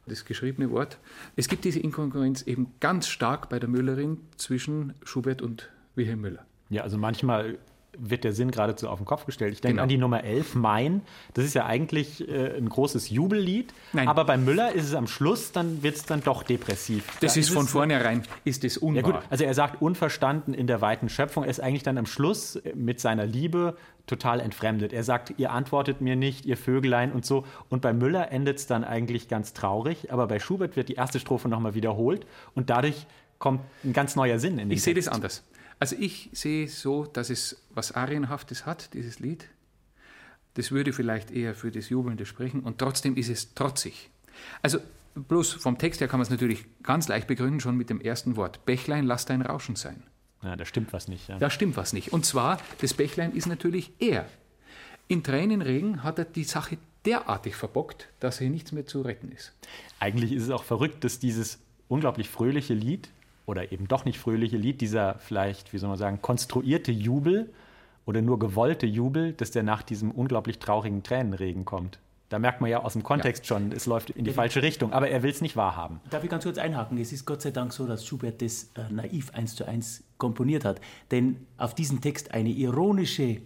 das 0.06 0.24
geschriebene 0.24 0.70
Wort. 0.70 0.98
Es 1.36 1.48
gibt 1.48 1.64
diese 1.64 1.80
Inkongruenz 1.80 2.42
eben 2.42 2.74
ganz 2.80 3.08
stark 3.08 3.48
bei 3.48 3.58
der 3.58 3.68
Müllerin 3.68 4.18
zwischen 4.36 4.94
Schubert 5.04 5.42
und 5.42 5.70
Wilhelm 5.94 6.20
Müller. 6.20 6.44
Ja, 6.68 6.82
also 6.82 6.98
manchmal 6.98 7.58
wird 7.98 8.24
der 8.24 8.32
Sinn 8.32 8.50
geradezu 8.50 8.88
auf 8.88 8.98
den 8.98 9.04
Kopf 9.04 9.26
gestellt. 9.26 9.52
Ich 9.52 9.60
denke 9.60 9.74
genau. 9.74 9.82
an 9.84 9.88
die 9.88 9.98
Nummer 9.98 10.24
11, 10.24 10.54
Mein. 10.54 11.02
Das 11.34 11.44
ist 11.44 11.54
ja 11.54 11.66
eigentlich 11.66 12.28
äh, 12.28 12.56
ein 12.56 12.68
großes 12.68 13.10
Jubellied. 13.10 13.72
Nein. 13.92 14.08
Aber 14.08 14.24
bei 14.24 14.36
Müller 14.36 14.72
ist 14.72 14.84
es 14.84 14.94
am 14.94 15.06
Schluss, 15.06 15.52
dann 15.52 15.82
wird 15.82 15.96
es 15.96 16.04
dann 16.04 16.22
doch 16.22 16.42
depressiv. 16.42 17.04
Das 17.20 17.34
da 17.34 17.40
ist, 17.40 17.48
ist 17.48 17.54
von 17.54 17.66
vornherein, 17.66 18.22
ist 18.44 18.64
es 18.64 18.78
unwahr. 18.78 19.02
Ja 19.02 19.02
gut, 19.02 19.22
also 19.30 19.44
er 19.44 19.54
sagt 19.54 19.82
unverstanden 19.82 20.54
in 20.54 20.66
der 20.66 20.80
weiten 20.80 21.08
Schöpfung. 21.08 21.44
Er 21.44 21.50
ist 21.50 21.60
eigentlich 21.60 21.82
dann 21.82 21.98
am 21.98 22.06
Schluss 22.06 22.60
mit 22.74 23.00
seiner 23.00 23.26
Liebe 23.26 23.76
total 24.06 24.40
entfremdet. 24.40 24.92
Er 24.92 25.02
sagt, 25.02 25.34
ihr 25.38 25.50
antwortet 25.50 26.00
mir 26.00 26.16
nicht, 26.16 26.46
ihr 26.46 26.56
Vögelein 26.56 27.12
und 27.12 27.24
so. 27.26 27.44
Und 27.68 27.82
bei 27.82 27.92
Müller 27.92 28.30
endet 28.30 28.58
es 28.58 28.66
dann 28.66 28.84
eigentlich 28.84 29.28
ganz 29.28 29.52
traurig. 29.52 30.12
Aber 30.12 30.26
bei 30.26 30.38
Schubert 30.38 30.76
wird 30.76 30.88
die 30.88 30.94
erste 30.94 31.20
Strophe 31.20 31.48
nochmal 31.48 31.74
wiederholt. 31.74 32.26
Und 32.54 32.70
dadurch 32.70 33.06
kommt 33.38 33.60
ein 33.84 33.92
ganz 33.92 34.16
neuer 34.16 34.38
Sinn 34.38 34.52
in 34.58 34.68
den 34.68 34.70
Ich 34.70 34.82
sehe 34.82 34.94
das 34.94 35.08
anders. 35.08 35.42
Also 35.78 35.96
ich 35.98 36.30
sehe 36.32 36.68
so, 36.68 37.04
dass 37.04 37.30
es 37.30 37.62
was 37.70 37.92
Arienhaftes 37.92 38.66
hat, 38.66 38.94
dieses 38.94 39.18
Lied. 39.18 39.48
Das 40.54 40.70
würde 40.70 40.92
vielleicht 40.92 41.30
eher 41.30 41.54
für 41.54 41.70
das 41.70 41.90
Jubelnde 41.90 42.24
sprechen 42.24 42.60
und 42.60 42.78
trotzdem 42.78 43.16
ist 43.16 43.28
es 43.28 43.52
trotzig. 43.54 44.10
Also 44.62 44.78
bloß 45.14 45.52
vom 45.54 45.76
Text 45.76 46.00
her 46.00 46.08
kann 46.08 46.18
man 46.18 46.24
es 46.24 46.30
natürlich 46.30 46.64
ganz 46.82 47.08
leicht 47.08 47.26
begründen, 47.26 47.60
schon 47.60 47.76
mit 47.76 47.90
dem 47.90 48.00
ersten 48.00 48.36
Wort. 48.36 48.64
Bächlein, 48.64 49.04
lass 49.04 49.26
dein 49.26 49.42
Rauschen 49.42 49.76
sein. 49.76 50.02
Ja, 50.42 50.56
da 50.56 50.64
stimmt 50.64 50.92
was 50.92 51.08
nicht. 51.08 51.28
Ja. 51.28 51.38
Da 51.38 51.50
stimmt 51.50 51.76
was 51.76 51.92
nicht. 51.92 52.12
Und 52.12 52.24
zwar, 52.24 52.58
das 52.80 52.94
Bächlein 52.94 53.32
ist 53.32 53.46
natürlich 53.46 53.92
er. 53.98 54.26
In 55.08 55.22
Tränenregen 55.22 56.02
hat 56.02 56.18
er 56.18 56.24
die 56.24 56.44
Sache 56.44 56.78
derartig 57.04 57.54
verbockt, 57.54 58.08
dass 58.20 58.38
hier 58.38 58.50
nichts 58.50 58.72
mehr 58.72 58.86
zu 58.86 59.02
retten 59.02 59.30
ist. 59.30 59.52
Eigentlich 60.00 60.32
ist 60.32 60.44
es 60.44 60.50
auch 60.50 60.64
verrückt, 60.64 61.04
dass 61.04 61.18
dieses 61.18 61.58
unglaublich 61.88 62.28
fröhliche 62.28 62.74
Lied 62.74 63.08
oder 63.46 63.72
eben 63.72 63.88
doch 63.88 64.04
nicht 64.04 64.18
fröhliche 64.18 64.56
Lied, 64.56 64.80
dieser 64.80 65.14
vielleicht, 65.18 65.72
wie 65.72 65.78
soll 65.78 65.88
man 65.88 65.98
sagen, 65.98 66.20
konstruierte 66.20 66.92
Jubel 66.92 67.52
oder 68.04 68.20
nur 68.22 68.38
gewollte 68.38 68.86
Jubel, 68.86 69.32
dass 69.32 69.52
der 69.52 69.62
nach 69.62 69.82
diesem 69.82 70.10
unglaublich 70.10 70.58
traurigen 70.58 71.02
Tränenregen 71.02 71.64
kommt. 71.64 71.98
Da 72.28 72.40
merkt 72.40 72.60
man 72.60 72.68
ja 72.68 72.82
aus 72.82 72.94
dem 72.94 73.04
Kontext 73.04 73.44
ja. 73.44 73.56
schon, 73.56 73.70
es 73.70 73.86
läuft 73.86 74.10
in 74.10 74.24
die 74.24 74.30
ja. 74.30 74.34
falsche 74.34 74.60
Richtung, 74.60 74.92
aber 74.92 75.08
er 75.08 75.22
will 75.22 75.30
es 75.30 75.40
nicht 75.40 75.56
wahrhaben. 75.56 76.00
Darf 76.10 76.24
ich 76.24 76.30
ganz 76.30 76.42
kurz 76.42 76.58
einhaken? 76.58 76.98
Es 76.98 77.12
ist 77.12 77.24
Gott 77.24 77.40
sei 77.40 77.52
Dank 77.52 77.72
so, 77.72 77.86
dass 77.86 78.04
Schubert 78.04 78.42
das 78.42 78.70
äh, 78.74 78.92
naiv 78.92 79.32
eins 79.32 79.54
zu 79.54 79.64
eins 79.64 80.02
komponiert 80.18 80.64
hat. 80.64 80.80
Denn 81.12 81.46
auf 81.56 81.74
diesen 81.74 82.00
Text 82.00 82.34
eine 82.34 82.50
ironische, 82.50 83.42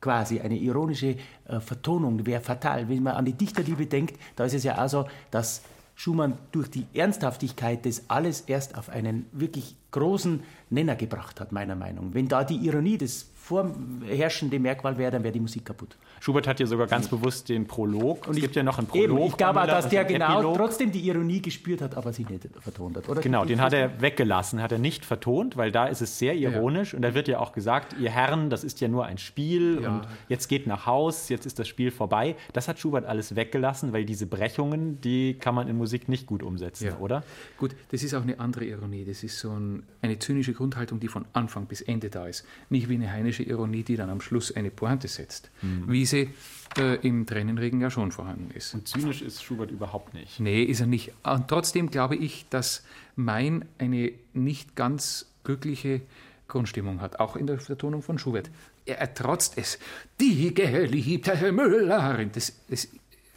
quasi 0.00 0.40
eine 0.40 0.56
ironische 0.56 1.16
äh, 1.46 1.60
Vertonung 1.60 2.26
wäre 2.26 2.40
fatal. 2.40 2.88
Wenn 2.88 3.04
man 3.04 3.14
an 3.14 3.24
die 3.24 3.34
Dichterliebe 3.34 3.86
denkt, 3.86 4.18
da 4.34 4.44
ist 4.44 4.54
es 4.54 4.64
ja 4.64 4.84
auch 4.84 4.88
so, 4.88 5.06
dass 5.30 5.62
Schumann 5.98 6.38
durch 6.52 6.70
die 6.70 6.86
Ernsthaftigkeit 6.94 7.84
des 7.84 8.04
alles 8.08 8.42
erst 8.42 8.78
auf 8.78 8.88
einen 8.88 9.26
wirklich 9.32 9.74
großen 9.90 10.44
Nenner 10.70 10.94
gebracht 10.94 11.40
hat, 11.40 11.50
meiner 11.50 11.74
Meinung. 11.74 12.14
Wenn 12.14 12.28
da 12.28 12.44
die 12.44 12.54
Ironie 12.54 12.98
des 12.98 13.28
vorherrschende 13.48 14.58
Merkmal 14.58 14.98
wäre, 14.98 15.10
dann 15.10 15.22
wäre 15.22 15.32
die 15.32 15.40
Musik 15.40 15.64
kaputt. 15.64 15.96
Schubert 16.20 16.46
hat 16.46 16.60
ja 16.60 16.66
sogar 16.66 16.86
ganz 16.86 17.08
bewusst 17.08 17.48
den 17.48 17.66
Prolog. 17.66 18.26
Und 18.26 18.34
es 18.34 18.40
gibt 18.42 18.56
ja 18.56 18.62
noch 18.62 18.78
einen 18.78 18.86
Prolog. 18.86 19.18
Eben, 19.18 19.26
ich 19.28 19.36
glaube 19.36 19.66
dass 19.66 19.88
der 19.88 20.04
genau 20.04 20.40
Epilog. 20.40 20.56
trotzdem 20.56 20.92
die 20.92 21.00
Ironie 21.00 21.40
gespürt 21.40 21.80
hat, 21.80 21.96
aber 21.96 22.12
sie 22.12 22.24
nicht 22.24 22.48
vertont 22.60 22.96
hat. 22.96 23.08
Oder 23.08 23.22
genau, 23.22 23.44
den 23.44 23.60
hat 23.60 23.72
er 23.72 24.00
weggelassen, 24.00 24.60
hat 24.60 24.72
er 24.72 24.78
nicht 24.78 25.04
vertont, 25.04 25.56
weil 25.56 25.72
da 25.72 25.86
ist 25.86 26.02
es 26.02 26.18
sehr 26.18 26.34
ironisch 26.34 26.92
ja. 26.92 26.96
und 26.96 27.02
da 27.02 27.14
wird 27.14 27.28
ja 27.28 27.38
auch 27.38 27.52
gesagt, 27.52 27.96
ihr 27.98 28.10
Herren, 28.10 28.50
das 28.50 28.64
ist 28.64 28.80
ja 28.80 28.88
nur 28.88 29.06
ein 29.06 29.18
Spiel 29.18 29.80
ja. 29.82 29.88
und 29.88 30.08
jetzt 30.28 30.48
geht 30.48 30.66
nach 30.66 30.86
Haus, 30.86 31.28
jetzt 31.28 31.46
ist 31.46 31.58
das 31.58 31.68
Spiel 31.68 31.90
vorbei. 31.90 32.36
Das 32.52 32.68
hat 32.68 32.78
Schubert 32.78 33.06
alles 33.06 33.34
weggelassen, 33.34 33.92
weil 33.92 34.04
diese 34.04 34.26
Brechungen, 34.26 35.00
die 35.00 35.34
kann 35.34 35.54
man 35.54 35.68
in 35.68 35.76
Musik 35.76 36.08
nicht 36.08 36.26
gut 36.26 36.42
umsetzen, 36.42 36.88
ja. 36.88 36.98
oder? 36.98 37.24
Gut, 37.56 37.74
das 37.90 38.02
ist 38.02 38.14
auch 38.14 38.22
eine 38.22 38.38
andere 38.40 38.66
Ironie. 38.66 39.04
Das 39.04 39.22
ist 39.22 39.38
so 39.38 39.50
ein, 39.50 39.84
eine 40.02 40.18
zynische 40.18 40.52
Grundhaltung, 40.52 41.00
die 41.00 41.08
von 41.08 41.24
Anfang 41.32 41.66
bis 41.66 41.80
Ende 41.80 42.10
da 42.10 42.26
ist. 42.26 42.44
Nicht 42.68 42.88
wie 42.88 42.94
eine 42.94 43.10
heinische 43.10 43.37
ironische 43.42 43.42
Ironie, 43.42 43.82
die 43.82 43.96
dann 43.96 44.10
am 44.10 44.20
Schluss 44.20 44.54
eine 44.54 44.70
Pointe 44.70 45.08
setzt, 45.08 45.50
mhm. 45.62 45.84
wie 45.88 46.06
sie 46.06 46.30
äh, 46.76 46.96
im 47.06 47.26
Tränenregen 47.26 47.80
ja 47.80 47.90
schon 47.90 48.12
vorhanden 48.12 48.50
ist. 48.54 48.74
Und 48.74 48.88
zynisch 48.88 49.22
ist 49.22 49.42
Schubert 49.42 49.70
überhaupt 49.70 50.14
nicht. 50.14 50.40
Nee, 50.40 50.62
ist 50.62 50.80
er 50.80 50.86
nicht. 50.86 51.12
Und 51.22 51.48
trotzdem 51.48 51.90
glaube 51.90 52.16
ich, 52.16 52.46
dass 52.50 52.84
Mein 53.16 53.64
eine 53.78 54.12
nicht 54.32 54.76
ganz 54.76 55.26
glückliche 55.44 56.00
Grundstimmung 56.46 57.00
hat, 57.00 57.20
auch 57.20 57.36
in 57.36 57.46
der 57.46 57.58
Vertonung 57.58 58.02
von 58.02 58.18
Schubert. 58.18 58.50
Er, 58.86 58.98
er 58.98 59.12
trotzt 59.12 59.58
es. 59.58 59.78
Die 60.20 60.54
geliebte 60.54 61.52
Müllerin. 61.52 62.30
Das, 62.32 62.52
das 62.68 62.88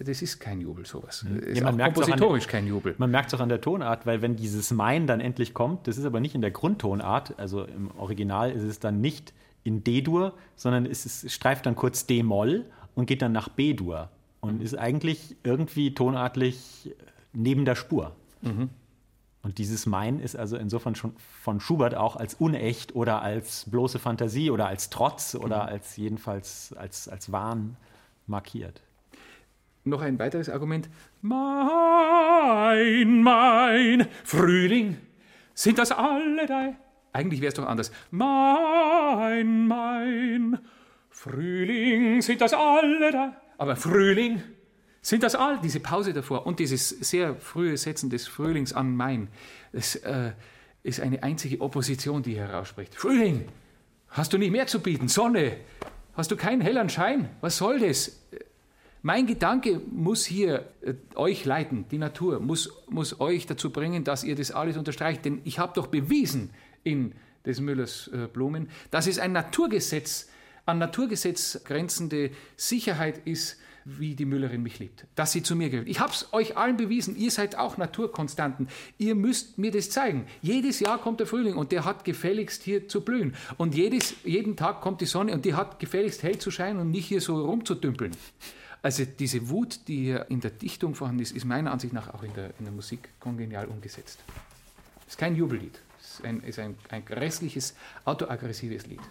das 0.03 0.21
ist 0.21 0.39
kein 0.39 0.61
Jubel, 0.61 0.85
sowas. 0.85 1.23
Mhm. 1.23 1.55
Ja, 1.55 1.63
man 1.63 1.75
merkt 1.75 1.95
kompositorisch 1.95 2.45
der, 2.45 2.51
kein 2.51 2.67
Jubel. 2.67 2.95
Man 2.97 3.11
merkt 3.11 3.27
es 3.27 3.33
auch 3.33 3.43
an 3.43 3.49
der 3.49 3.61
Tonart, 3.61 4.05
weil 4.05 4.21
wenn 4.21 4.35
dieses 4.35 4.71
Mein 4.71 5.07
dann 5.07 5.19
endlich 5.19 5.53
kommt, 5.53 5.87
das 5.87 5.97
ist 5.97 6.05
aber 6.05 6.19
nicht 6.19 6.35
in 6.35 6.41
der 6.41 6.51
Grundtonart, 6.51 7.37
also 7.37 7.63
im 7.63 7.91
Original 7.97 8.51
ist 8.51 8.63
es 8.63 8.79
dann 8.79 9.01
nicht 9.01 9.33
in 9.63 9.83
D-Dur, 9.83 10.33
sondern 10.55 10.85
es, 10.85 11.05
ist, 11.05 11.31
streift 11.31 11.65
dann 11.65 11.75
kurz 11.75 12.05
D-Moll 12.05 12.65
und 12.95 13.05
geht 13.05 13.21
dann 13.21 13.31
nach 13.31 13.49
B-Dur 13.49 14.09
und 14.39 14.57
mhm. 14.57 14.61
ist 14.61 14.77
eigentlich 14.77 15.35
irgendwie 15.43 15.93
tonartlich 15.93 16.95
neben 17.33 17.65
der 17.65 17.75
Spur. 17.75 18.15
Mhm. 18.41 18.69
Und 19.43 19.57
dieses 19.57 19.87
Mein 19.87 20.19
ist 20.19 20.35
also 20.35 20.57
insofern 20.57 20.95
schon 20.95 21.13
von 21.41 21.59
Schubert 21.59 21.95
auch 21.95 22.15
als 22.15 22.35
unecht 22.35 22.95
oder 22.95 23.23
als 23.23 23.67
bloße 23.69 23.97
Fantasie 23.97 24.51
oder 24.51 24.67
als 24.67 24.91
Trotz 24.91 25.35
oder 25.35 25.63
mhm. 25.63 25.69
als 25.69 25.97
jedenfalls 25.97 26.73
als, 26.73 27.07
als 27.07 27.31
Wahn 27.31 27.75
markiert. 28.27 28.81
Noch 29.83 30.01
ein 30.01 30.19
weiteres 30.19 30.47
Argument. 30.47 30.89
Mein, 31.21 33.23
mein 33.23 34.07
Frühling, 34.23 34.97
sind 35.55 35.79
das 35.79 35.91
alle 35.91 36.45
deine 36.45 36.75
eigentlich 37.13 37.41
wäre 37.41 37.49
es 37.49 37.55
doch 37.55 37.67
anders. 37.67 37.91
Mein, 38.11 39.67
mein, 39.67 40.59
Frühling, 41.09 42.21
sind 42.21 42.41
das 42.41 42.53
alle 42.53 43.11
da? 43.11 43.35
Aber 43.57 43.75
Frühling, 43.75 44.41
sind 45.01 45.23
das 45.23 45.35
all? 45.35 45.59
Diese 45.61 45.79
Pause 45.79 46.13
davor 46.13 46.45
und 46.45 46.59
dieses 46.59 46.89
sehr 46.89 47.35
frühe 47.35 47.77
Setzen 47.77 48.09
des 48.09 48.27
Frühlings 48.27 48.73
an 48.73 48.95
mein, 48.95 49.27
das 49.71 49.95
äh, 49.97 50.31
ist 50.83 50.99
eine 50.99 51.21
einzige 51.23 51.61
Opposition, 51.61 52.23
die 52.23 52.35
herausspricht. 52.35 52.95
Frühling, 52.95 53.45
hast 54.09 54.33
du 54.33 54.37
nicht 54.37 54.51
mehr 54.51 54.67
zu 54.67 54.79
bieten? 54.79 55.07
Sonne, 55.07 55.57
hast 56.13 56.31
du 56.31 56.37
keinen 56.37 56.61
helleren 56.61 56.89
Schein? 56.89 57.29
Was 57.41 57.57
soll 57.57 57.79
das? 57.79 58.19
Mein 59.03 59.25
Gedanke 59.25 59.81
muss 59.91 60.25
hier 60.25 60.71
äh, 60.81 60.93
euch 61.15 61.45
leiten, 61.45 61.85
die 61.89 61.97
Natur, 61.97 62.39
muss, 62.39 62.71
muss 62.87 63.19
euch 63.19 63.47
dazu 63.47 63.71
bringen, 63.71 64.03
dass 64.03 64.23
ihr 64.23 64.35
das 64.35 64.51
alles 64.51 64.77
unterstreicht. 64.77 65.25
Denn 65.25 65.41
ich 65.43 65.57
habe 65.57 65.73
doch 65.73 65.87
bewiesen 65.87 66.51
in 66.83 67.13
des 67.45 67.59
Müllers 67.59 68.09
äh, 68.13 68.27
Blumen, 68.27 68.69
dass 68.91 69.07
es 69.07 69.19
ein 69.19 69.31
Naturgesetz, 69.31 70.29
an 70.65 70.77
Naturgesetz 70.77 71.61
grenzende 71.63 72.31
Sicherheit 72.55 73.25
ist, 73.25 73.57
wie 73.83 74.15
die 74.15 74.25
Müllerin 74.25 74.61
mich 74.61 74.79
liebt, 74.79 75.05
dass 75.15 75.31
sie 75.31 75.41
zu 75.41 75.55
mir 75.55 75.69
gehört. 75.69 75.87
Ich 75.87 75.99
habe 75.99 76.11
es 76.11 76.31
euch 76.33 76.55
allen 76.55 76.77
bewiesen, 76.77 77.15
ihr 77.15 77.31
seid 77.31 77.57
auch 77.57 77.77
Naturkonstanten. 77.77 78.67
Ihr 78.97 79.15
müsst 79.15 79.57
mir 79.57 79.71
das 79.71 79.89
zeigen. 79.89 80.27
Jedes 80.41 80.79
Jahr 80.79 80.99
kommt 80.99 81.19
der 81.19 81.27
Frühling 81.27 81.55
und 81.55 81.71
der 81.71 81.85
hat 81.85 82.05
gefälligst 82.05 82.63
hier 82.63 82.87
zu 82.87 83.01
blühen. 83.01 83.35
Und 83.57 83.75
jedes, 83.75 84.15
jeden 84.23 84.55
Tag 84.55 84.81
kommt 84.81 85.01
die 85.01 85.05
Sonne 85.05 85.33
und 85.33 85.45
die 85.45 85.55
hat 85.55 85.79
gefälligst 85.79 86.23
hell 86.23 86.37
zu 86.37 86.51
scheinen 86.51 86.79
und 86.79 86.91
nicht 86.91 87.07
hier 87.07 87.21
so 87.21 87.43
rumzudümpeln. 87.43 88.11
Also 88.83 89.03
diese 89.05 89.49
Wut, 89.49 89.87
die 89.87 90.05
hier 90.05 90.25
in 90.29 90.41
der 90.41 90.51
Dichtung 90.51 90.95
vorhanden 90.95 91.21
ist, 91.21 91.35
ist 91.35 91.45
meiner 91.45 91.71
Ansicht 91.71 91.93
nach 91.93 92.13
auch 92.13 92.23
in 92.23 92.33
der, 92.33 92.51
in 92.57 92.65
der 92.65 92.73
Musik 92.73 93.09
kongenial 93.19 93.67
umgesetzt. 93.67 94.19
Es 95.05 95.13
ist 95.13 95.17
kein 95.19 95.35
Jubellied, 95.35 95.79
ist 96.19 96.25
ein, 96.25 96.41
ist 96.41 96.59
ein, 96.59 96.77
ein 96.89 97.05
grässliches, 97.05 97.75
autoaggressives 98.05 98.87
Lied. 98.87 99.01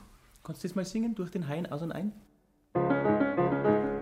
Kannst 0.42 0.62
du 0.64 0.68
das 0.68 0.74
mal 0.74 0.84
singen, 0.84 1.14
durch 1.14 1.30
den 1.30 1.48
Hain 1.48 1.70
aus 1.70 1.82
und 1.82 1.92
ein? 1.92 2.12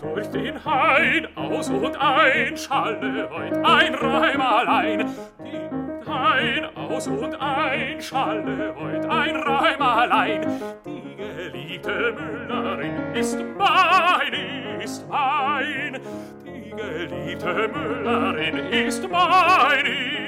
Durch 0.01 0.27
den 0.31 0.65
Hain 0.65 1.37
aus 1.37 1.69
und 1.69 1.97
ein 1.97 2.57
schalle 2.57 3.31
heut 3.31 3.55
ein 3.55 3.95
Reim 3.95 4.41
allein. 4.41 5.11
Die 5.45 6.09
Hain 6.09 6.65
aus 6.77 7.07
und 7.07 7.35
ein 7.35 8.01
schalle 8.01 8.75
heut 8.77 9.07
ein 9.07 9.37
Reim 9.37 9.83
allein. 9.83 10.61
Die 10.85 11.17
geliebte 11.17 12.13
Müllerin 12.13 13.15
ist 13.15 13.39
mein, 13.57 14.81
ist 14.81 15.09
mein. 15.09 16.01
Die 16.45 16.71
geliebte 16.71 17.69
Müllerin 17.69 18.57
ist 18.73 19.09
mein, 19.09 19.87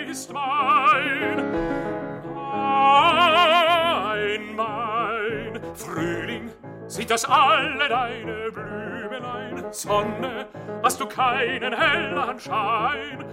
ist 0.08 0.32
mein. 0.32 1.79
Mein, 2.80 4.56
mein 4.56 5.60
Frühling, 5.74 6.50
sieht 6.86 7.10
das 7.10 7.26
alle 7.26 7.88
deine 7.88 8.50
Blümelein. 8.50 9.64
Sonne, 9.70 10.48
hast 10.82 10.98
du 10.98 11.06
keinen 11.06 11.74
helleren 11.74 12.40
Schein. 12.40 13.24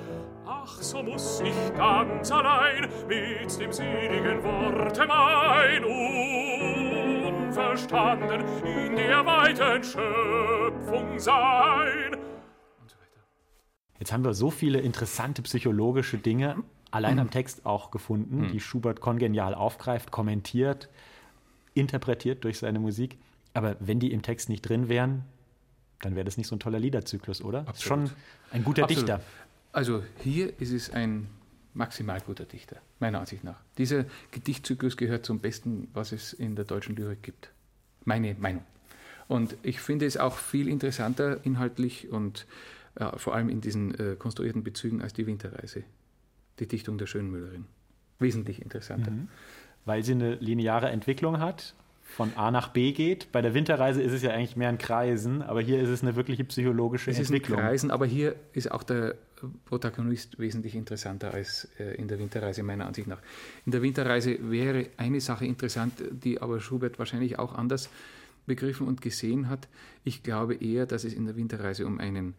Ach, 0.46 0.82
so 0.82 1.02
muss 1.02 1.42
ich 1.42 1.74
ganz 1.76 2.30
allein 2.30 2.90
mit 3.08 3.60
dem 3.60 3.72
seligen 3.72 4.44
Worte 4.44 5.08
mein 5.08 5.86
unverstanden 7.46 8.44
in 8.66 8.98
der 8.98 9.26
weiten 9.26 9.82
Schöpfung 9.82 11.18
sein. 11.18 12.18
Jetzt 13.98 14.12
haben 14.12 14.26
wir 14.26 14.34
so 14.34 14.50
viele 14.52 14.80
interessante 14.80 15.42
psychologische 15.42 16.18
Dinge 16.18 16.64
allein 16.92 17.20
am 17.20 17.30
Text 17.30 17.66
auch 17.66 17.92
gefunden, 17.92 18.50
die 18.52 18.60
Schubert 18.60 19.02
kongenial 19.02 19.54
aufgreift, 19.54 20.12
kommentiert, 20.12 20.90
interpretiert 21.74 22.44
durch 22.44 22.60
seine 22.60 22.80
Musik. 22.80 23.18
Aber 23.54 23.76
wenn 23.80 24.00
die 24.00 24.12
im 24.12 24.22
Text 24.22 24.50
nicht 24.50 24.62
drin 24.62 24.90
wären, 24.90 25.24
dann 26.00 26.16
wäre 26.16 26.26
das 26.26 26.38
nicht 26.38 26.48
so 26.48 26.56
ein 26.56 26.60
toller 26.60 26.80
Liederzyklus, 26.80 27.42
oder? 27.42 27.62
Ist 27.62 27.70
Absolut. 27.70 28.10
Schon 28.10 28.18
ein 28.52 28.64
guter 28.64 28.84
Absolut. 28.84 29.10
Dichter. 29.10 29.24
Also 29.72 30.04
hier 30.24 30.60
ist 30.60 30.72
es 30.72 30.90
ein 30.92 31.28
maximal 31.74 32.22
guter 32.22 32.46
Dichter, 32.46 32.78
meiner 33.00 33.20
Ansicht 33.20 33.44
nach. 33.44 33.60
Dieser 33.78 34.06
Gedichtzyklus 34.32 34.98
gehört 34.98 35.26
zum 35.26 35.40
Besten, 35.40 35.90
was 35.94 36.12
es 36.12 36.34
in 36.34 36.56
der 36.56 36.66
deutschen 36.66 36.96
Lyrik 36.96 37.24
gibt. 37.24 37.52
Meine 38.06 38.36
Meinung. 38.36 38.64
Und 39.28 39.58
ich 39.62 39.80
finde 39.80 40.06
es 40.06 40.18
auch 40.18 40.36
viel 40.36 40.68
interessanter 40.68 41.46
inhaltlich 41.46 42.10
und 42.10 42.48
äh, 42.96 43.18
vor 43.18 43.36
allem 43.36 43.50
in 43.50 43.62
diesen 43.62 43.94
äh, 44.00 44.16
konstruierten 44.16 44.64
Bezügen 44.64 45.02
als 45.02 45.14
die 45.14 45.28
Winterreise. 45.28 45.84
Die 46.60 46.68
Dichtung 46.68 46.98
der 46.98 47.06
schönen 47.06 47.32
Müllerin. 47.32 47.66
Wesentlich 48.20 48.62
interessanter. 48.62 49.12
Weil 49.86 50.04
sie 50.04 50.14
eine 50.14 50.36
lineare 50.36 50.90
Entwicklung 50.90 51.40
hat, 51.40 51.76
von 52.08 52.32
A 52.36 52.52
nach 52.52 52.70
B 52.70 52.94
geht. 52.94 53.32
Bei 53.32 53.42
der 53.42 53.54
Winterreise 53.54 54.02
ist 54.02 54.14
es 54.14 54.22
ja 54.22 54.32
eigentlich 54.32 54.56
mehr 54.56 54.70
ein 54.70 54.78
Kreisen, 54.78 55.42
aber 55.42 55.62
hier 55.62 55.82
ist 55.82 55.90
es 55.90 56.02
eine 56.02 56.16
wirkliche 56.16 56.46
psychologische 56.46 57.12
Es 57.12 57.20
ist 57.20 57.30
ein 57.30 57.36
Entwicklung. 57.36 57.60
Kreisen, 57.60 57.92
aber 57.92 58.06
hier 58.06 58.36
ist 58.54 58.72
auch 58.72 58.84
der 58.84 59.16
Protagonist 59.66 60.40
wesentlich 60.40 60.74
interessanter 60.74 61.34
als 61.34 61.68
äh, 61.80 61.96
in 61.96 62.08
der 62.08 62.18
Winterreise, 62.18 62.64
meiner 62.64 62.88
Ansicht 62.88 63.08
nach. 63.08 63.22
In 63.66 63.72
der 63.72 63.82
Winterreise 63.82 64.50
wäre 64.50 64.88
eine 64.98 65.20
Sache 65.20 65.46
interessant, 65.46 65.94
die 66.12 66.42
aber 66.42 66.60
Schubert 66.60 66.98
wahrscheinlich 66.98 67.38
auch 67.38 67.54
anders 67.54 67.90
begriffen 68.48 68.88
und 68.88 69.02
gesehen 69.02 69.50
hat. 69.50 69.68
Ich 70.04 70.24
glaube 70.24 70.56
eher, 70.56 70.86
dass 70.86 71.04
es 71.04 71.14
in 71.14 71.26
der 71.26 71.36
Winterreise 71.36 71.86
um 71.86 72.00
einen 72.00 72.34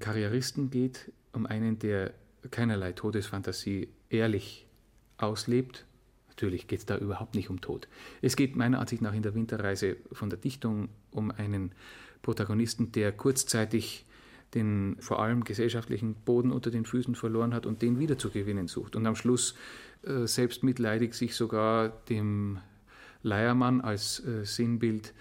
Karrieristen 0.00 0.70
geht, 0.70 1.12
um 1.32 1.46
einen, 1.46 1.78
der 1.78 2.12
keinerlei 2.50 2.92
Todesfantasie 2.92 3.88
ehrlich 4.08 4.66
auslebt. 5.18 5.84
Natürlich 6.28 6.66
geht 6.66 6.80
es 6.80 6.86
da 6.86 6.96
überhaupt 6.96 7.34
nicht 7.34 7.50
um 7.50 7.60
Tod. 7.60 7.88
Es 8.22 8.36
geht 8.36 8.56
meiner 8.56 8.80
Ansicht 8.80 9.02
nach 9.02 9.14
in 9.14 9.22
der 9.22 9.34
Winterreise 9.34 9.96
von 10.12 10.30
der 10.30 10.38
Dichtung 10.38 10.88
um 11.10 11.30
einen 11.30 11.72
Protagonisten, 12.22 12.92
der 12.92 13.12
kurzzeitig 13.12 14.06
den 14.54 14.96
vor 15.00 15.22
allem 15.22 15.44
gesellschaftlichen 15.44 16.14
Boden 16.14 16.50
unter 16.50 16.70
den 16.70 16.84
Füßen 16.84 17.14
verloren 17.14 17.54
hat 17.54 17.66
und 17.66 17.82
den 17.82 17.98
wiederzugewinnen 17.98 18.68
sucht. 18.68 18.96
Und 18.96 19.06
am 19.06 19.14
Schluss 19.14 19.54
äh, 20.02 20.26
selbstmitleidig 20.26 21.14
sich 21.14 21.34
sogar 21.36 21.90
dem 22.08 22.58
Leiermann 23.22 23.80
als 23.80 24.24
äh, 24.24 24.44
Sinnbild 24.44 25.12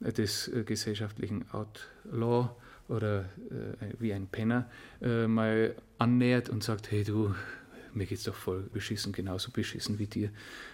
äh, 0.00 0.12
des 0.12 0.48
äh, 0.48 0.62
gesellschaftlichen 0.62 1.46
Outlaw 1.50 2.50
oder 2.88 3.20
äh, 3.20 3.86
wie 3.98 4.12
ein 4.12 4.26
Penner 4.26 4.68
äh, 5.00 5.26
mal 5.26 5.74
annähert 5.98 6.48
und 6.48 6.62
sagt, 6.62 6.90
hey 6.90 7.04
du, 7.04 7.34
mir 7.96 8.06
geht's 8.06 8.24
doch 8.24 8.34
voll 8.34 8.68
beschissen, 8.72 9.12
genauso 9.12 9.50
beschissen 9.50 9.98
wie 9.98 10.06
dir. 10.06 10.30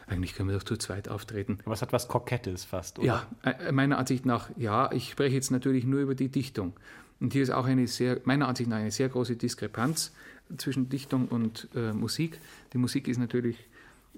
Eigentlich 0.07 0.35
können 0.35 0.49
wir 0.49 0.57
doch 0.57 0.65
zu 0.65 0.77
zweit 0.77 1.09
auftreten. 1.09 1.59
Aber 1.65 1.75
es 1.75 1.83
hat 1.83 1.93
was 1.93 2.09
Kokettes 2.09 2.65
fast, 2.65 2.99
oder? 2.99 3.07
Ja, 3.07 3.27
äh, 3.45 3.73
meiner 3.73 3.99
Ansicht 3.99 4.27
nach, 4.27 4.51
ja. 4.57 4.91
Ich 4.93 5.11
spreche 5.11 5.35
jetzt 5.35 5.51
natürlich 5.51 5.85
nur 5.85 6.01
über 6.01 6.15
die 6.15 6.29
Dichtung. 6.29 6.75
Und 7.21 7.33
hier 7.33 7.43
ist 7.43 7.51
auch 7.51 7.67
eine 7.67 7.87
sehr, 7.87 8.21
meiner 8.25 8.49
Ansicht 8.49 8.69
nach 8.69 8.79
eine 8.79 8.91
sehr 8.91 9.09
große 9.09 9.37
Diskrepanz 9.37 10.13
zwischen 10.59 10.89
Dichtung 10.89 11.29
und 11.29 11.69
äh, 11.75 11.93
Musik. 11.93 12.39
Die 12.73 12.79
Musik 12.79 13.07
ist 13.07 13.19
natürlich 13.19 13.57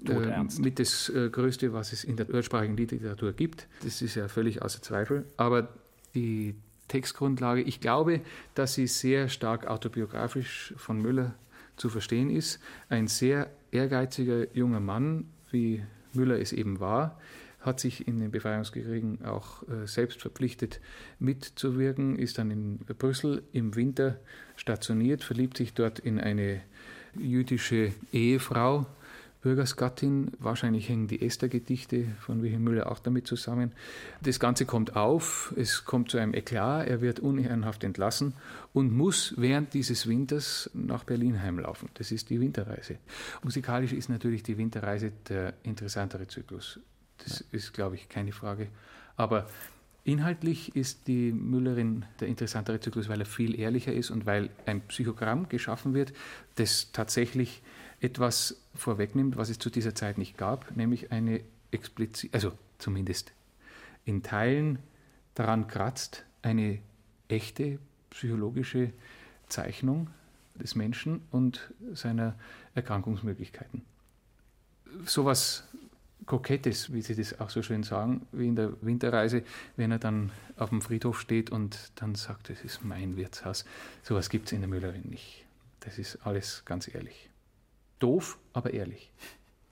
äh, 0.07 0.43
mit 0.59 0.79
das 0.79 1.09
äh, 1.09 1.29
Größte, 1.29 1.71
was 1.71 1.93
es 1.93 2.03
in 2.03 2.17
der 2.17 2.25
deutschsprachigen 2.25 2.75
Literatur 2.75 3.33
gibt. 3.33 3.67
Das 3.83 4.01
ist 4.01 4.15
ja 4.15 4.27
völlig 4.27 4.63
außer 4.63 4.81
Zweifel. 4.81 5.25
Aber 5.37 5.69
die 6.15 6.55
Textgrundlage, 6.87 7.61
ich 7.61 7.79
glaube, 7.79 8.21
dass 8.53 8.75
sie 8.75 8.87
sehr 8.87 9.29
stark 9.29 9.67
autobiografisch 9.67 10.73
von 10.77 11.01
Müller 11.01 11.33
zu 11.77 11.89
verstehen 11.89 12.29
ist. 12.29 12.59
Ein 12.89 13.07
sehr 13.07 13.49
ehrgeiziger 13.71 14.53
junger 14.55 14.79
Mann, 14.79 15.25
wie 15.51 15.83
Müller 16.13 16.39
es 16.39 16.53
eben 16.53 16.79
war, 16.79 17.19
hat 17.59 17.79
sich 17.79 18.07
in 18.07 18.19
den 18.19 18.31
Befreiungskriegen 18.31 19.25
auch 19.25 19.63
äh, 19.63 19.87
selbst 19.87 20.21
verpflichtet 20.21 20.79
mitzuwirken, 21.19 22.17
ist 22.17 22.37
dann 22.37 22.51
in 22.51 22.77
Brüssel 22.77 23.43
im 23.51 23.75
Winter 23.75 24.19
stationiert, 24.55 25.23
verliebt 25.23 25.57
sich 25.57 25.73
dort 25.73 25.99
in 25.99 26.19
eine 26.19 26.61
jüdische 27.15 27.91
Ehefrau, 28.11 28.85
Bürgersgattin. 29.45 30.31
Wahrscheinlich 30.39 30.89
hängen 30.89 31.07
die 31.07 31.21
Esther-Gedichte 31.21 32.05
von 32.19 32.41
Wilhelm 32.41 32.63
Müller 32.63 32.91
auch 32.91 32.97
damit 32.97 33.27
zusammen. 33.27 33.73
Das 34.23 34.39
Ganze 34.39 34.65
kommt 34.65 34.95
auf, 34.95 35.53
es 35.55 35.85
kommt 35.85 36.09
zu 36.09 36.17
einem 36.17 36.33
Eklat, 36.33 36.87
er 36.87 36.99
wird 36.99 37.19
unehrenhaft 37.19 37.83
entlassen 37.83 38.33
und 38.73 38.91
muss 38.91 39.35
während 39.37 39.75
dieses 39.75 40.07
Winters 40.07 40.71
nach 40.73 41.03
Berlin 41.03 41.43
heimlaufen. 41.43 41.89
Das 41.93 42.11
ist 42.11 42.31
die 42.31 42.41
Winterreise. 42.41 42.97
Musikalisch 43.43 43.93
ist 43.93 44.09
natürlich 44.09 44.41
die 44.41 44.57
Winterreise 44.57 45.11
der 45.29 45.53
interessantere 45.61 46.25
Zyklus. 46.25 46.79
Das 47.19 47.41
ist, 47.51 47.71
glaube 47.71 47.97
ich, 47.97 48.09
keine 48.09 48.31
Frage. 48.31 48.69
Aber 49.15 49.47
inhaltlich 50.05 50.75
ist 50.75 51.05
die 51.05 51.31
Müllerin 51.31 52.05
der 52.19 52.29
interessantere 52.29 52.79
Zyklus, 52.79 53.09
weil 53.09 53.19
er 53.19 53.27
viel 53.27 53.59
ehrlicher 53.59 53.93
ist 53.93 54.09
und 54.09 54.25
weil 54.25 54.49
ein 54.65 54.81
Psychogramm 54.87 55.49
geschaffen 55.49 55.93
wird, 55.93 56.13
das 56.55 56.91
tatsächlich 56.93 57.61
etwas 57.99 58.61
vorwegnimmt, 58.73 59.37
was 59.37 59.49
es 59.49 59.59
zu 59.59 59.69
dieser 59.69 59.95
Zeit 59.95 60.17
nicht 60.17 60.37
gab, 60.37 60.75
nämlich 60.75 61.11
eine 61.11 61.41
explizit, 61.71 62.33
also 62.33 62.51
zumindest 62.77 63.33
in 64.05 64.23
Teilen 64.23 64.79
daran 65.33 65.67
kratzt, 65.67 66.25
eine 66.41 66.79
echte 67.27 67.79
psychologische 68.09 68.91
Zeichnung 69.49 70.09
des 70.55 70.75
Menschen 70.75 71.21
und 71.31 71.73
seiner 71.93 72.35
Erkrankungsmöglichkeiten. 72.75 73.83
Sowas 75.05 75.67
Kokettes, 76.25 76.91
wie 76.91 77.01
Sie 77.01 77.15
das 77.15 77.39
auch 77.39 77.49
so 77.49 77.61
schön 77.61 77.83
sagen, 77.83 78.25
wie 78.31 78.47
in 78.47 78.55
der 78.55 78.81
Winterreise, 78.81 79.43
wenn 79.75 79.91
er 79.91 79.99
dann 79.99 80.31
auf 80.57 80.69
dem 80.69 80.81
Friedhof 80.81 81.19
steht 81.19 81.51
und 81.51 81.91
dann 81.95 82.15
sagt, 82.15 82.49
das 82.49 82.61
ist 82.61 82.83
mein 82.83 83.15
Wirtshaus. 83.15 83.65
Sowas 84.01 84.29
gibt 84.29 84.47
es 84.47 84.53
in 84.53 84.61
der 84.61 84.69
Müllerin 84.69 85.09
nicht. 85.09 85.45
Das 85.81 85.99
ist 85.99 86.25
alles 86.25 86.63
ganz 86.65 86.87
ehrlich. 86.93 87.29
Doof, 87.99 88.37
aber 88.53 88.73
ehrlich. 88.73 89.11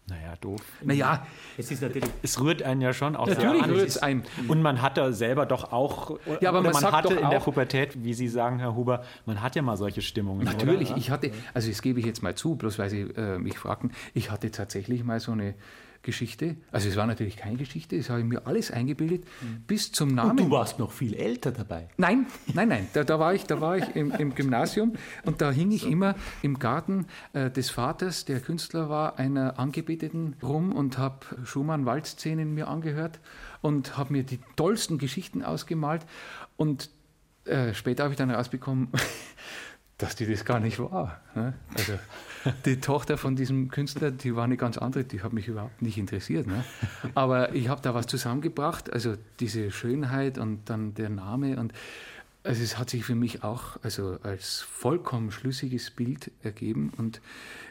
Naja, 0.05 0.33
doof. 0.41 0.61
Naja, 0.83 1.25
Es 1.57 1.71
ist 1.71 1.81
natürlich 1.81 2.09
Es 2.21 2.41
rührt 2.41 2.61
einen 2.61 2.81
ja 2.81 2.91
schon 2.91 3.15
auch 3.15 3.25
Natürlich 3.25 3.65
rührt 3.67 3.87
es 3.87 3.97
ein. 3.97 4.23
Und 4.49 4.61
man 4.61 4.81
hat 4.81 4.97
da 4.97 5.13
selber 5.13 5.45
doch 5.45 5.71
auch, 5.71 6.19
Ja, 6.41 6.49
aber 6.49 6.61
man 6.61 6.73
man 6.73 6.81
sagt 6.81 6.93
hatte 6.93 7.15
doch 7.15 7.21
in 7.21 7.29
der 7.29 7.39
Pubertät, 7.39 8.03
wie 8.03 8.13
Sie 8.13 8.27
sagen, 8.27 8.59
Herr 8.59 8.75
Huber, 8.75 9.03
man 9.25 9.41
hat 9.41 9.55
ja 9.55 9.61
mal 9.61 9.77
solche 9.77 10.01
Stimmungen. 10.01 10.43
Natürlich, 10.43 10.89
oder? 10.89 10.97
ich 10.97 11.09
hatte, 11.09 11.31
also 11.53 11.69
das 11.69 11.81
gebe 11.81 12.01
ich 12.01 12.05
jetzt 12.05 12.21
mal 12.21 12.35
zu, 12.35 12.55
bloß 12.55 12.79
weil 12.79 12.89
Sie 12.89 13.01
äh, 13.01 13.39
mich 13.39 13.57
fragten, 13.57 13.91
ich 14.13 14.29
hatte 14.29 14.51
tatsächlich 14.51 15.05
mal 15.05 15.21
so 15.21 15.31
eine 15.31 15.55
Geschichte, 16.03 16.57
also 16.71 16.89
es 16.89 16.95
war 16.97 17.07
natürlich 17.07 17.37
keine 17.37 17.57
Geschichte, 17.57 17.97
das 17.97 18.09
habe 18.09 18.19
ich 18.19 18.25
mir 18.25 18.45
alles 18.45 18.71
eingebildet, 18.71 19.25
bis 19.65 19.91
zum 19.91 20.13
Namen. 20.13 20.31
Und 20.31 20.39
du 20.41 20.51
warst 20.51 20.77
noch 20.77 20.91
viel 20.91 21.13
älter 21.13 21.51
dabei. 21.51 21.87
Nein, 21.97 22.27
nein, 22.53 22.67
nein. 22.67 22.87
Da, 22.93 23.03
da 23.03 23.19
war 23.19 23.33
ich, 23.33 23.45
da 23.45 23.61
war 23.61 23.77
ich 23.77 23.95
im, 23.95 24.11
im 24.11 24.35
Gymnasium 24.35 24.93
und 25.23 25.41
da 25.41 25.51
hing 25.51 25.71
ich 25.71 25.87
immer 25.87 26.15
im 26.41 26.59
Garten 26.59 27.07
äh, 27.31 27.49
des 27.49 27.69
Vaters, 27.69 28.25
der 28.25 28.41
Künstler 28.41 28.89
war, 28.89 29.17
einer 29.17 29.57
Angebeteten 29.57 30.35
rum 30.43 30.73
und 30.73 30.97
habe 30.97 31.25
Schumann-Waldszenen 31.45 32.53
mir 32.53 32.67
angehört 32.67 33.21
und 33.61 33.97
habe 33.97 34.13
mir 34.13 34.23
die 34.23 34.39
tollsten 34.57 34.97
Geschichten 34.97 35.41
ausgemalt. 35.41 36.05
Und 36.57 36.89
äh, 37.45 37.73
später 37.73 38.03
habe 38.03 38.13
ich 38.13 38.17
dann 38.17 38.29
rausbekommen, 38.29 38.89
dass 40.03 40.17
die 40.17 40.25
das 40.25 40.43
gar 40.43 40.59
nicht 40.59 40.79
war. 40.79 41.21
Ne? 41.33 41.53
Also 41.77 41.93
die 42.65 42.81
Tochter 42.81 43.17
von 43.17 43.37
diesem 43.37 43.69
Künstler, 43.69 44.11
die 44.11 44.35
war 44.35 44.43
eine 44.43 44.57
ganz 44.57 44.77
andere, 44.77 45.05
die 45.05 45.21
hat 45.21 45.31
mich 45.31 45.47
überhaupt 45.47 45.81
nicht 45.81 45.97
interessiert. 45.97 46.45
Ne? 46.45 46.65
Aber 47.15 47.55
ich 47.55 47.69
habe 47.69 47.81
da 47.81 47.93
was 47.93 48.07
zusammengebracht, 48.07 48.91
also 48.91 49.15
diese 49.39 49.71
Schönheit 49.71 50.37
und 50.37 50.69
dann 50.69 50.93
der 50.93 51.09
Name 51.09 51.57
und 51.57 51.73
also 52.43 52.61
es 52.61 52.77
hat 52.77 52.89
sich 52.89 53.05
für 53.05 53.15
mich 53.15 53.45
auch 53.45 53.77
also 53.83 54.17
als 54.21 54.59
vollkommen 54.59 55.31
schlüssiges 55.31 55.91
Bild 55.91 56.29
ergeben 56.43 56.91
und 56.97 57.21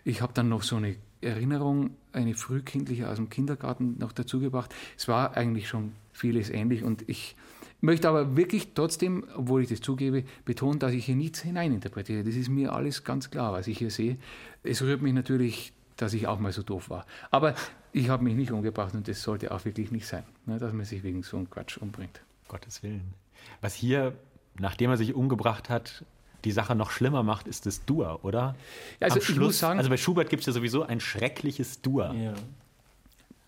ich 0.03 0.23
habe 0.23 0.33
dann 0.33 0.49
noch 0.49 0.63
so 0.63 0.77
eine 0.77 0.97
Erinnerung, 1.21 1.91
eine 2.15 2.33
frühkindliche 2.33 3.11
aus 3.11 3.17
dem 3.17 3.29
Kindergarten 3.29 3.99
noch 3.99 4.13
dazugebracht. 4.13 4.75
Es 4.97 5.07
war 5.07 5.37
eigentlich 5.37 5.69
schon 5.69 5.93
vieles 6.15 6.49
ähnlich 6.49 6.83
und 6.83 7.07
ich 7.11 7.37
möchte 7.83 8.09
aber 8.09 8.37
wirklich 8.37 8.73
trotzdem, 8.75 9.25
obwohl 9.37 9.63
ich 9.63 9.69
das 9.69 9.81
zugebe, 9.83 10.25
betonen, 10.45 10.79
dass 10.79 10.93
ich 10.93 11.05
hier 11.05 11.17
nichts 11.17 11.41
hineininterpretiere. 11.43 12.25
Das 12.25 12.35
ist 12.35 12.49
mir 12.49 12.73
alles 12.73 13.05
ganz 13.05 13.31
klar, 13.31 13.53
was 13.53 13.67
ich 13.67 13.77
hier 13.79 13.91
sehe. 13.91 14.17
Es 14.63 14.81
rührt 14.83 15.03
mich 15.03 15.13
natürlich, 15.13 15.73
dass 15.97 16.15
ich 16.15 16.27
auch 16.27 16.39
mal 16.39 16.53
so 16.53 16.63
doof 16.63 16.89
war. 16.89 17.05
Aber 17.31 17.55
ich 17.93 18.09
habe 18.09 18.25
mich 18.25 18.35
nicht 18.35 18.51
umgebracht 18.53 18.95
und 18.95 19.07
das 19.09 19.23
sollte 19.23 19.53
auch 19.53 19.65
wirklich 19.67 19.91
nicht 19.91 20.07
sein, 20.07 20.23
ne, 20.47 20.59
dass 20.59 20.73
man 20.73 20.87
sich 20.87 21.03
wegen 21.03 21.23
so 21.23 21.37
einem 21.37 21.51
Quatsch 21.51 21.77
umbringt. 21.77 22.23
Gottes 22.49 22.83
Willen. 22.83 23.15
Was 23.61 23.75
hier, 23.75 24.15
nachdem 24.59 24.91
er 24.91 24.97
sich 24.97 25.15
umgebracht 25.15 25.69
hat, 25.69 26.05
die 26.45 26.53
Sache 26.53 26.75
noch 26.75 26.91
schlimmer 26.91 27.23
macht, 27.23 27.47
ist 27.47 27.67
das 27.67 27.85
Dur, 27.85 28.21
oder? 28.25 28.57
Ja, 29.01 29.07
also 29.07 29.15
Am 29.15 29.19
ich 29.19 29.25
Schluss, 29.27 29.39
muss 29.39 29.59
sagen- 29.59 29.79
also 29.79 29.91
bei 29.91 29.97
Schubert 29.97 30.29
gibt 30.31 30.41
es 30.41 30.47
ja 30.47 30.53
sowieso 30.53 30.83
ein 30.83 30.99
schreckliches 31.01 31.83
Dur. 31.83 32.13
Ja. 32.15 32.35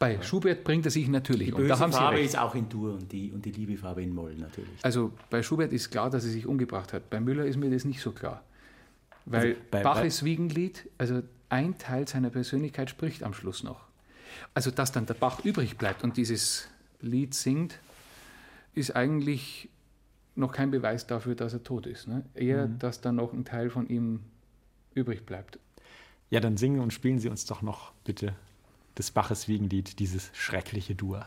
Bei 0.05 0.23
Schubert 0.23 0.65
bringt 0.65 0.85
er 0.85 0.91
sich 0.91 1.09
natürlich 1.09 1.49
Die 1.49 1.55
um. 1.55 1.67
Da 1.69 1.79
haben 1.79 1.93
Sie 1.93 1.99
Farbe 1.99 2.17
recht. 2.17 2.27
ist 2.31 2.39
auch 2.39 2.55
in 2.55 2.69
Dur 2.69 2.95
und 2.95 3.11
die, 3.11 3.31
und 3.33 3.45
die 3.45 3.51
liebe 3.53 3.77
Farbe 3.77 4.03
in 4.03 4.15
Moll 4.15 4.35
natürlich. 4.35 4.71
Also 4.83 5.13
bei 5.31 5.43
Schubert 5.43 5.73
ist 5.73 5.91
klar, 5.91 6.11
dass 6.11 6.25
er 6.25 6.31
sich 6.31 6.47
umgebracht 6.47 6.93
hat. 6.93 7.09
Bei 7.11 7.21
Müller 7.21 7.45
ist 7.47 7.57
mir 7.57 7.71
das 7.71 7.85
nicht 7.85 8.01
so 8.01 8.13
klar. 8.13 8.43
Weil 9.27 9.41
Also 9.49 9.61
bei- 9.71 9.83
Baches 9.83 10.25
Wiegenlied, 10.25 10.89
also 10.99 11.23
ein 11.49 11.79
Teil 11.79 12.07
seiner 12.09 12.31
Persönlichkeit 12.31 12.91
spricht 12.91 13.23
am 13.23 13.33
Schluss 13.35 13.63
noch. 13.63 13.81
Also 14.53 14.71
dass 14.71 14.93
dann 14.93 15.07
der 15.07 15.15
Bach 15.15 15.45
übrig 15.45 15.79
bleibt 15.79 16.03
und 16.05 16.17
dieses 16.17 16.69
Lied 17.01 17.35
singt, 17.35 17.79
ist 18.75 18.95
eigentlich 18.97 19.69
noch 20.37 20.53
kein 20.53 20.71
Beweis 20.71 21.07
dafür, 21.07 21.35
dass 21.37 21.53
er 21.53 21.63
tot 21.63 21.87
ist. 21.87 22.09
Ne? 22.09 22.25
Eher, 22.35 22.67
dass 22.67 23.01
dann 23.01 23.17
noch 23.17 23.33
ein 23.33 23.45
Teil 23.45 23.71
von 23.71 23.89
ihm 23.89 24.21
übrig 24.95 25.25
bleibt. 25.25 25.59
Ja, 26.31 26.41
dann 26.41 26.57
singen 26.57 26.81
und 26.81 26.93
spielen 26.93 27.21
Sie 27.21 27.29
uns 27.29 27.47
doch 27.47 27.63
noch 27.63 27.93
bitte 28.05 28.35
des 28.99 29.11
Baches 29.11 29.49
Wiegenlied, 29.49 29.99
dieses 29.99 30.31
schreckliche 30.33 30.95
Dur. 30.95 31.27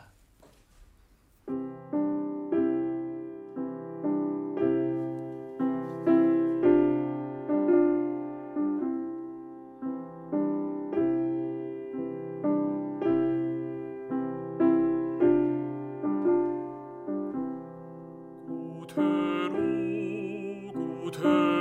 Gute 18.79 19.01
Ruh, 19.51 20.71
gute 21.03 21.56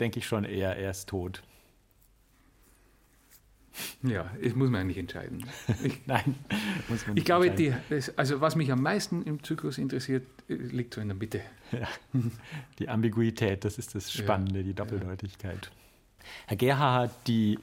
denke 0.00 0.18
ich 0.18 0.26
schon 0.26 0.44
eher, 0.44 0.76
er 0.76 0.90
ist 0.90 1.08
tot. 1.08 1.42
Ja, 4.02 4.30
das 4.42 4.54
muss 4.54 4.70
man 4.70 4.80
eigentlich 4.82 4.98
entscheiden. 4.98 5.44
Ich, 5.84 6.06
Nein, 6.06 6.34
muss 6.88 7.06
man 7.06 7.14
nicht 7.14 7.22
ich 7.22 7.24
glaube, 7.24 7.50
die, 7.50 7.74
also 8.16 8.40
was 8.40 8.56
mich 8.56 8.72
am 8.72 8.82
meisten 8.82 9.22
im 9.22 9.42
Zyklus 9.42 9.78
interessiert, 9.78 10.26
äh, 10.48 10.54
liegt 10.54 10.94
so 10.94 11.00
in 11.00 11.08
der 11.08 11.16
Mitte. 11.16 11.40
Die 12.78 12.88
Ambiguität, 12.88 13.64
das 13.64 13.78
ist 13.78 13.94
das 13.94 14.12
Spannende, 14.12 14.62
die 14.62 14.74
Doppeldeutigkeit. 14.74 15.70
Herr 16.46 16.56
Gerhard, 16.56 17.12
die 17.26 17.58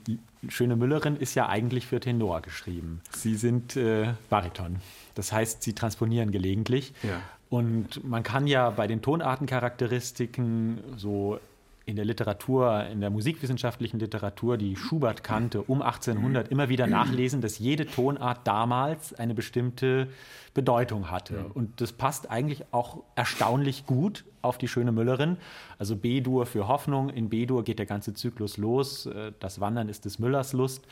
schöne 0.47 0.75
Müllerin 0.75 1.15
ist 1.17 1.35
ja 1.35 1.49
eigentlich 1.49 1.85
für 1.85 1.99
Tenor 1.99 2.41
geschrieben. 2.41 3.01
Sie 3.11 3.35
sind 3.35 3.75
äh, 3.75 4.13
Bariton. 4.29 4.77
Das 5.15 5.31
heißt, 5.31 5.63
Sie 5.63 5.73
transponieren 5.73 6.31
gelegentlich. 6.31 6.93
Ja. 7.03 7.21
Und 7.49 8.03
man 8.03 8.23
kann 8.23 8.47
ja 8.47 8.69
bei 8.69 8.87
den 8.87 9.01
Tonartencharakteristiken 9.01 10.79
so 10.97 11.39
in 11.85 11.97
der 11.97 12.05
Literatur, 12.05 12.85
in 12.85 13.01
der 13.01 13.09
musikwissenschaftlichen 13.09 13.99
Literatur, 13.99 14.57
die 14.57 14.75
Schubert 14.77 15.21
kannte, 15.23 15.61
um 15.63 15.81
1800 15.81 16.47
immer 16.49 16.69
wieder 16.69 16.87
nachlesen, 16.87 17.41
dass 17.41 17.59
jede 17.59 17.85
Tonart 17.85 18.47
damals 18.47 19.13
eine 19.13 19.33
bestimmte 19.33 20.07
Bedeutung 20.53 21.11
hatte. 21.11 21.39
Und 21.53 21.81
das 21.81 21.91
passt 21.91 22.29
eigentlich 22.29 22.63
auch 22.71 23.03
erstaunlich 23.15 23.85
gut 23.85 24.23
auf 24.41 24.57
die 24.57 24.67
schöne 24.69 24.91
Müllerin. 24.93 25.37
Also 25.77 25.95
B-Dur 25.97 26.45
für 26.45 26.67
Hoffnung, 26.69 27.09
in 27.09 27.27
B-Dur 27.29 27.63
geht 27.63 27.79
der 27.79 27.85
ganze 27.85 28.13
Zyklus 28.13 28.57
los. 28.57 29.05
Äh, 29.05 29.33
Das 29.39 29.59
Wandern 29.59 29.89
ist 29.89 30.05
des 30.05 30.19
Müllers 30.19 30.53
Lust. 30.53 30.85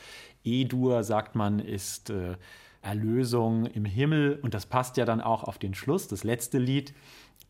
E-Dur, 0.44 1.04
sagt 1.04 1.36
man, 1.36 1.58
ist 1.58 2.10
äh, 2.10 2.36
Erlösung 2.82 3.66
im 3.66 3.84
Himmel. 3.84 4.38
Und 4.42 4.54
das 4.54 4.66
passt 4.66 4.96
ja 4.96 5.04
dann 5.04 5.20
auch 5.20 5.44
auf 5.44 5.58
den 5.58 5.72
Schluss. 5.74 6.08
Das 6.08 6.24
letzte 6.24 6.58
Lied 6.58 6.92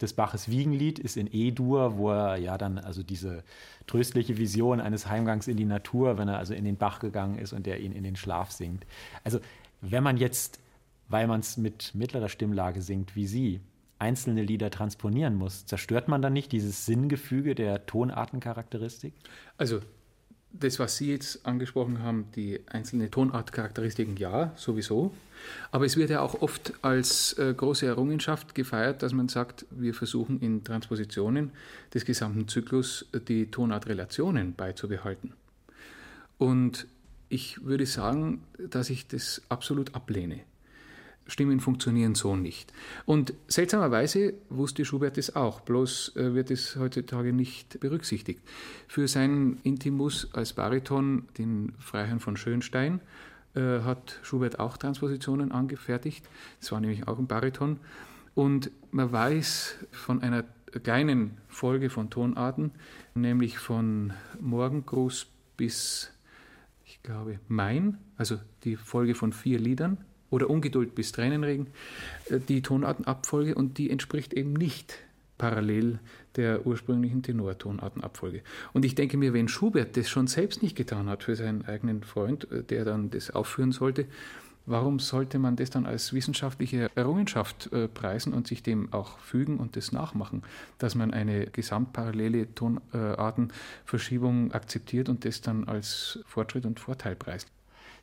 des 0.01 0.15
Baches 0.15 0.51
Wiegenlied 0.51 0.99
ist 0.99 1.17
in 1.17 1.29
E-Dur, 1.33 1.97
wo 1.97 2.11
er 2.11 2.37
ja 2.37 2.59
dann 2.59 2.79
also 2.79 3.03
diese 3.03 3.45
tröstliche 3.87 4.39
Vision 4.39 4.81
eines 4.81 5.09
Heimgangs 5.09 5.49
in 5.49 5.57
die 5.57 5.65
Natur, 5.65 6.19
wenn 6.19 6.29
er 6.29 6.39
also 6.39 6.55
in 6.55 6.65
den 6.65 6.77
Bach 6.77 6.99
gegangen 6.99 7.39
ist 7.39 7.53
und 7.53 7.67
der 7.67 7.81
ihn 7.81 7.93
in 7.93 8.03
den 8.03 8.17
Schlaf 8.17 8.51
singt. 8.51 8.87
Also 9.25 9.41
wenn 9.81 10.03
man 10.03 10.17
jetzt, 10.17 10.61
weil 11.09 11.27
man 11.27 11.41
es 11.41 11.57
mit 11.57 11.95
mittlerer 11.95 12.29
Stimmlage 12.29 12.83
singt 12.83 13.17
wie 13.17 13.27
Sie, 13.27 13.61
einzelne 13.99 14.43
Lieder 14.43 14.71
transponieren 14.71 15.37
muss, 15.37 15.67
zerstört 15.67 16.09
man 16.09 16.23
dann 16.23 16.33
nicht 16.33 16.51
dieses 16.51 16.87
Sinngefüge 16.87 17.55
der 17.55 17.87
Tonartencharakteristik? 17.87 19.15
Also 19.57 19.81
das, 20.53 20.79
was 20.79 20.97
Sie 20.97 21.11
jetzt 21.11 21.47
angesprochen 21.47 22.03
haben, 22.03 22.27
die 22.35 22.61
einzelnen 22.67 23.11
Tonartcharakteristiken, 23.11 24.17
ja, 24.17 24.53
sowieso. 24.57 25.15
Aber 25.71 25.85
es 25.87 25.97
wird 25.97 26.11
ja 26.11 26.21
auch 26.21 26.41
oft 26.43 26.73
als 26.83 27.33
äh, 27.39 27.55
große 27.55 27.87
Errungenschaft 27.87 28.55
gefeiert, 28.55 29.03
dass 29.03 29.13
man 29.13 29.29
sagt, 29.29 29.67
wir 29.71 29.95
versuchen 29.95 30.41
in 30.41 30.65
Transpositionen 30.65 31.51
des 31.93 32.05
gesamten 32.05 32.49
Zyklus 32.49 33.07
äh, 33.13 33.21
die 33.21 33.51
Tonartrelationen 33.51 34.55
beizubehalten. 34.55 35.33
Und 36.39 36.87
ich 37.29 37.65
würde 37.65 37.87
sagen, 37.87 38.43
dass 38.59 38.91
ich 38.91 39.07
das 39.07 39.43
absolut 39.49 39.95
ablehne. 39.95 40.41
Stimmen 41.27 41.61
funktionieren 41.61 42.15
so 42.15 42.37
nicht. 42.37 42.73
Und 43.07 43.33
seltsamerweise 43.47 44.35
wusste 44.51 44.85
Schubert 44.85 45.19
es 45.19 45.37
auch, 45.37 45.61
bloß 45.61 46.17
äh, 46.17 46.35
wird 46.35 46.51
es 46.51 46.77
heutzutage 46.77 47.33
nicht 47.33 47.81
berücksichtigt. 47.81 48.41
Für 48.89 49.07
seinen 49.07 49.59
Intimus 49.63 50.29
als 50.35 50.53
Bariton, 50.53 51.29
den 51.39 51.75
Freiherrn 51.79 52.21
von 52.21 52.37
Schönstein, 52.37 53.01
äh, 53.55 53.81
hat 53.81 54.19
Schubert 54.23 54.59
auch 54.59 54.77
Transpositionen 54.77 55.53
angefertigt. 55.53 56.29
Das 56.61 56.73
war 56.73 56.81
nämlich 56.81 57.09
auch 57.09 57.19
ein 57.19 57.27
Bariton. 57.27 57.79
Und 58.35 58.71
man 58.91 59.13
weiß 59.13 59.77
von 59.91 60.23
einer 60.23 60.45
kleinen 60.83 61.37
Folge 61.49 61.91
von 61.91 62.09
Tonarten, 62.11 62.73
nämlich 63.15 63.59
von 63.59 64.13
Morgengruß 64.41 65.27
bis, 65.57 66.11
ich 66.85 67.03
glaube, 67.03 67.41
Main, 67.49 67.99
also 68.17 68.39
die 68.65 68.77
Folge 68.77 69.15
von 69.15 69.33
vier 69.33 69.59
Liedern, 69.59 69.99
oder 70.33 70.49
Ungeduld 70.49 70.95
bis 70.95 71.13
Tränenregen, 71.13 71.69
äh, 72.31 72.41
die 72.41 72.63
Tonartenabfolge 72.63 73.55
und 73.55 73.79
die 73.79 73.91
entspricht 73.91 74.33
eben 74.33 74.55
nicht 74.55 74.95
parallel 75.39 75.99
der 76.37 76.67
ursprünglichen 76.67 77.23
Tenortonartenabfolge. 77.23 78.43
Und 78.73 78.85
ich 78.85 78.95
denke 78.95 79.17
mir, 79.17 79.33
wenn 79.33 79.49
Schubert 79.49 79.97
das 79.97 80.09
schon 80.09 80.27
selbst 80.27 80.63
nicht 80.63 80.77
getan 80.77 81.09
hat 81.09 81.25
für 81.25 81.37
seinen 81.37 81.65
eigenen 81.65 82.03
Freund, 82.03 82.51
äh, 82.51 82.63
der 82.63 82.85
dann 82.85 83.11
das 83.11 83.31
aufführen 83.31 83.73
sollte, 83.73 84.07
warum 84.67 84.99
sollte 84.99 85.39
man 85.39 85.57
das 85.57 85.71
dann 85.71 85.87
als 85.87 86.13
wissenschaftliche 86.13 86.91
Errungenschaft 86.95 87.73
äh, 87.73 87.89
preisen 87.89 88.33
und 88.33 88.47
sich 88.47 88.63
dem 88.63 88.93
auch 88.93 89.19
fügen 89.19 89.59
und 89.59 89.77
das 89.77 89.93
nachmachen, 89.93 90.43
dass 90.79 90.95
man 90.95 91.13
eine 91.13 91.47
gesamtparallele 91.47 92.55
Tonartenverschiebung 92.55 94.53
akzeptiert 94.53 95.09
und 95.09 95.25
das 95.25 95.41
dann 95.41 95.65
als 95.65 96.21
Fortschritt 96.27 96.67
und 96.67 96.79
Vorteil 96.81 97.17
preist? 97.17 97.49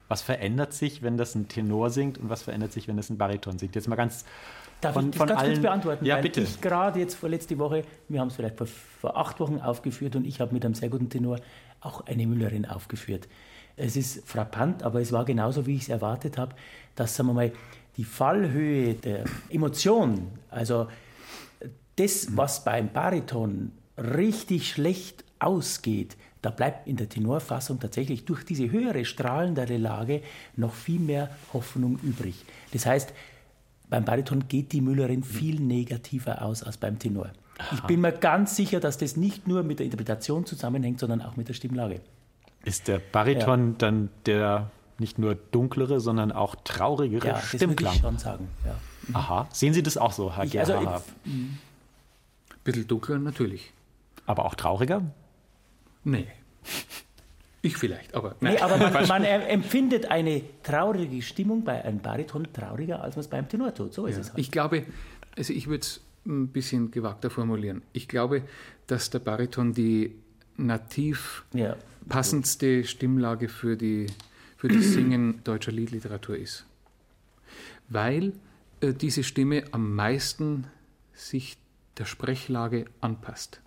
Was 0.09 0.21
verändert 0.21 0.73
sich, 0.73 1.01
wenn 1.01 1.17
das 1.17 1.35
ein 1.35 1.47
Tenor 1.47 1.91
singt 1.91 2.17
und 2.17 2.29
was 2.29 2.41
verändert 2.41 2.73
sich, 2.73 2.87
wenn 2.87 2.97
das 2.97 3.09
ein 3.09 3.17
Bariton 3.17 3.57
singt? 3.57 3.75
Jetzt 3.75 3.87
mal 3.87 3.95
ganz 3.95 4.25
Darf 4.81 4.93
von, 4.93 5.05
ich 5.05 5.11
das 5.11 5.17
von 5.17 5.27
ganz 5.27 5.39
allen... 5.39 5.51
kurz 5.51 5.61
beantworten? 5.61 6.05
Ja, 6.05 6.19
bitte. 6.19 6.41
Ich 6.41 6.59
gerade 6.59 6.99
jetzt 6.99 7.15
vor 7.15 7.29
letzte 7.29 7.57
Woche, 7.57 7.83
wir 8.07 8.19
haben 8.19 8.29
es 8.29 8.35
vielleicht 8.35 8.57
vor, 8.57 8.67
vor 8.67 9.17
acht 9.17 9.39
Wochen 9.39 9.59
aufgeführt 9.59 10.15
und 10.15 10.25
ich 10.25 10.41
habe 10.41 10.53
mit 10.53 10.65
einem 10.65 10.73
sehr 10.73 10.89
guten 10.89 11.09
Tenor 11.09 11.39
auch 11.79 12.05
eine 12.07 12.25
Müllerin 12.27 12.65
aufgeführt. 12.65 13.27
Es 13.77 13.95
ist 13.95 14.27
frappant, 14.27 14.83
aber 14.83 14.99
es 14.99 15.11
war 15.11 15.23
genauso, 15.25 15.65
wie 15.65 15.75
ich 15.75 15.83
es 15.83 15.89
erwartet 15.89 16.37
habe, 16.37 16.53
dass, 16.95 17.15
sagen 17.15 17.29
wir 17.29 17.33
mal, 17.33 17.51
die 17.95 18.03
Fallhöhe 18.03 18.95
der 18.95 19.23
Emotion, 19.49 20.27
also 20.49 20.87
das, 21.95 22.35
was 22.35 22.63
beim 22.63 22.91
Bariton 22.91 23.71
richtig 23.97 24.69
schlecht 24.69 25.23
ausgeht, 25.39 26.17
da 26.41 26.49
bleibt 26.49 26.87
in 26.87 26.95
der 26.95 27.09
Tenorfassung 27.09 27.79
tatsächlich 27.79 28.25
durch 28.25 28.43
diese 28.45 28.71
höhere 28.71 29.03
strahlendere 29.05 29.77
Lage 29.77 30.21
noch 30.55 30.73
viel 30.73 30.99
mehr 30.99 31.29
Hoffnung 31.53 31.99
übrig. 32.01 32.45
Das 32.71 32.85
heißt, 32.85 33.13
beim 33.89 34.05
Bariton 34.05 34.47
geht 34.47 34.71
die 34.71 34.81
Müllerin 34.81 35.23
viel 35.23 35.59
negativer 35.59 36.41
aus 36.41 36.63
als 36.63 36.77
beim 36.77 36.99
Tenor. 36.99 37.31
Ich 37.73 37.81
bin 37.81 37.99
mir 37.99 38.13
ganz 38.13 38.55
sicher, 38.55 38.79
dass 38.79 38.97
das 38.97 39.17
nicht 39.17 39.47
nur 39.47 39.63
mit 39.63 39.79
der 39.79 39.85
Interpretation 39.85 40.45
zusammenhängt, 40.45 40.99
sondern 40.99 41.21
auch 41.21 41.35
mit 41.35 41.49
der 41.49 41.53
Stimmlage. 41.53 41.99
Ist 42.63 42.87
der 42.87 42.99
Bariton 42.99 43.71
ja. 43.71 43.75
dann 43.77 44.09
der 44.25 44.71
nicht 44.97 45.17
nur 45.17 45.35
dunklere, 45.35 45.99
sondern 45.99 46.31
auch 46.31 46.55
traurigere 46.63 47.27
ja, 47.27 47.41
Stimmklang? 47.41 47.75
Das 47.75 47.79
würde 47.79 47.95
ich 47.95 48.01
schon 48.01 48.17
sagen. 48.17 48.47
Ja. 48.65 48.75
Aha. 49.13 49.47
Sehen 49.51 49.73
Sie 49.73 49.83
das 49.83 49.97
auch 49.97 50.11
so, 50.11 50.35
Herr 50.35 50.43
ich, 50.43 50.59
also, 50.59 50.73
Ein 50.75 51.59
bisschen 52.63 52.87
dunkler 52.87 53.17
natürlich. 53.19 53.73
Aber 54.25 54.45
auch 54.45 54.55
trauriger? 54.55 55.01
Nee. 56.03 56.27
Ich 57.61 57.77
vielleicht, 57.77 58.15
aber. 58.15 58.35
Nein. 58.39 58.53
Nee, 58.53 58.59
aber 58.59 58.77
man, 58.77 59.07
man, 59.07 59.23
empfindet 59.23 60.05
eine 60.05 60.41
traurige 60.63 61.21
Stimmung 61.21 61.63
bei 61.63 61.83
einem 61.83 61.99
Bariton 61.99 62.47
trauriger, 62.53 63.01
als 63.01 63.15
man 63.15 63.21
es 63.21 63.27
beim 63.27 63.49
Tenor 63.49 63.73
tut. 63.73 63.93
So 63.93 64.05
ist 64.05 64.15
ja. 64.15 64.21
es 64.21 64.29
halt. 64.29 64.39
Ich 64.39 64.51
glaube, 64.51 64.85
also 65.35 65.53
ich 65.53 65.67
würde 65.67 65.81
es 65.81 66.01
ein 66.25 66.47
bisschen 66.49 66.91
gewagter 66.91 67.29
formulieren. 67.29 67.81
Ich 67.91 68.07
glaube, 68.07 68.43
dass 68.87 69.09
der 69.09 69.19
Bariton 69.19 69.73
die 69.73 70.15
nativ 70.57 71.45
ja. 71.53 71.75
passendste 72.07 72.83
Stimmlage 72.83 73.49
für, 73.49 73.75
die, 73.75 74.07
für 74.57 74.67
das 74.67 74.83
Singen 74.93 75.41
deutscher 75.43 75.71
Liedliteratur 75.71 76.37
ist. 76.37 76.65
Weil 77.89 78.33
äh, 78.81 78.93
diese 78.93 79.23
Stimme 79.23 79.63
am 79.71 79.95
meisten 79.95 80.67
sich 81.13 81.57
der 81.97 82.05
Sprechlage 82.05 82.85
anpasst. 83.01 83.61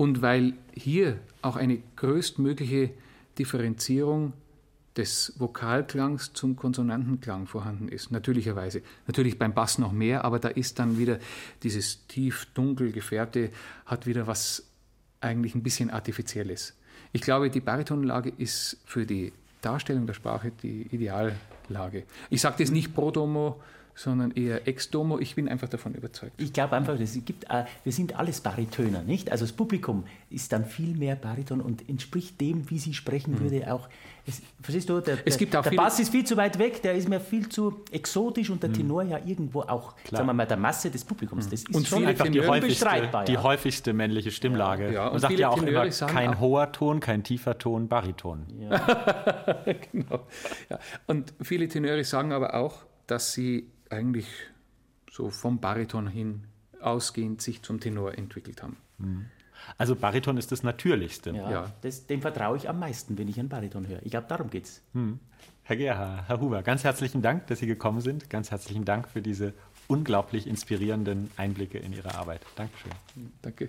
Und 0.00 0.22
weil 0.22 0.54
hier 0.72 1.18
auch 1.42 1.56
eine 1.56 1.76
größtmögliche 1.96 2.88
Differenzierung 3.38 4.32
des 4.96 5.34
Vokalklangs 5.36 6.32
zum 6.32 6.56
Konsonantenklang 6.56 7.46
vorhanden 7.46 7.86
ist, 7.86 8.10
natürlicherweise. 8.10 8.80
Natürlich 9.06 9.38
beim 9.38 9.52
Bass 9.52 9.76
noch 9.76 9.92
mehr, 9.92 10.24
aber 10.24 10.38
da 10.38 10.48
ist 10.48 10.78
dann 10.78 10.96
wieder 10.96 11.18
dieses 11.62 12.06
tief 12.06 12.46
dunkel 12.54 12.92
gefährte, 12.92 13.50
hat 13.84 14.06
wieder 14.06 14.26
was 14.26 14.70
eigentlich 15.20 15.54
ein 15.54 15.62
bisschen 15.62 15.90
Artifizielles. 15.90 16.78
Ich 17.12 17.20
glaube, 17.20 17.50
die 17.50 17.60
Baritonlage 17.60 18.32
ist 18.38 18.78
für 18.86 19.04
die 19.04 19.34
Darstellung 19.60 20.06
der 20.06 20.14
Sprache 20.14 20.50
die 20.62 20.80
Ideallage. 20.94 22.04
Ich 22.30 22.40
sage 22.40 22.56
das 22.60 22.70
nicht 22.70 22.94
pro 22.94 23.10
domo, 23.10 23.60
sondern 24.00 24.30
eher 24.30 24.66
Ex-Domo. 24.66 25.18
Ich 25.18 25.34
bin 25.34 25.46
einfach 25.46 25.68
davon 25.68 25.94
überzeugt. 25.94 26.32
Ich 26.40 26.54
glaube 26.54 26.74
einfach, 26.74 26.98
es 26.98 27.12
gibt, 27.24 27.44
äh, 27.50 27.64
wir 27.84 27.92
sind 27.92 28.18
alles 28.18 28.40
Baritöner, 28.40 29.02
nicht? 29.02 29.30
Also 29.30 29.44
das 29.44 29.52
Publikum 29.52 30.04
ist 30.30 30.52
dann 30.52 30.64
viel 30.64 30.96
mehr 30.96 31.16
Bariton 31.16 31.60
und 31.60 31.86
entspricht 31.86 32.40
dem, 32.40 32.70
wie 32.70 32.78
sie 32.78 32.94
sprechen 32.94 33.34
mhm. 33.34 33.40
würde, 33.40 33.72
auch. 33.72 33.90
Es, 34.26 34.40
verstehst 34.62 34.88
du, 34.88 35.00
der, 35.00 35.18
es 35.24 35.36
gibt 35.36 35.54
auch 35.54 35.62
der 35.62 35.72
Bass 35.72 35.98
ist 35.98 36.10
viel 36.10 36.24
zu 36.24 36.36
weit 36.38 36.58
weg, 36.58 36.82
der 36.82 36.94
ist 36.94 37.08
mir 37.08 37.20
viel 37.20 37.48
zu 37.48 37.82
exotisch 37.90 38.48
und 38.48 38.62
der 38.62 38.70
mhm. 38.70 38.74
Tenor 38.74 39.02
ja 39.02 39.18
irgendwo 39.24 39.62
auch, 39.62 39.96
Klar. 40.04 40.18
sagen 40.18 40.28
wir 40.28 40.32
mal, 40.34 40.46
der 40.46 40.56
Masse 40.56 40.90
des 40.90 41.04
Publikums. 41.04 41.50
Das 41.50 41.60
ist 41.60 41.74
und 41.74 41.86
schon 41.86 42.06
einfach 42.06 42.28
die 42.28 42.40
häufigste, 42.40 43.10
die 43.26 43.38
häufigste 43.38 43.92
männliche 43.92 44.30
Stimmlage. 44.30 44.86
Ja. 44.86 44.92
Ja, 44.92 45.06
und 45.06 45.12
Man 45.12 45.20
sagt 45.20 45.38
ja 45.38 45.48
auch 45.50 45.58
Tenöre 45.58 45.88
immer, 45.88 46.06
kein 46.06 46.34
auch, 46.34 46.40
hoher 46.40 46.72
Ton, 46.72 47.00
kein 47.00 47.22
tiefer 47.22 47.58
Ton, 47.58 47.88
Bariton. 47.88 48.46
Ja. 48.58 48.78
genau. 49.92 50.20
Ja. 50.70 50.78
Und 51.06 51.34
viele 51.42 51.68
Tenöre 51.68 52.02
sagen 52.04 52.32
aber 52.32 52.54
auch, 52.54 52.84
dass 53.06 53.32
sie 53.32 53.68
eigentlich 53.90 54.26
so 55.10 55.30
vom 55.30 55.60
Bariton 55.60 56.06
hin 56.06 56.44
ausgehend 56.80 57.42
sich 57.42 57.62
zum 57.62 57.80
Tenor 57.80 58.16
entwickelt 58.16 58.62
haben. 58.62 58.76
Mhm. 58.98 59.26
Also 59.76 59.94
Bariton 59.94 60.38
ist 60.38 60.52
das 60.52 60.62
Natürlichste. 60.62 61.30
Ja, 61.30 61.50
ja. 61.50 61.72
Das, 61.82 62.06
dem 62.06 62.22
vertraue 62.22 62.56
ich 62.56 62.68
am 62.68 62.78
meisten, 62.78 63.18
wenn 63.18 63.28
ich 63.28 63.38
einen 63.38 63.48
Bariton 63.48 63.86
höre. 63.86 64.00
Ich 64.02 64.10
glaube, 64.10 64.26
darum 64.28 64.48
geht's. 64.48 64.82
Hm. 64.94 65.20
Herr 65.62 65.76
Gerhard, 65.76 66.28
Herr 66.28 66.40
Huber, 66.40 66.62
ganz 66.62 66.82
herzlichen 66.82 67.22
Dank, 67.22 67.46
dass 67.48 67.58
Sie 67.58 67.66
gekommen 67.66 68.00
sind. 68.00 68.30
Ganz 68.30 68.50
herzlichen 68.50 68.84
Dank 68.84 69.08
für 69.08 69.22
diese 69.22 69.54
unglaublich 69.86 70.46
inspirierenden 70.46 71.30
Einblicke 71.36 71.78
in 71.78 71.92
Ihre 71.92 72.14
Arbeit. 72.14 72.40
Dankeschön. 72.56 72.92
Danke. 73.42 73.68